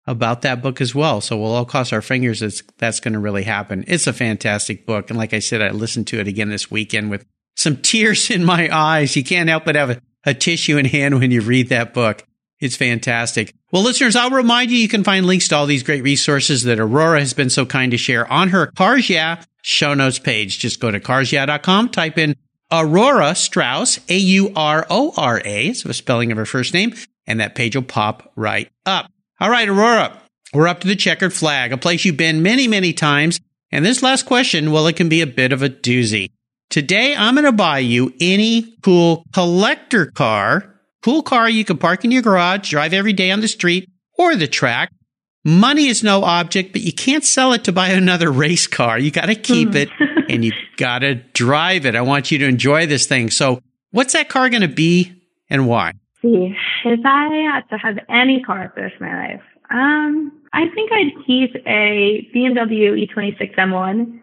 about 0.08 0.42
that 0.42 0.62
book 0.62 0.80
as 0.80 0.94
well. 0.94 1.20
So 1.20 1.36
we'll 1.36 1.52
all 1.52 1.64
cross 1.64 1.92
our 1.92 2.02
fingers 2.02 2.40
that 2.40 2.60
that's 2.78 2.98
going 2.98 3.12
to 3.12 3.20
really 3.20 3.44
happen. 3.44 3.84
It's 3.86 4.06
a 4.06 4.12
fantastic 4.12 4.86
book, 4.86 5.10
and 5.10 5.18
like 5.18 5.34
I 5.34 5.38
said, 5.38 5.62
I 5.62 5.70
listened 5.70 6.08
to 6.08 6.18
it 6.18 6.26
again 6.26 6.48
this 6.48 6.70
weekend 6.70 7.10
with 7.10 7.24
some 7.56 7.76
tears 7.82 8.30
in 8.30 8.44
my 8.44 8.68
eyes. 8.74 9.14
You 9.14 9.22
can't 9.22 9.48
help 9.48 9.64
but 9.64 9.76
have 9.76 9.90
a 9.90 10.00
a 10.24 10.34
tissue 10.34 10.76
in 10.76 10.84
hand 10.84 11.18
when 11.18 11.30
you 11.30 11.40
read 11.40 11.68
that 11.70 11.94
book. 11.94 12.24
It's 12.60 12.76
fantastic. 12.76 13.54
Well, 13.70 13.82
listeners, 13.82 14.16
I'll 14.16 14.30
remind 14.30 14.70
you, 14.70 14.78
you 14.78 14.88
can 14.88 15.04
find 15.04 15.26
links 15.26 15.48
to 15.48 15.56
all 15.56 15.66
these 15.66 15.84
great 15.84 16.02
resources 16.02 16.64
that 16.64 16.80
Aurora 16.80 17.20
has 17.20 17.34
been 17.34 17.50
so 17.50 17.64
kind 17.64 17.92
to 17.92 17.96
share 17.96 18.30
on 18.30 18.48
her 18.48 18.66
Cars 18.66 19.08
Yeah 19.08 19.42
show 19.62 19.94
notes 19.94 20.18
page. 20.18 20.58
Just 20.58 20.80
go 20.80 20.90
to 20.90 20.98
carsyeah.com, 20.98 21.90
type 21.90 22.18
in 22.18 22.34
Aurora 22.72 23.34
Strauss, 23.34 24.00
A-U-R-O-R-A, 24.08 25.72
so 25.74 25.88
the 25.88 25.94
spelling 25.94 26.32
of 26.32 26.38
her 26.38 26.46
first 26.46 26.74
name, 26.74 26.94
and 27.26 27.40
that 27.40 27.54
page 27.54 27.76
will 27.76 27.82
pop 27.82 28.32
right 28.34 28.70
up. 28.86 29.10
All 29.40 29.50
right, 29.50 29.68
Aurora, 29.68 30.20
we're 30.52 30.66
up 30.66 30.80
to 30.80 30.88
the 30.88 30.96
checkered 30.96 31.32
flag, 31.32 31.72
a 31.72 31.76
place 31.76 32.04
you've 32.04 32.16
been 32.16 32.42
many, 32.42 32.66
many 32.66 32.92
times. 32.92 33.38
And 33.70 33.84
this 33.84 34.02
last 34.02 34.26
question, 34.26 34.72
well, 34.72 34.88
it 34.88 34.96
can 34.96 35.08
be 35.08 35.20
a 35.20 35.28
bit 35.28 35.52
of 35.52 35.62
a 35.62 35.68
doozy. 35.68 36.32
Today, 36.70 37.14
I'm 37.14 37.34
going 37.34 37.44
to 37.44 37.52
buy 37.52 37.78
you 37.78 38.12
any 38.20 38.76
cool 38.82 39.24
collector 39.32 40.06
car, 40.06 40.74
cool 41.04 41.22
car 41.22 41.48
you 41.48 41.64
can 41.64 41.78
park 41.78 42.04
in 42.04 42.10
your 42.10 42.22
garage, 42.22 42.68
drive 42.68 42.92
every 42.92 43.12
day 43.12 43.30
on 43.30 43.40
the 43.40 43.46
street 43.46 43.88
or 44.14 44.34
the 44.34 44.48
track. 44.48 44.90
Money 45.44 45.86
is 45.86 46.02
no 46.02 46.24
object, 46.24 46.72
but 46.72 46.82
you 46.82 46.92
can't 46.92 47.24
sell 47.24 47.52
it 47.52 47.62
to 47.64 47.72
buy 47.72 47.90
another 47.90 48.32
race 48.32 48.66
car. 48.66 48.98
You 48.98 49.12
got 49.12 49.26
to 49.26 49.36
keep 49.36 49.76
it 49.76 49.88
mm. 49.88 50.24
and 50.28 50.44
you 50.44 50.52
got 50.76 50.98
to 51.00 51.14
drive 51.14 51.86
it. 51.86 51.94
I 51.94 52.00
want 52.00 52.32
you 52.32 52.38
to 52.38 52.46
enjoy 52.46 52.86
this 52.86 53.06
thing. 53.06 53.30
So 53.30 53.60
what's 53.92 54.14
that 54.14 54.28
car 54.28 54.50
going 54.50 54.62
to 54.62 54.68
be 54.68 55.22
and 55.48 55.68
why? 55.68 55.92
See, 56.22 56.54
if 56.84 57.00
I 57.04 57.28
had 57.52 57.68
to 57.70 57.78
have 57.78 57.98
any 58.08 58.42
car 58.42 58.72
for 58.74 58.80
the 58.80 58.82
rest 58.86 58.94
of 58.96 59.00
my 59.00 59.28
life, 59.28 59.42
um, 59.70 60.32
I 60.52 60.68
think 60.74 60.90
I'd 60.92 61.26
keep 61.26 61.54
a 61.66 62.28
BMW 62.34 63.06
E26 63.06 63.54
M1. 63.56 64.20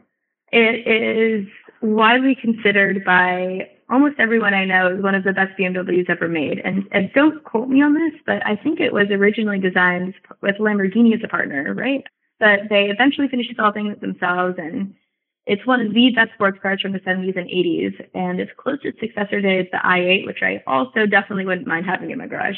It 0.51 0.87
is 0.87 1.47
widely 1.81 2.35
considered 2.35 3.03
by 3.05 3.69
almost 3.89 4.15
everyone 4.19 4.53
I 4.53 4.65
know 4.65 4.95
as 4.95 5.03
one 5.03 5.15
of 5.15 5.23
the 5.23 5.31
best 5.31 5.57
BMWs 5.57 6.09
ever 6.09 6.27
made. 6.27 6.59
And, 6.59 6.83
and 6.91 7.13
don't 7.13 7.43
quote 7.43 7.69
me 7.69 7.81
on 7.81 7.93
this, 7.93 8.19
but 8.25 8.45
I 8.45 8.55
think 8.55 8.79
it 8.79 8.91
was 8.91 9.07
originally 9.11 9.59
designed 9.59 10.15
with 10.41 10.55
Lamborghini 10.55 11.13
as 11.13 11.21
a 11.23 11.27
partner, 11.27 11.73
right? 11.73 12.03
But 12.39 12.61
they 12.69 12.85
eventually 12.85 13.27
finished 13.27 13.49
developing 13.49 13.87
it 13.87 14.01
themselves, 14.01 14.55
and 14.57 14.95
it's 15.45 15.65
one 15.65 15.81
of 15.81 15.93
the 15.93 16.11
best 16.15 16.31
sports 16.33 16.57
cars 16.61 16.81
from 16.81 16.93
the 16.93 16.99
70s 16.99 17.37
and 17.37 17.47
80s. 17.47 18.07
And 18.13 18.39
its 18.39 18.51
closest 18.57 18.99
successor 18.99 19.41
to 19.41 19.59
is 19.59 19.67
the 19.71 19.77
i8, 19.77 20.25
which 20.25 20.41
I 20.41 20.63
also 20.65 21.05
definitely 21.05 21.45
wouldn't 21.45 21.67
mind 21.67 21.85
having 21.85 22.11
in 22.11 22.17
my 22.17 22.27
garage. 22.27 22.57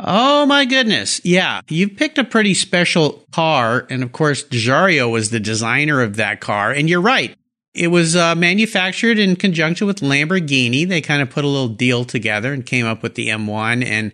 Oh 0.00 0.44
my 0.46 0.64
goodness. 0.64 1.20
Yeah. 1.24 1.60
You've 1.68 1.96
picked 1.96 2.18
a 2.18 2.24
pretty 2.24 2.54
special 2.54 3.24
car. 3.32 3.86
And 3.90 4.02
of 4.02 4.12
course, 4.12 4.44
Giugiaro 4.44 5.10
was 5.10 5.30
the 5.30 5.40
designer 5.40 6.00
of 6.00 6.16
that 6.16 6.40
car. 6.40 6.72
And 6.72 6.88
you're 6.88 7.00
right. 7.00 7.36
It 7.74 7.88
was 7.88 8.16
uh, 8.16 8.34
manufactured 8.34 9.18
in 9.18 9.36
conjunction 9.36 9.86
with 9.86 9.98
Lamborghini. 10.00 10.88
They 10.88 11.00
kind 11.00 11.22
of 11.22 11.30
put 11.30 11.44
a 11.44 11.48
little 11.48 11.68
deal 11.68 12.04
together 12.04 12.52
and 12.52 12.64
came 12.64 12.86
up 12.86 13.02
with 13.02 13.16
the 13.16 13.28
M1. 13.28 13.84
And 13.84 14.12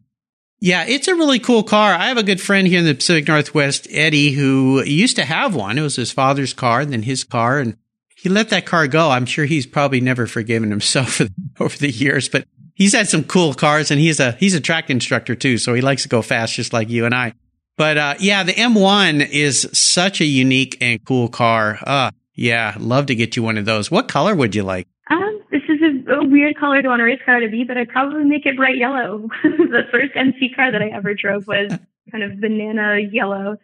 yeah, 0.61 0.85
it's 0.87 1.09
a 1.09 1.14
really 1.14 1.38
cool 1.38 1.62
car. 1.62 1.92
I 1.92 2.09
have 2.09 2.16
a 2.16 2.23
good 2.23 2.40
friend 2.40 2.66
here 2.66 2.81
in 2.81 2.87
the 2.87 2.94
Pacific 2.94 3.29
Northwest, 3.29 3.87
Eddie, 3.90 4.33
who 4.33 4.83
used 4.85 5.16
to 5.16 5.25
have 5.25 5.55
one. 5.55 5.79
It 5.79 5.83
was 5.83 5.96
his 5.96 6.12
father's 6.12 6.53
car 6.53 6.81
and 6.81 6.92
then 6.92 7.03
his 7.03 7.23
car. 7.23 7.59
And 7.59 7.77
he 8.21 8.29
let 8.29 8.51
that 8.51 8.67
car 8.67 8.87
go. 8.87 9.11
I'm 9.11 9.25
sure 9.25 9.47
he's 9.47 9.67
probably 9.67 10.03
never 10.03 10.27
forgiven 10.27 10.71
himself 10.71 11.23
over 11.61 11.77
the 11.79 11.91
years, 11.91 12.29
but 12.29 12.45
he's 12.75 12.93
had 12.93 13.09
some 13.09 13.25
cool 13.25 13.55
cars, 13.55 13.91
and 13.91 13.99
he's 13.99 14.21
a 14.21 14.33
he's 14.33 14.55
a 14.55 14.61
track 14.61 14.91
instructor 14.91 15.35
too, 15.35 15.57
so 15.57 15.73
he 15.73 15.81
likes 15.81 16.03
to 16.03 16.09
go 16.09 16.21
fast, 16.21 16.55
just 16.55 16.73
like 16.73 16.91
you 16.91 17.07
and 17.07 17.15
I. 17.15 17.33
But 17.79 17.97
uh, 17.97 18.15
yeah, 18.19 18.43
the 18.43 18.53
M1 18.53 19.27
is 19.31 19.69
such 19.73 20.21
a 20.21 20.27
unique 20.27 20.77
and 20.83 21.03
cool 21.03 21.29
car. 21.29 21.79
Uh, 21.83 22.11
yeah, 22.35 22.75
love 22.79 23.07
to 23.07 23.15
get 23.15 23.37
you 23.37 23.43
one 23.43 23.57
of 23.57 23.65
those. 23.65 23.91
What 23.91 24.09
color 24.09 24.35
would 24.35 24.55
you 24.55 24.65
like? 24.65 24.87
Um, 25.11 25.41
this 25.51 25.63
is 25.67 25.79
a, 25.81 26.13
a 26.13 26.29
weird 26.29 26.59
color 26.59 26.83
to 26.83 26.89
want 26.89 27.01
a 27.01 27.05
race 27.05 27.21
car 27.25 27.41
to 27.41 27.49
be, 27.49 27.65
but 27.65 27.79
I'd 27.79 27.89
probably 27.89 28.25
make 28.25 28.45
it 28.45 28.57
bright 28.57 28.77
yellow. 28.77 29.29
the 29.43 29.83
first 29.91 30.13
MC 30.15 30.51
car 30.55 30.71
that 30.71 30.83
I 30.83 30.89
ever 30.89 31.15
drove 31.15 31.47
was 31.47 31.71
kind 32.13 32.23
of 32.23 32.39
banana 32.39 32.99
yellow. 32.99 33.57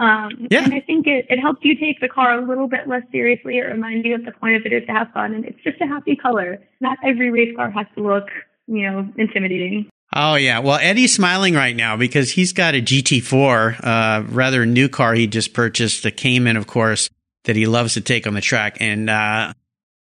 Um, 0.00 0.48
yeah. 0.50 0.64
And 0.64 0.72
I 0.72 0.80
think 0.80 1.06
it, 1.06 1.26
it 1.28 1.38
helps 1.38 1.60
you 1.62 1.78
take 1.78 2.00
the 2.00 2.08
car 2.08 2.38
a 2.38 2.46
little 2.46 2.68
bit 2.68 2.88
less 2.88 3.02
seriously. 3.12 3.58
It 3.58 3.64
reminds 3.64 4.06
you 4.06 4.16
that 4.16 4.24
the 4.24 4.32
point 4.32 4.56
of 4.56 4.62
it 4.64 4.72
is 4.72 4.86
to 4.86 4.92
have 4.92 5.12
fun, 5.12 5.34
and 5.34 5.44
it's 5.44 5.62
just 5.62 5.78
a 5.82 5.86
happy 5.86 6.16
color. 6.16 6.58
Not 6.80 6.96
every 7.04 7.30
race 7.30 7.54
car 7.54 7.70
has 7.70 7.86
to 7.96 8.02
look, 8.02 8.24
you 8.66 8.90
know, 8.90 9.06
intimidating. 9.18 9.90
Oh 10.12 10.34
yeah, 10.34 10.58
well 10.58 10.78
Eddie's 10.80 11.14
smiling 11.14 11.54
right 11.54 11.76
now 11.76 11.96
because 11.96 12.32
he's 12.32 12.52
got 12.52 12.74
a 12.74 12.82
GT4, 12.82 13.84
uh, 13.84 14.24
rather 14.28 14.66
new 14.66 14.88
car 14.88 15.14
he 15.14 15.26
just 15.26 15.52
purchased, 15.52 16.02
the 16.02 16.10
Cayman, 16.10 16.56
of 16.56 16.66
course, 16.66 17.10
that 17.44 17.54
he 17.54 17.66
loves 17.66 17.94
to 17.94 18.00
take 18.00 18.26
on 18.26 18.32
the 18.32 18.40
track, 18.40 18.78
and 18.80 19.08
uh, 19.08 19.52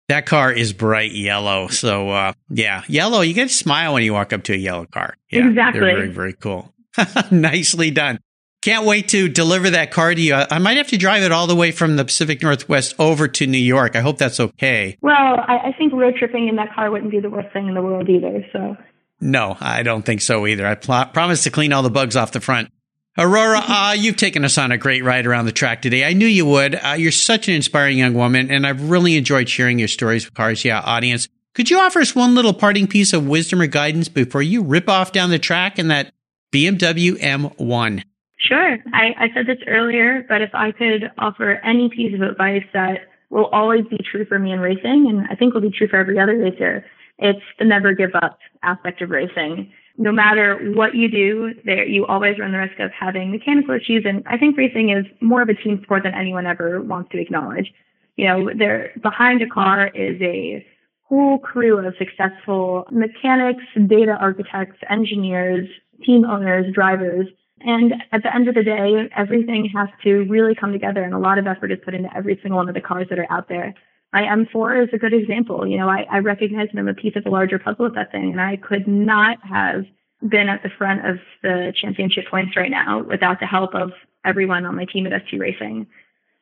that 0.09 0.27
car 0.27 0.53
is 0.53 0.73
bright 0.73 1.11
yellow. 1.11 1.67
So 1.67 2.11
uh, 2.11 2.33
yeah, 2.49 2.85
yellow. 2.87 3.21
You 3.21 3.35
get 3.35 3.49
a 3.49 3.53
smile 3.53 3.95
when 3.95 4.05
you 4.05 4.15
walk 4.15 4.33
up 4.33 4.45
to 4.45 4.55
a 4.55 4.57
yellow 4.57 4.87
car. 4.87 5.17
Yeah, 5.29 5.49
exactly. 5.49 5.81
They're 5.81 5.97
very 5.97 6.09
very 6.13 6.33
cool. 6.35 6.73
Nicely 7.33 7.91
done. 7.91 8.21
Can't 8.69 8.85
wait 8.85 9.09
to 9.09 9.31
deliver 9.31 9.71
that 9.71 9.93
car 9.93 10.15
to 10.15 10.21
you. 10.21 10.35
I 10.35 10.59
might 10.59 10.77
have 10.77 10.89
to 10.89 10.99
drive 10.99 11.23
it 11.23 11.33
all 11.33 11.47
the 11.47 11.57
way 11.57 11.71
from 11.71 11.97
the 11.97 12.05
Pacific 12.05 12.43
Northwest 12.43 12.95
over 12.99 13.27
to 13.27 13.47
New 13.47 13.57
York. 13.57 13.97
I 13.97 14.01
hope 14.01 14.19
that's 14.19 14.39
okay. 14.39 14.99
Well, 15.01 15.15
I, 15.15 15.69
I 15.69 15.75
think 15.79 15.95
road 15.95 16.17
tripping 16.19 16.49
in 16.49 16.57
that 16.57 16.75
car 16.75 16.91
wouldn't 16.91 17.11
be 17.11 17.19
the 17.19 17.31
worst 17.31 17.51
thing 17.55 17.69
in 17.69 17.73
the 17.73 17.81
world 17.81 18.11
either. 18.11 18.45
So 18.53 18.77
no, 19.23 19.57
I 19.59 19.83
don't 19.83 20.05
think 20.05 20.21
so 20.21 20.47
either. 20.47 20.67
I 20.67 20.75
pl- 20.75 21.07
promise 21.15 21.45
to 21.45 21.51
clean 21.51 21.73
all 21.73 21.83
the 21.83 21.89
bugs 21.89 22.15
off 22.15 22.33
the 22.33 22.43
front. 22.43 22.71
Aurora, 23.17 23.63
uh, 23.67 23.97
you've 23.97 24.19
taken 24.19 24.45
us 24.45 24.59
on 24.59 24.71
a 24.71 24.77
great 24.77 25.03
ride 25.03 25.27
around 25.27 25.47
the 25.47 25.53
track 25.53 25.81
today. 25.81 26.05
I 26.05 26.13
knew 26.13 26.27
you 26.27 26.45
would. 26.45 26.75
Uh, 26.75 26.97
you're 26.99 27.11
such 27.11 27.49
an 27.49 27.55
inspiring 27.55 27.97
young 27.97 28.13
woman, 28.13 28.51
and 28.51 28.67
I've 28.67 28.91
really 28.91 29.17
enjoyed 29.17 29.49
sharing 29.49 29.79
your 29.79 29.89
stories 29.89 30.27
with 30.27 30.35
Cars 30.35 30.63
Yeah 30.63 30.81
audience. 30.81 31.27
Could 31.55 31.71
you 31.71 31.79
offer 31.79 32.01
us 32.01 32.15
one 32.15 32.35
little 32.35 32.53
parting 32.53 32.87
piece 32.87 33.15
of 33.15 33.27
wisdom 33.27 33.63
or 33.63 33.67
guidance 33.67 34.11
before 34.11 34.43
you 34.43 34.63
rip 34.63 34.91
off 34.91 35.11
down 35.11 35.31
the 35.31 35.39
track 35.39 35.79
in 35.79 35.89
that 35.89 36.13
BMW 36.53 37.19
M1? 37.19 38.03
Sure. 38.39 38.79
I, 38.93 39.15
I 39.19 39.29
said 39.35 39.47
this 39.47 39.59
earlier, 39.67 40.25
but 40.29 40.43
if 40.43 40.51
I 40.55 40.71
could 40.73 41.11
offer 41.19 41.61
any 41.65 41.89
piece 41.89 42.15
of 42.15 42.23
advice 42.23 42.65
that 42.73 43.09
will 43.31 43.47
always 43.47 43.85
be 43.91 43.99
true 43.99 44.25
for 44.25 44.39
me 44.39 44.53
in 44.53 44.61
racing, 44.61 45.07
and 45.09 45.27
I 45.31 45.35
think 45.35 45.55
will 45.55 45.61
be 45.61 45.71
true 45.71 45.89
for 45.89 45.97
every 45.97 46.19
other 46.19 46.39
racer, 46.39 46.85
it's 47.19 47.43
the 47.59 47.65
never 47.65 47.93
give 47.93 48.15
up 48.15 48.39
aspect 48.63 49.03
of 49.03 49.11
racing. 49.11 49.73
No 49.97 50.13
matter 50.13 50.73
what 50.75 50.95
you 50.95 51.11
do, 51.11 51.55
there 51.65 51.85
you 51.85 52.07
always 52.07 52.39
run 52.39 52.53
the 52.53 52.59
risk 52.59 52.79
of 52.79 52.93
having 52.93 53.33
mechanical 53.33 53.75
issues. 53.75 54.05
And 54.07 54.23
I 54.27 54.39
think 54.39 54.57
racing 54.57 54.91
is 54.91 55.05
more 55.21 55.43
of 55.43 55.49
a 55.49 55.55
team 55.55 55.81
sport 55.83 56.05
than 56.05 56.15
anyone 56.15 56.47
ever 56.47 56.81
wants 56.81 57.11
to 57.11 57.21
acknowledge. 57.21 57.73
You 58.17 58.29
know, 58.29 58.51
there 58.57 58.93
behind 59.03 59.43
a 59.43 59.49
car 59.49 59.89
is 59.89 60.21
a 60.23 60.65
whole 61.03 61.39
crew 61.39 61.85
of 61.85 61.95
successful 61.99 62.87
mechanics, 62.93 63.65
data 63.89 64.17
architects, 64.21 64.79
engineers, 64.89 65.69
team 66.05 66.25
owners, 66.25 66.73
drivers. 66.73 67.27
And 67.61 67.95
at 68.13 68.23
the 68.23 68.35
end 68.35 68.49
of 68.49 68.55
the 68.55 68.63
day, 68.63 69.09
everything 69.17 69.71
has 69.75 69.89
to 70.05 70.25
really 70.29 70.55
come 70.55 70.73
together 70.73 71.03
and 71.03 71.15
a 71.15 71.19
lot 71.19 71.39
of 71.39 71.47
effort 71.47 71.73
is 71.73 71.79
put 71.85 71.95
into 71.95 72.15
every 72.17 72.39
single 72.43 72.59
one 72.59 72.69
of 72.69 72.75
the 72.75 72.81
cars 72.81 73.07
that 73.11 73.19
are 73.19 73.31
out 73.31 73.49
there 73.49 73.75
my 74.13 74.23
M4 74.23 74.85
is 74.85 74.89
a 74.93 74.99
good 74.99 75.13
example. 75.13 75.67
You 75.67 75.79
know, 75.79 75.89
I, 75.89 76.07
I 76.11 76.19
recognize 76.19 76.69
that 76.73 76.79
I'm 76.79 76.89
a 76.89 76.95
piece 76.95 77.15
of 77.17 77.25
the 77.25 77.31
larger 77.31 77.59
puzzle 77.59 77.87
of 77.87 77.95
that 77.95 78.11
thing, 78.11 78.33
and 78.33 78.41
I 78.41 78.57
could 78.57 78.89
not 78.89 79.39
have 79.47 79.85
been 80.27 80.49
at 80.49 80.63
the 80.63 80.71
front 80.77 81.07
of 81.07 81.19
the 81.43 81.73
championship 81.81 82.25
points 82.31 82.57
right 82.57 82.71
now 82.71 83.03
without 83.03 83.39
the 83.41 83.47
help 83.47 83.75
of 83.75 83.93
everyone 84.25 84.65
on 84.65 84.77
my 84.77 84.87
team 84.87 85.07
at 85.07 85.23
ST 85.27 85.39
Racing. 85.39 85.87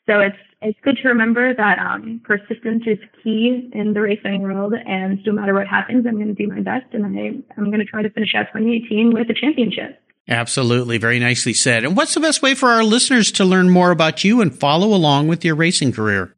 So 0.06 0.20
it's 0.20 0.36
it's 0.62 0.78
good 0.82 0.96
to 1.02 1.08
remember 1.08 1.54
that 1.54 1.78
um, 1.78 2.20
persistence 2.24 2.84
is 2.86 2.98
key 3.22 3.70
in 3.72 3.92
the 3.92 4.00
racing 4.00 4.42
world, 4.42 4.72
and 4.86 5.18
no 5.26 5.32
matter 5.32 5.52
what 5.52 5.66
happens, 5.66 6.06
I'm 6.06 6.14
going 6.14 6.34
to 6.34 6.34
do 6.34 6.48
my 6.48 6.60
best, 6.60 6.86
and 6.92 7.04
I 7.04 7.42
I'm 7.56 7.66
going 7.66 7.78
to 7.78 7.84
try 7.84 8.02
to 8.02 8.10
finish 8.10 8.34
out 8.34 8.46
2018 8.52 9.12
with 9.12 9.28
a 9.28 9.34
championship. 9.34 10.00
Absolutely, 10.28 10.98
very 10.98 11.20
nicely 11.20 11.52
said. 11.52 11.84
And 11.84 11.96
what's 11.96 12.14
the 12.14 12.20
best 12.20 12.42
way 12.42 12.54
for 12.54 12.70
our 12.70 12.82
listeners 12.82 13.30
to 13.32 13.44
learn 13.44 13.70
more 13.70 13.90
about 13.90 14.24
you 14.24 14.40
and 14.40 14.56
follow 14.56 14.88
along 14.88 15.28
with 15.28 15.44
your 15.44 15.54
racing 15.54 15.92
career? 15.92 16.34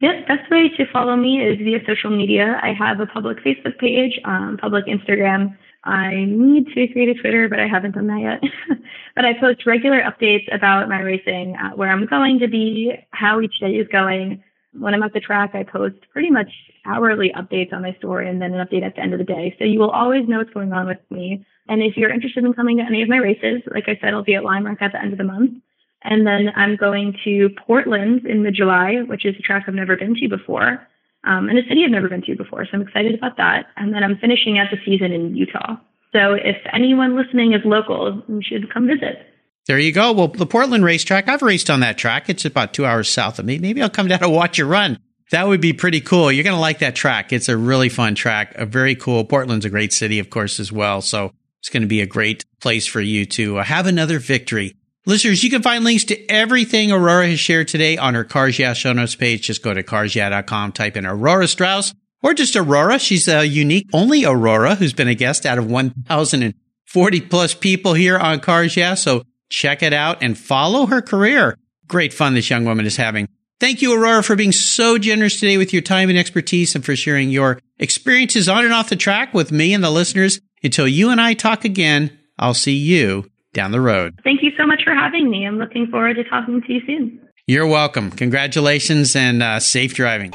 Yep, 0.00 0.28
best 0.28 0.50
way 0.50 0.70
to 0.76 0.84
follow 0.92 1.16
me 1.16 1.40
is 1.42 1.58
via 1.58 1.78
social 1.86 2.10
media. 2.10 2.58
I 2.62 2.72
have 2.72 3.00
a 3.00 3.06
public 3.06 3.38
Facebook 3.38 3.78
page, 3.78 4.18
um, 4.24 4.58
public 4.60 4.86
Instagram. 4.86 5.56
I 5.86 6.24
need 6.26 6.66
to 6.74 6.88
create 6.88 7.16
a 7.16 7.20
Twitter, 7.20 7.48
but 7.48 7.60
I 7.60 7.68
haven't 7.68 7.94
done 7.94 8.08
that 8.08 8.20
yet. 8.20 8.78
but 9.14 9.24
I 9.24 9.38
post 9.38 9.66
regular 9.66 10.02
updates 10.02 10.52
about 10.52 10.88
my 10.88 11.00
racing, 11.00 11.56
uh, 11.56 11.76
where 11.76 11.90
I'm 11.90 12.06
going 12.06 12.40
to 12.40 12.48
be, 12.48 12.92
how 13.12 13.40
each 13.40 13.60
day 13.60 13.70
is 13.70 13.86
going. 13.88 14.42
When 14.72 14.94
I'm 14.94 15.02
at 15.04 15.12
the 15.12 15.20
track, 15.20 15.54
I 15.54 15.62
post 15.62 15.94
pretty 16.12 16.30
much 16.30 16.50
hourly 16.84 17.32
updates 17.36 17.72
on 17.72 17.82
my 17.82 17.94
story 17.98 18.28
and 18.28 18.42
then 18.42 18.52
an 18.52 18.66
update 18.66 18.84
at 18.84 18.96
the 18.96 19.00
end 19.00 19.12
of 19.12 19.18
the 19.18 19.24
day. 19.24 19.54
So 19.58 19.64
you 19.64 19.78
will 19.78 19.90
always 19.90 20.28
know 20.28 20.38
what's 20.38 20.52
going 20.52 20.72
on 20.72 20.86
with 20.86 20.98
me. 21.10 21.46
And 21.68 21.82
if 21.82 21.96
you're 21.96 22.12
interested 22.12 22.44
in 22.44 22.52
coming 22.52 22.78
to 22.78 22.82
any 22.82 23.02
of 23.02 23.08
my 23.08 23.18
races, 23.18 23.62
like 23.72 23.84
I 23.86 23.96
said, 24.00 24.12
I'll 24.12 24.24
be 24.24 24.34
at 24.34 24.44
Lime 24.44 24.66
Rock 24.66 24.78
at 24.80 24.92
the 24.92 25.00
end 25.00 25.12
of 25.12 25.18
the 25.18 25.24
month. 25.24 25.62
And 26.02 26.26
then 26.26 26.50
I'm 26.56 26.76
going 26.76 27.16
to 27.24 27.50
Portland 27.66 28.26
in 28.26 28.42
mid 28.42 28.54
July, 28.54 29.02
which 29.06 29.24
is 29.24 29.36
a 29.38 29.42
track 29.42 29.64
I've 29.66 29.74
never 29.74 29.96
been 29.96 30.14
to 30.16 30.28
before, 30.28 30.86
um, 31.26 31.48
and 31.48 31.58
a 31.58 31.62
city 31.68 31.82
I've 31.84 31.90
never 31.90 32.08
been 32.08 32.22
to 32.22 32.36
before. 32.36 32.64
So 32.64 32.70
I'm 32.74 32.82
excited 32.82 33.14
about 33.14 33.36
that. 33.36 33.66
And 33.76 33.92
then 33.92 34.02
I'm 34.02 34.16
finishing 34.18 34.58
out 34.58 34.68
the 34.70 34.78
season 34.84 35.12
in 35.12 35.36
Utah. 35.36 35.76
So 36.12 36.34
if 36.34 36.56
anyone 36.72 37.16
listening 37.16 37.52
is 37.52 37.60
local, 37.64 38.22
you 38.28 38.40
should 38.42 38.72
come 38.72 38.86
visit. 38.86 39.26
There 39.66 39.78
you 39.78 39.92
go. 39.92 40.12
Well, 40.12 40.28
the 40.28 40.46
Portland 40.46 40.84
racetrack, 40.84 41.28
I've 41.28 41.42
raced 41.42 41.70
on 41.70 41.80
that 41.80 41.98
track. 41.98 42.28
It's 42.28 42.44
about 42.44 42.72
two 42.72 42.86
hours 42.86 43.10
south 43.10 43.38
of 43.38 43.44
me. 43.44 43.58
Maybe 43.58 43.82
I'll 43.82 43.90
come 43.90 44.06
down 44.06 44.22
and 44.22 44.32
watch 44.32 44.58
you 44.58 44.64
run. 44.64 44.98
That 45.32 45.48
would 45.48 45.60
be 45.60 45.72
pretty 45.72 46.00
cool. 46.00 46.30
You're 46.30 46.44
going 46.44 46.54
to 46.54 46.60
like 46.60 46.78
that 46.78 46.94
track. 46.94 47.32
It's 47.32 47.48
a 47.48 47.56
really 47.56 47.88
fun 47.88 48.14
track. 48.14 48.54
A 48.54 48.64
very 48.64 48.94
cool. 48.94 49.24
Portland's 49.24 49.64
a 49.64 49.70
great 49.70 49.92
city, 49.92 50.20
of 50.20 50.30
course, 50.30 50.60
as 50.60 50.70
well. 50.70 51.00
So 51.02 51.32
it's 51.60 51.68
going 51.68 51.82
to 51.82 51.88
be 51.88 52.00
a 52.00 52.06
great 52.06 52.44
place 52.60 52.86
for 52.86 53.00
you 53.00 53.26
to 53.26 53.58
uh, 53.58 53.64
have 53.64 53.88
another 53.88 54.20
victory. 54.20 54.76
Listeners, 55.08 55.44
you 55.44 55.50
can 55.50 55.62
find 55.62 55.84
links 55.84 56.02
to 56.02 56.26
everything 56.28 56.90
Aurora 56.90 57.28
has 57.28 57.38
shared 57.38 57.68
today 57.68 57.96
on 57.96 58.14
her 58.14 58.24
Cars 58.24 58.58
Yeah 58.58 58.72
show 58.72 58.92
notes 58.92 59.14
page. 59.14 59.46
Just 59.46 59.62
go 59.62 59.72
to 59.72 59.84
carsyeah.com, 59.84 60.72
type 60.72 60.96
in 60.96 61.06
Aurora 61.06 61.46
Straus 61.46 61.94
or 62.24 62.34
just 62.34 62.56
Aurora. 62.56 62.98
She's 62.98 63.28
a 63.28 63.44
unique 63.44 63.86
only 63.92 64.24
Aurora 64.24 64.74
who's 64.74 64.92
been 64.92 65.06
a 65.06 65.14
guest 65.14 65.46
out 65.46 65.58
of 65.58 65.70
1,040 65.70 67.20
plus 67.20 67.54
people 67.54 67.94
here 67.94 68.18
on 68.18 68.40
Cars 68.40 68.76
Yeah. 68.76 68.94
So 68.94 69.22
check 69.48 69.80
it 69.84 69.92
out 69.92 70.24
and 70.24 70.36
follow 70.36 70.86
her 70.86 71.00
career. 71.00 71.56
Great 71.86 72.12
fun 72.12 72.34
this 72.34 72.50
young 72.50 72.64
woman 72.64 72.84
is 72.84 72.96
having. 72.96 73.28
Thank 73.60 73.82
you, 73.82 73.94
Aurora, 73.94 74.24
for 74.24 74.34
being 74.34 74.50
so 74.50 74.98
generous 74.98 75.38
today 75.38 75.56
with 75.56 75.72
your 75.72 75.82
time 75.82 76.08
and 76.08 76.18
expertise 76.18 76.74
and 76.74 76.84
for 76.84 76.96
sharing 76.96 77.30
your 77.30 77.60
experiences 77.78 78.48
on 78.48 78.64
and 78.64 78.74
off 78.74 78.88
the 78.88 78.96
track 78.96 79.32
with 79.32 79.52
me 79.52 79.72
and 79.72 79.84
the 79.84 79.90
listeners. 79.90 80.40
Until 80.64 80.88
you 80.88 81.10
and 81.10 81.20
I 81.20 81.34
talk 81.34 81.64
again, 81.64 82.18
I'll 82.40 82.54
see 82.54 82.74
you 82.74 83.30
down 83.56 83.72
the 83.72 83.80
road. 83.80 84.20
Thank 84.22 84.42
you 84.44 84.52
so 84.56 84.64
much 84.64 84.82
for 84.84 84.94
having 84.94 85.28
me. 85.28 85.44
I'm 85.44 85.58
looking 85.58 85.88
forward 85.88 86.14
to 86.14 86.24
talking 86.24 86.62
to 86.62 86.72
you 86.72 86.80
soon. 86.86 87.20
You're 87.48 87.66
welcome. 87.66 88.10
Congratulations 88.10 89.16
and 89.16 89.42
uh, 89.42 89.58
safe 89.58 89.94
driving. 89.94 90.32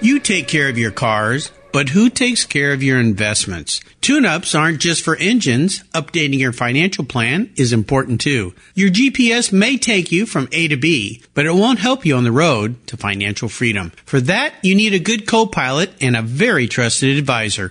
You 0.00 0.20
take 0.20 0.46
care 0.46 0.68
of 0.68 0.76
your 0.76 0.90
cars, 0.90 1.50
but 1.72 1.88
who 1.88 2.10
takes 2.10 2.44
care 2.44 2.72
of 2.72 2.82
your 2.82 3.00
investments? 3.00 3.80
Tune 4.00 4.24
ups 4.24 4.54
aren't 4.54 4.80
just 4.80 5.02
for 5.02 5.16
engines. 5.16 5.82
Updating 5.94 6.38
your 6.38 6.52
financial 6.52 7.04
plan 7.04 7.50
is 7.56 7.72
important 7.72 8.20
too. 8.20 8.54
Your 8.74 8.90
GPS 8.90 9.52
may 9.52 9.76
take 9.78 10.12
you 10.12 10.26
from 10.26 10.48
A 10.52 10.68
to 10.68 10.76
B, 10.76 11.22
but 11.34 11.46
it 11.46 11.54
won't 11.54 11.78
help 11.78 12.04
you 12.04 12.16
on 12.16 12.24
the 12.24 12.32
road 12.32 12.86
to 12.88 12.96
financial 12.96 13.48
freedom. 13.48 13.92
For 14.04 14.20
that, 14.20 14.54
you 14.62 14.74
need 14.74 14.94
a 14.94 14.98
good 14.98 15.26
co 15.26 15.46
pilot 15.46 15.90
and 16.00 16.16
a 16.16 16.22
very 16.22 16.68
trusted 16.68 17.16
advisor. 17.16 17.70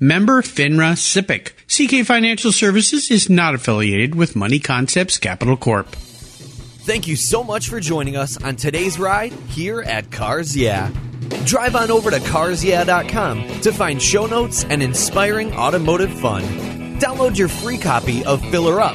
Member 0.00 0.42
FINRA 0.42 0.94
SIPC. 0.94 1.52
CK 1.66 2.06
Financial 2.06 2.52
Services 2.52 3.10
is 3.10 3.28
not 3.28 3.54
affiliated 3.56 4.14
with 4.14 4.36
Money 4.36 4.60
Concepts 4.60 5.18
Capital 5.18 5.56
Corp. 5.56 5.88
Thank 5.88 7.08
you 7.08 7.16
so 7.16 7.42
much 7.42 7.68
for 7.68 7.80
joining 7.80 8.16
us 8.16 8.40
on 8.42 8.54
today's 8.54 8.98
ride 8.98 9.32
here 9.48 9.82
at 9.82 10.10
Cars 10.12 10.56
Yeah. 10.56 10.90
Drive 11.44 11.74
on 11.74 11.90
over 11.90 12.10
to 12.12 12.18
carsyeah.com 12.20 13.60
to 13.60 13.72
find 13.72 14.00
show 14.00 14.26
notes 14.26 14.64
and 14.64 14.82
inspiring 14.82 15.52
automotive 15.54 16.12
fun. 16.20 16.42
Download 17.00 17.36
your 17.36 17.48
free 17.48 17.76
copy 17.76 18.24
of 18.24 18.40
Filler 18.50 18.80
Up, 18.80 18.94